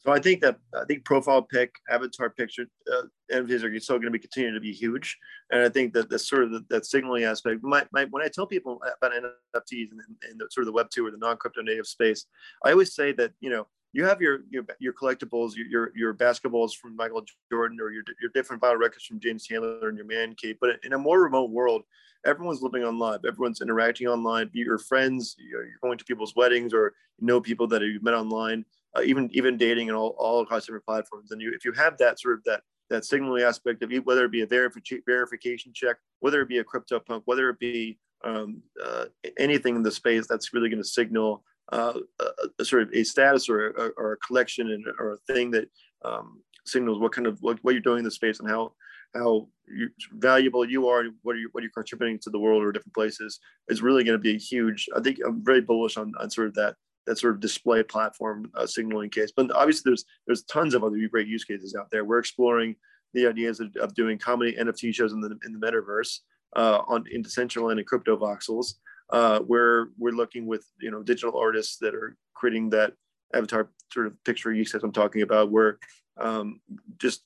so 0.08 0.14
I 0.14 0.22
think 0.22 0.39
that 0.39 0.55
I 0.74 0.86
think 0.86 1.03
profile 1.03 1.41
pic, 1.41 1.76
avatar 1.89 2.30
picture, 2.30 2.66
uh, 2.89 3.01
NFTs 3.30 3.64
are 3.66 3.80
still 3.82 3.97
going 3.97 4.05
to 4.05 4.12
be 4.12 4.20
continuing 4.20 4.53
to 4.53 4.62
be 4.62 4.72
huge, 4.72 5.18
and 5.51 5.62
I 5.62 5.68
think 5.68 5.91
that 5.95 6.10
the 6.10 6.18
sort 6.18 6.45
of 6.45 6.51
the, 6.51 6.66
that 6.70 6.86
signaling 6.86 7.26
aspect. 7.26 7.62
My, 7.62 7.86
my, 7.91 8.05
when 8.05 8.24
I 8.24 8.30
tell 8.30 8.47
people 8.47 8.82
about 8.97 9.12
NFTs 9.12 9.91
and, 9.91 9.99
and 10.30 10.39
the, 10.39 10.47
sort 10.49 10.62
of 10.62 10.68
the 10.68 10.72
Web 10.72 10.89
two 10.89 11.05
or 11.05 11.12
the 11.12 11.18
non 11.18 11.36
crypto 11.36 11.62
native 11.62 11.88
space, 11.88 12.26
I 12.64 12.72
always 12.72 12.95
say 12.95 13.12
that 13.14 13.34
you 13.41 13.49
know 13.49 13.68
you 13.91 14.05
have 14.05 14.22
your 14.22 14.43
your, 14.49 14.64
your 14.80 14.93
collectibles, 14.93 15.58
your, 15.58 15.68
your, 15.68 15.91
your 15.93 16.14
basketballs 16.14 16.74
from 16.74 16.95
Michael 16.95 17.26
Jordan, 17.51 17.78
or 17.82 17.91
your 17.91 18.03
your 18.22 18.32
different 18.34 18.62
vinyl 18.62 18.80
records 18.80 19.03
from 19.03 19.20
James 19.20 19.45
Taylor 19.45 19.89
and 19.89 19.97
your 19.97 20.08
man 20.08 20.36
cave. 20.36 20.55
But 20.62 20.80
in 20.86 20.93
a 20.93 20.97
more 20.97 21.22
remote 21.22 21.51
world, 21.51 21.82
everyone's 22.26 22.62
living 22.62 22.86
online. 22.86 23.20
Everyone's 23.28 23.60
interacting 23.60 24.08
online. 24.08 24.49
Your 24.53 24.78
friends, 24.78 25.36
you're 25.38 25.66
going 25.84 25.97
to 25.97 26.05
people's 26.05 26.34
weddings, 26.34 26.74
or 26.74 26.93
you 27.20 27.28
know 27.28 27.41
people 27.41 27.68
that 27.68 27.82
you've 27.82 28.03
met 28.03 28.14
online 28.14 28.64
uh, 28.98 29.02
even 29.02 29.30
even 29.34 29.58
dating 29.58 29.89
and 29.89 29.98
all, 29.98 30.16
all 30.18 30.41
across 30.41 30.66
different 30.66 30.86
platforms. 30.86 31.32
And 31.32 31.41
you, 31.41 31.52
if 31.54 31.66
you 31.66 31.72
have 31.74 31.98
that 31.98 32.20
sort 32.20 32.36
of 32.36 32.43
that 32.45 32.62
that 32.89 33.06
signaling 33.06 33.43
aspect 33.43 33.84
of 33.84 33.91
whether 34.06 34.26
it 34.26 34.32
be 34.32 34.41
a 34.41 34.48
verifi- 34.48 35.02
verification 35.06 35.74
check, 35.74 35.98
whether 36.22 36.41
it 36.41 36.48
be 36.48 36.60
a 36.60 36.64
crypto 36.64 37.00
punk, 37.00 37.24
whether 37.26 37.50
it 37.50 37.60
be 37.60 37.98
um, 38.24 38.62
uh, 38.84 39.06
anything 39.38 39.76
in 39.76 39.84
the 39.84 39.91
space 39.91 40.26
that's 40.28 40.54
really 40.54 40.70
going 40.70 40.82
to 40.82 40.88
signal 40.88 41.43
uh, 41.72 42.00
a, 42.20 42.26
a, 42.60 42.66
sort 42.66 42.84
of 42.84 42.89
a 42.93 43.04
status 43.04 43.50
or 43.50 43.72
a, 43.72 43.89
or 43.98 44.14
a 44.14 44.18
collection 44.18 44.72
and, 44.72 44.86
or 45.00 45.14
a 45.14 45.34
thing 45.34 45.52
that 45.52 45.70
um, 46.06 46.41
signals 46.66 47.00
what 47.00 47.12
kind 47.12 47.28
of 47.28 47.38
what, 47.41 47.60
what 47.62 47.74
you're 47.74 47.82
doing 47.82 48.00
in 48.00 48.06
the 48.06 48.12
space 48.12 48.39
and 48.39 48.50
how 48.50 48.72
how 49.16 49.48
you, 49.68 49.89
valuable 50.14 50.70
you 50.70 50.88
are, 50.88 51.06
what 51.24 51.36
are 51.36 51.39
you 51.39 51.50
what 51.52 51.62
are 51.62 51.66
you 51.66 51.72
contributing 51.74 52.20
to 52.20 52.30
the 52.30 52.39
world 52.39 52.64
or 52.64 52.72
different 52.72 52.93
places 52.93 53.39
is 53.68 53.82
really 53.82 54.04
going 54.04 54.18
to 54.18 54.22
be 54.22 54.36
a 54.36 54.39
huge. 54.39 54.88
I 54.95 55.02
think 55.02 55.20
I'm 55.26 55.43
very 55.43 55.62
bullish 55.62 55.98
on, 55.98 56.14
on 56.20 56.30
sort 56.30 56.48
of 56.48 56.54
that 56.56 56.76
that 57.08 57.18
sort 57.18 57.34
of 57.34 57.39
display 57.39 57.82
platform 57.82 58.51
uh, 58.55 58.68
signaling 58.68 59.10
case. 59.10 59.32
But 59.36 59.51
obviously, 59.55 59.89
there's 59.89 60.05
there's 60.28 60.43
tons 60.43 60.76
of 60.76 60.84
other 60.84 60.97
great 61.10 61.28
use 61.28 61.43
cases 61.43 61.76
out 61.76 61.89
there. 61.89 62.05
We're 62.05 62.20
exploring 62.20 62.76
the 63.14 63.26
ideas 63.26 63.60
of, 63.60 63.76
of 63.78 63.95
doing 63.95 64.20
comedy 64.20 64.53
NFT 64.53 64.93
shows 64.93 65.14
in 65.14 65.22
the 65.22 65.38
in 65.45 65.58
the 65.58 65.60
metaverse 65.60 66.20
uh, 66.55 66.82
on 66.88 67.05
in 67.12 67.24
Decentraland 67.24 67.80
and 67.80 67.88
crypto 67.88 68.18
voxels. 68.18 68.74
Uh, 69.10 69.39
where 69.39 69.88
we're 69.97 70.12
looking 70.12 70.45
with 70.45 70.66
you 70.82 70.91
know 70.91 71.01
digital 71.01 71.39
artists 71.39 71.78
that 71.78 71.95
are 71.95 72.18
creating 72.34 72.70
that 72.70 72.91
avatar 73.34 73.70
sort 73.91 74.05
of 74.05 74.24
picture 74.26 74.53
use 74.53 74.72
case 74.72 74.84
I'm 74.84 74.91
talking 74.91 75.22
about, 75.22 75.49
where 75.49 75.80
um, 76.20 76.60
just 76.97 77.24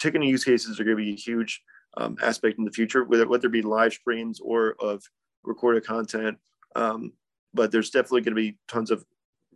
ticketing 0.00 0.28
use 0.28 0.44
cases 0.44 0.80
are 0.80 0.84
going 0.84 0.96
to 0.96 1.02
be 1.02 1.12
a 1.12 1.16
huge 1.16 1.62
um, 1.96 2.16
aspect 2.22 2.58
in 2.58 2.64
the 2.64 2.72
future, 2.72 3.04
whether 3.04 3.28
whether 3.28 3.46
it 3.46 3.52
be 3.52 3.62
live 3.62 3.92
streams 3.92 4.40
or 4.40 4.74
of 4.80 5.02
recorded 5.44 5.84
content. 5.84 6.38
Um, 6.74 7.12
but 7.56 7.72
there's 7.72 7.90
definitely 7.90 8.20
going 8.20 8.36
to 8.36 8.40
be 8.40 8.56
tons 8.68 8.90
of 8.90 9.04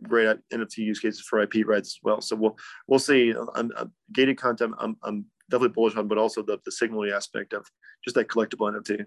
great 0.03 0.37
NFT 0.51 0.79
use 0.79 0.99
cases 0.99 1.21
for 1.21 1.41
IP 1.41 1.65
rights 1.65 1.89
as 1.89 1.99
well. 2.03 2.19
So 2.21 2.35
we'll 2.35 2.57
we'll 2.87 2.99
see. 2.99 3.33
I'm, 3.55 3.71
I'm 3.77 3.93
gated 4.11 4.37
content. 4.37 4.73
I'm, 4.79 4.97
I'm 5.03 5.25
definitely 5.49 5.73
bullish 5.73 5.95
on, 5.95 6.07
but 6.07 6.17
also 6.17 6.41
the 6.41 6.59
the 6.65 6.71
signaling 6.71 7.11
aspect 7.11 7.53
of 7.53 7.65
just 8.03 8.15
that 8.15 8.27
collectible 8.27 8.71
NFT. 8.73 9.05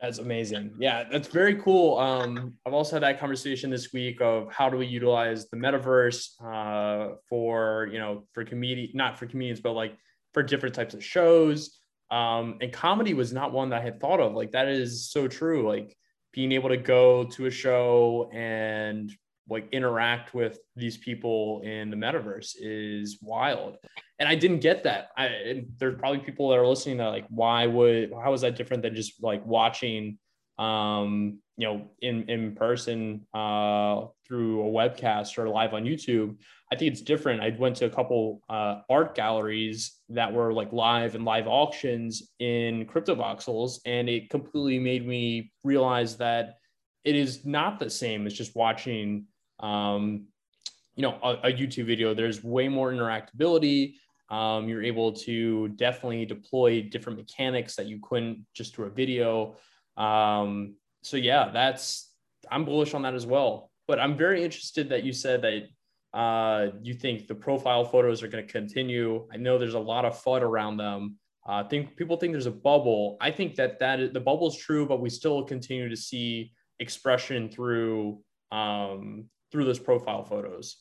That's 0.00 0.18
amazing. 0.18 0.74
Yeah, 0.78 1.04
that's 1.10 1.28
very 1.28 1.56
cool. 1.56 1.98
Um, 1.98 2.54
I've 2.66 2.74
also 2.74 2.96
had 2.96 3.02
that 3.04 3.20
conversation 3.20 3.70
this 3.70 3.92
week 3.92 4.20
of 4.20 4.52
how 4.52 4.68
do 4.68 4.76
we 4.76 4.86
utilize 4.86 5.48
the 5.48 5.56
metaverse 5.56 6.30
uh, 6.44 7.16
for 7.28 7.88
you 7.92 7.98
know 7.98 8.24
for 8.32 8.44
comedian 8.44 8.90
not 8.94 9.18
for 9.18 9.26
comedians 9.26 9.60
but 9.60 9.72
like 9.72 9.96
for 10.32 10.42
different 10.42 10.74
types 10.74 10.94
of 10.94 11.04
shows. 11.04 11.78
Um, 12.10 12.58
and 12.60 12.72
comedy 12.72 13.14
was 13.14 13.32
not 13.32 13.52
one 13.52 13.70
that 13.70 13.80
I 13.80 13.84
had 13.84 14.00
thought 14.00 14.20
of. 14.20 14.34
Like 14.34 14.52
that 14.52 14.68
is 14.68 15.10
so 15.10 15.26
true. 15.26 15.66
Like 15.66 15.96
being 16.34 16.52
able 16.52 16.68
to 16.68 16.76
go 16.76 17.24
to 17.24 17.46
a 17.46 17.50
show 17.50 18.28
and 18.32 19.16
like 19.48 19.68
interact 19.72 20.34
with 20.34 20.58
these 20.74 20.96
people 20.96 21.60
in 21.64 21.90
the 21.90 21.96
metaverse 21.96 22.56
is 22.58 23.18
wild. 23.22 23.76
And 24.18 24.28
i 24.28 24.34
didn't 24.34 24.60
get 24.60 24.84
that. 24.84 25.08
I 25.16 25.64
there's 25.78 25.98
probably 25.98 26.20
people 26.20 26.48
that 26.50 26.58
are 26.58 26.66
listening 26.66 26.98
that 26.98 27.08
like 27.08 27.26
why 27.28 27.66
would 27.66 28.12
how 28.12 28.32
is 28.32 28.40
that 28.40 28.56
different 28.56 28.82
than 28.82 28.94
just 28.94 29.22
like 29.22 29.44
watching 29.46 30.18
um 30.58 31.38
you 31.56 31.66
know, 31.66 31.90
in 32.00 32.28
in 32.28 32.54
person 32.54 33.26
uh, 33.32 34.06
through 34.26 34.62
a 34.62 34.70
webcast 34.70 35.38
or 35.38 35.48
live 35.48 35.74
on 35.74 35.84
YouTube. 35.84 36.36
I 36.72 36.76
think 36.76 36.92
it's 36.92 37.02
different. 37.02 37.40
I 37.40 37.54
went 37.56 37.76
to 37.76 37.84
a 37.84 37.90
couple 37.90 38.40
uh, 38.48 38.80
art 38.90 39.14
galleries 39.14 40.00
that 40.08 40.32
were 40.32 40.52
like 40.52 40.72
live 40.72 41.14
and 41.14 41.24
live 41.24 41.46
auctions 41.46 42.32
in 42.40 42.86
CryptoVoxels, 42.86 43.78
and 43.86 44.08
it 44.08 44.30
completely 44.30 44.78
made 44.78 45.06
me 45.06 45.52
realize 45.62 46.16
that 46.16 46.56
it 47.04 47.14
is 47.14 47.44
not 47.44 47.78
the 47.78 47.90
same 47.90 48.26
as 48.26 48.32
just 48.32 48.56
watching, 48.56 49.26
um, 49.60 50.24
you 50.96 51.02
know, 51.02 51.18
a, 51.22 51.48
a, 51.48 51.52
YouTube 51.52 51.86
video. 51.86 52.14
There's 52.14 52.42
way 52.42 52.66
more 52.66 52.92
interactability. 52.92 53.94
Um, 54.30 54.68
you're 54.68 54.82
able 54.82 55.12
to 55.12 55.68
definitely 55.68 56.24
deploy 56.24 56.82
different 56.82 57.18
mechanics 57.18 57.76
that 57.76 57.86
you 57.86 58.00
couldn't 58.02 58.46
just 58.54 58.74
through 58.74 58.86
a 58.86 58.90
video. 58.90 59.56
Um, 59.96 60.76
so 61.04 61.16
yeah, 61.16 61.50
that's 61.52 62.10
I'm 62.50 62.64
bullish 62.64 62.94
on 62.94 63.02
that 63.02 63.14
as 63.14 63.26
well. 63.26 63.70
But 63.86 64.00
I'm 64.00 64.16
very 64.16 64.42
interested 64.42 64.88
that 64.88 65.04
you 65.04 65.12
said 65.12 65.42
that 65.42 66.18
uh, 66.18 66.70
you 66.82 66.94
think 66.94 67.26
the 67.26 67.34
profile 67.34 67.84
photos 67.84 68.22
are 68.22 68.28
going 68.28 68.46
to 68.46 68.52
continue. 68.52 69.26
I 69.32 69.36
know 69.36 69.58
there's 69.58 69.74
a 69.74 69.78
lot 69.78 70.04
of 70.04 70.22
FUD 70.22 70.42
around 70.42 70.78
them. 70.78 71.16
Uh, 71.46 71.62
I 71.64 71.64
think 71.64 71.96
people 71.96 72.16
think 72.16 72.32
there's 72.32 72.46
a 72.46 72.50
bubble. 72.50 73.18
I 73.20 73.30
think 73.30 73.54
that 73.56 73.78
that 73.80 74.00
is, 74.00 74.12
the 74.12 74.20
bubble 74.20 74.48
is 74.48 74.56
true, 74.56 74.86
but 74.86 75.00
we 75.00 75.10
still 75.10 75.44
continue 75.44 75.90
to 75.90 75.96
see 75.96 76.52
expression 76.80 77.50
through 77.50 78.20
um, 78.50 79.26
through 79.52 79.64
those 79.66 79.78
profile 79.78 80.24
photos. 80.24 80.76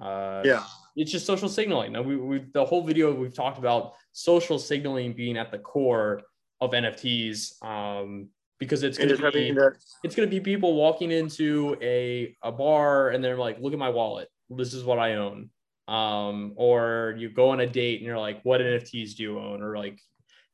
Uh, 0.00 0.42
yeah, 0.44 0.64
it's 0.94 1.12
just 1.12 1.26
social 1.26 1.48
signaling. 1.48 1.92
Now, 1.92 2.02
we, 2.02 2.16
we 2.16 2.44
the 2.54 2.64
whole 2.64 2.82
video 2.82 3.12
we've 3.12 3.34
talked 3.34 3.58
about 3.58 3.92
social 4.12 4.58
signaling 4.58 5.12
being 5.12 5.36
at 5.36 5.50
the 5.50 5.58
core 5.58 6.22
of 6.62 6.70
NFTs. 6.70 7.62
Um, 7.62 8.30
because 8.58 8.82
it's 8.82 8.98
going 8.98 9.16
to 9.16 9.30
be 9.30 9.54
it's 10.02 10.14
going 10.14 10.28
to 10.28 10.34
be 10.34 10.40
people 10.40 10.74
walking 10.74 11.10
into 11.10 11.76
a 11.80 12.36
a 12.42 12.52
bar 12.52 13.10
and 13.10 13.22
they're 13.22 13.36
like, 13.36 13.58
look 13.60 13.72
at 13.72 13.78
my 13.78 13.90
wallet. 13.90 14.28
This 14.50 14.74
is 14.74 14.84
what 14.84 14.98
I 14.98 15.14
own. 15.14 15.50
Um, 15.88 16.52
or 16.56 17.14
you 17.18 17.30
go 17.30 17.50
on 17.50 17.60
a 17.60 17.66
date 17.66 17.98
and 17.98 18.06
you're 18.06 18.18
like, 18.18 18.40
what 18.42 18.60
NFTs 18.60 19.16
do 19.16 19.22
you 19.22 19.38
own? 19.38 19.62
Or 19.62 19.76
like, 19.76 20.00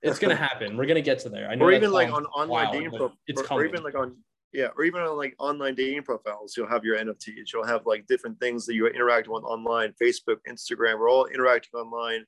it's 0.02 0.18
going 0.18 0.36
to 0.36 0.42
happen. 0.42 0.76
We're 0.76 0.86
going 0.86 0.96
to 0.96 1.02
get 1.02 1.20
to 1.20 1.28
there. 1.28 1.48
I 1.48 1.54
know. 1.54 1.64
Or 1.64 1.72
even 1.72 1.90
like 1.90 2.12
on 2.12 2.26
online 2.26 2.72
dating 2.72 2.90
profiles. 2.90 3.18
It's 3.26 3.40
or, 3.42 3.60
or 3.60 3.64
even 3.64 3.82
like 3.82 3.94
on 3.94 4.16
yeah, 4.52 4.68
or 4.76 4.84
even 4.84 5.00
on 5.00 5.16
like 5.16 5.34
online 5.38 5.74
dating 5.74 6.02
profiles, 6.02 6.54
you'll 6.56 6.68
have 6.68 6.84
your 6.84 6.98
NFTs. 6.98 7.52
You'll 7.52 7.66
have 7.66 7.86
like 7.86 8.06
different 8.06 8.38
things 8.38 8.66
that 8.66 8.74
you 8.74 8.86
interact 8.86 9.28
with 9.28 9.44
online. 9.44 9.94
Facebook, 10.00 10.36
Instagram, 10.46 10.98
we're 10.98 11.10
all 11.10 11.26
interacting 11.26 11.80
online 11.80 12.26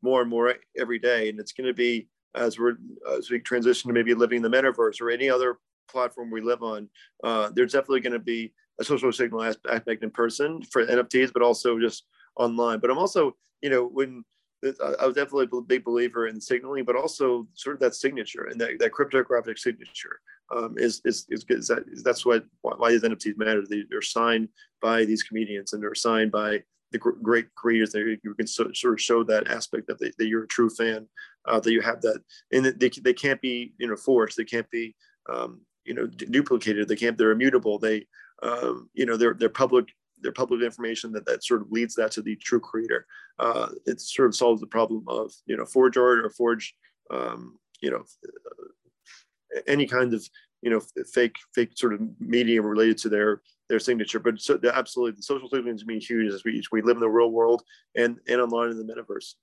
more 0.00 0.22
and 0.22 0.30
more 0.30 0.54
every 0.78 0.98
day, 0.98 1.28
and 1.28 1.38
it's 1.38 1.52
going 1.52 1.66
to 1.66 1.74
be 1.74 2.08
as 2.36 2.58
we're 2.58 2.76
as 3.16 3.30
we 3.30 3.40
transition 3.40 3.88
to 3.88 3.94
maybe 3.94 4.14
living 4.14 4.36
in 4.36 4.42
the 4.42 4.56
metaverse 4.56 5.00
or 5.00 5.10
any 5.10 5.28
other 5.28 5.58
platform 5.88 6.30
we 6.30 6.40
live 6.40 6.62
on, 6.62 6.88
uh, 7.24 7.50
there's 7.54 7.72
definitely 7.72 8.00
going 8.00 8.12
to 8.12 8.18
be 8.18 8.52
a 8.80 8.84
social 8.84 9.12
signal 9.12 9.42
aspect 9.42 10.02
in 10.02 10.10
person 10.10 10.62
for 10.62 10.86
NFTs, 10.86 11.32
but 11.32 11.42
also 11.42 11.78
just 11.78 12.04
online. 12.36 12.78
But 12.78 12.90
I'm 12.90 12.98
also, 12.98 13.36
you 13.62 13.70
know, 13.70 13.86
when 13.86 14.24
I 14.64 15.06
was 15.06 15.14
definitely 15.14 15.48
a 15.52 15.60
big 15.62 15.84
believer 15.84 16.26
in 16.26 16.40
signaling, 16.40 16.84
but 16.84 16.96
also 16.96 17.46
sort 17.54 17.76
of 17.76 17.80
that 17.80 17.94
signature 17.94 18.44
and 18.44 18.60
that, 18.60 18.78
that 18.78 18.92
cryptographic 18.92 19.58
signature 19.58 20.20
um, 20.54 20.74
is, 20.76 21.00
is, 21.04 21.26
is, 21.30 21.44
is, 21.48 21.68
that, 21.68 21.84
is 21.90 22.02
that's 22.02 22.24
what 22.24 22.44
why 22.62 22.90
these 22.90 23.02
NFTs 23.02 23.36
matter. 23.36 23.64
They, 23.68 23.84
are 23.94 24.02
signed 24.02 24.48
by 24.80 25.04
these 25.04 25.22
comedians 25.22 25.72
and 25.72 25.82
they're 25.82 25.94
signed 25.94 26.32
by 26.32 26.62
the 26.92 26.98
great 26.98 27.52
creators 27.54 27.90
that 27.92 28.18
you 28.22 28.34
can 28.34 28.46
so, 28.46 28.70
sort 28.72 28.94
of 28.94 29.00
show 29.00 29.24
that 29.24 29.48
aspect 29.48 29.90
of 29.90 29.98
the, 29.98 30.12
that 30.18 30.26
you're 30.26 30.44
a 30.44 30.48
true 30.48 30.70
fan, 30.70 31.06
uh, 31.46 31.60
that 31.60 31.72
you 31.72 31.80
have 31.80 32.00
that, 32.02 32.20
and 32.52 32.64
they, 32.64 32.88
they 32.88 33.12
can't 33.12 33.40
be 33.40 33.72
you 33.78 33.88
know 33.88 33.96
forged, 33.96 34.36
they 34.36 34.44
can't 34.44 34.70
be 34.70 34.94
um, 35.32 35.60
you 35.84 35.94
know 35.94 36.06
duplicated, 36.06 36.88
they 36.88 36.96
can't, 36.96 37.18
they're 37.18 37.32
immutable, 37.32 37.78
they 37.78 38.06
um, 38.42 38.88
you 38.94 39.06
know 39.06 39.16
they're 39.16 39.34
they're 39.34 39.48
public 39.48 39.88
they're 40.22 40.32
public 40.32 40.62
information 40.62 41.12
that 41.12 41.26
that 41.26 41.44
sort 41.44 41.60
of 41.60 41.70
leads 41.70 41.94
that 41.94 42.10
to 42.12 42.22
the 42.22 42.36
true 42.36 42.60
creator. 42.60 43.06
Uh, 43.38 43.68
it 43.84 44.00
sort 44.00 44.28
of 44.28 44.34
solves 44.34 44.60
the 44.60 44.66
problem 44.66 45.04
of 45.08 45.32
you 45.46 45.56
know 45.56 45.64
forge 45.64 45.96
art 45.96 46.24
or 46.24 46.30
forge 46.30 46.74
um, 47.10 47.58
you 47.80 47.90
know 47.90 48.04
any 49.66 49.86
kind 49.86 50.14
of 50.14 50.26
you 50.66 50.72
know 50.72 50.80
fake 51.14 51.36
fake 51.54 51.70
sort 51.76 51.94
of 51.94 52.00
medium 52.18 52.66
related 52.66 52.98
to 52.98 53.08
their 53.08 53.40
their 53.68 53.78
signature. 53.78 54.18
But 54.18 54.40
so, 54.40 54.58
absolutely, 54.74 55.16
the 55.16 55.22
social 55.22 55.48
signaling 55.48 55.78
to 55.78 55.86
me 55.86 56.00
huge 56.00 56.32
as 56.34 56.42
we 56.44 56.60
we 56.72 56.82
live 56.82 56.96
in 56.96 57.00
the 57.00 57.08
real 57.08 57.30
world 57.30 57.62
and 57.94 58.18
and 58.26 58.40
online 58.40 58.70
in 58.70 58.76
the 58.76 58.82
metaverse. 58.82 59.34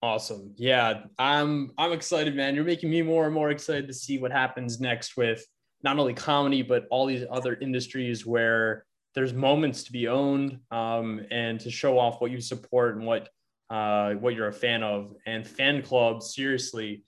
Awesome. 0.00 0.54
Yeah, 0.56 1.02
I'm 1.18 1.72
I'm 1.76 1.92
excited, 1.92 2.34
man. 2.34 2.54
You're 2.54 2.64
making 2.64 2.88
me 2.88 3.02
more 3.02 3.26
and 3.26 3.34
more 3.34 3.50
excited 3.50 3.86
to 3.86 3.92
see 3.92 4.16
what 4.18 4.32
happens 4.32 4.80
next 4.80 5.14
with 5.14 5.44
not 5.84 5.98
only 5.98 6.14
comedy 6.14 6.62
but 6.62 6.86
all 6.90 7.04
these 7.04 7.26
other 7.30 7.56
industries 7.56 8.24
where 8.24 8.86
there's 9.14 9.34
moments 9.34 9.82
to 9.84 9.92
be 9.92 10.08
owned 10.08 10.58
um, 10.70 11.20
and 11.30 11.60
to 11.60 11.70
show 11.70 11.98
off 11.98 12.22
what 12.22 12.30
you 12.30 12.40
support 12.40 12.96
and 12.96 13.04
what 13.04 13.28
uh, 13.68 14.14
what 14.14 14.34
you're 14.34 14.48
a 14.48 14.52
fan 14.54 14.82
of. 14.82 15.14
And 15.26 15.46
fan 15.46 15.82
club, 15.82 16.22
seriously, 16.22 17.04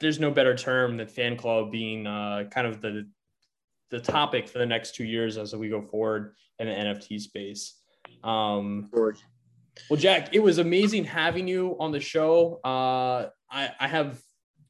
there's 0.00 0.20
no 0.20 0.30
better 0.30 0.54
term 0.54 0.96
than 0.96 1.06
fan 1.06 1.36
club 1.36 1.72
being 1.72 2.06
uh, 2.06 2.44
kind 2.50 2.66
of 2.66 2.80
the 2.80 3.08
the 3.90 4.00
topic 4.00 4.48
for 4.48 4.58
the 4.58 4.66
next 4.66 4.94
two 4.94 5.04
years 5.04 5.38
as 5.38 5.54
we 5.54 5.68
go 5.68 5.80
forward 5.80 6.34
in 6.58 6.68
the 6.68 6.74
NFT 6.74 7.20
space. 7.20 7.74
Um, 8.22 8.88
well, 9.88 9.98
Jack, 9.98 10.34
it 10.34 10.40
was 10.40 10.58
amazing 10.58 11.04
having 11.04 11.48
you 11.48 11.76
on 11.80 11.92
the 11.92 12.00
show. 12.00 12.60
Uh, 12.64 13.28
I, 13.50 13.70
I 13.80 13.88
have 13.88 14.20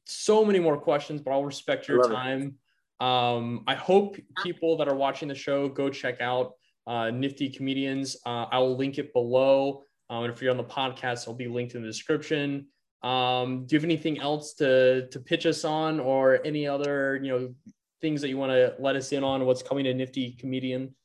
so 0.05 0.45
many 0.45 0.59
more 0.59 0.77
questions, 0.77 1.21
but 1.21 1.31
I'll 1.31 1.43
respect 1.43 1.87
your 1.87 2.07
time. 2.09 2.55
Um, 2.99 3.63
I 3.67 3.75
hope 3.75 4.17
people 4.43 4.77
that 4.77 4.87
are 4.87 4.95
watching 4.95 5.27
the 5.27 5.35
show 5.35 5.67
go 5.67 5.89
check 5.89 6.21
out 6.21 6.53
uh, 6.87 7.11
Nifty 7.11 7.49
Comedians. 7.49 8.17
Uh, 8.25 8.45
I 8.51 8.59
will 8.59 8.77
link 8.77 8.97
it 8.97 9.13
below. 9.13 9.83
Um, 10.09 10.23
and 10.23 10.33
if 10.33 10.41
you're 10.41 10.51
on 10.51 10.57
the 10.57 10.63
podcast, 10.63 11.23
it'll 11.23 11.33
be 11.33 11.47
linked 11.47 11.75
in 11.75 11.81
the 11.81 11.87
description. 11.87 12.67
Um, 13.01 13.65
do 13.65 13.75
you 13.75 13.79
have 13.79 13.85
anything 13.85 14.19
else 14.19 14.53
to 14.55 15.07
to 15.07 15.19
pitch 15.19 15.45
us 15.45 15.63
on, 15.63 15.99
or 15.99 16.39
any 16.45 16.67
other 16.67 17.19
you 17.21 17.29
know 17.29 17.53
things 18.01 18.21
that 18.21 18.29
you 18.29 18.37
want 18.37 18.51
to 18.51 18.75
let 18.79 18.95
us 18.95 19.11
in 19.11 19.23
on? 19.23 19.45
What's 19.45 19.63
coming 19.63 19.85
to 19.85 19.93
Nifty 19.93 20.33
Comedian? 20.33 20.95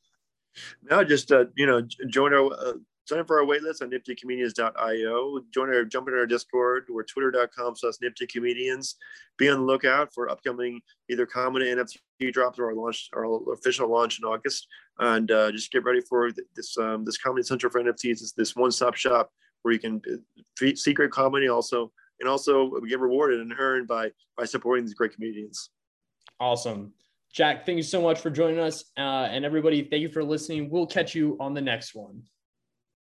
No, 0.89 1.03
just 1.03 1.31
uh, 1.31 1.45
you 1.55 1.65
know, 1.65 1.81
join 2.09 2.33
our 2.33 2.51
uh, 2.53 2.73
sign 3.05 3.19
up 3.19 3.27
for 3.27 3.39
our 3.39 3.45
waitlist 3.45 3.81
on 3.81 3.91
niftycomedians.io. 3.91 5.39
Join 5.53 5.69
our 5.69 5.85
jump 5.85 6.07
in 6.07 6.15
our 6.15 6.25
Discord. 6.25 6.85
We're 6.89 7.03
twitter.com 7.03 7.75
slash 7.75 7.95
niftycomedians. 8.03 8.95
Be 9.37 9.49
on 9.49 9.59
the 9.59 9.65
lookout 9.65 10.13
for 10.13 10.29
upcoming 10.29 10.81
either 11.09 11.25
common 11.25 11.61
NFT 11.61 12.33
drops 12.33 12.59
or 12.59 12.65
our 12.65 12.75
launch, 12.75 13.09
our 13.15 13.53
official 13.53 13.89
launch 13.89 14.19
in 14.19 14.25
August. 14.25 14.67
And 14.99 15.29
uh, 15.31 15.51
just 15.51 15.71
get 15.71 15.83
ready 15.83 16.01
for 16.01 16.31
this 16.55 16.77
um, 16.77 17.05
this 17.05 17.17
comedy 17.17 17.43
central 17.43 17.71
for 17.71 17.81
NFTs. 17.81 18.33
This 18.35 18.55
one 18.55 18.71
stop 18.71 18.95
shop 18.95 19.31
where 19.65 19.73
you 19.73 19.79
can 19.79 19.99
uh, 20.07 20.75
see 20.75 20.93
great 20.93 21.09
comedy 21.09 21.49
also, 21.49 21.91
and 22.19 22.29
also 22.29 22.69
get 22.81 22.99
rewarded 22.99 23.39
and 23.41 23.51
earned 23.57 23.87
by 23.87 24.11
by 24.37 24.45
supporting 24.45 24.85
these 24.85 24.93
great 24.93 25.11
comedians. 25.11 25.71
Awesome. 26.39 26.93
Jack, 27.33 27.65
thank 27.65 27.77
you 27.77 27.83
so 27.83 27.99
much 27.99 28.19
for 28.19 28.29
joining 28.29 28.59
us. 28.59 28.85
Uh, 28.95 29.27
and 29.31 29.43
everybody, 29.43 29.83
thank 29.83 30.01
you 30.01 30.09
for 30.09 30.23
listening. 30.23 30.69
We'll 30.69 30.85
catch 30.85 31.15
you 31.15 31.35
on 31.39 31.53
the 31.55 31.61
next 31.61 31.95
one. 31.95 32.21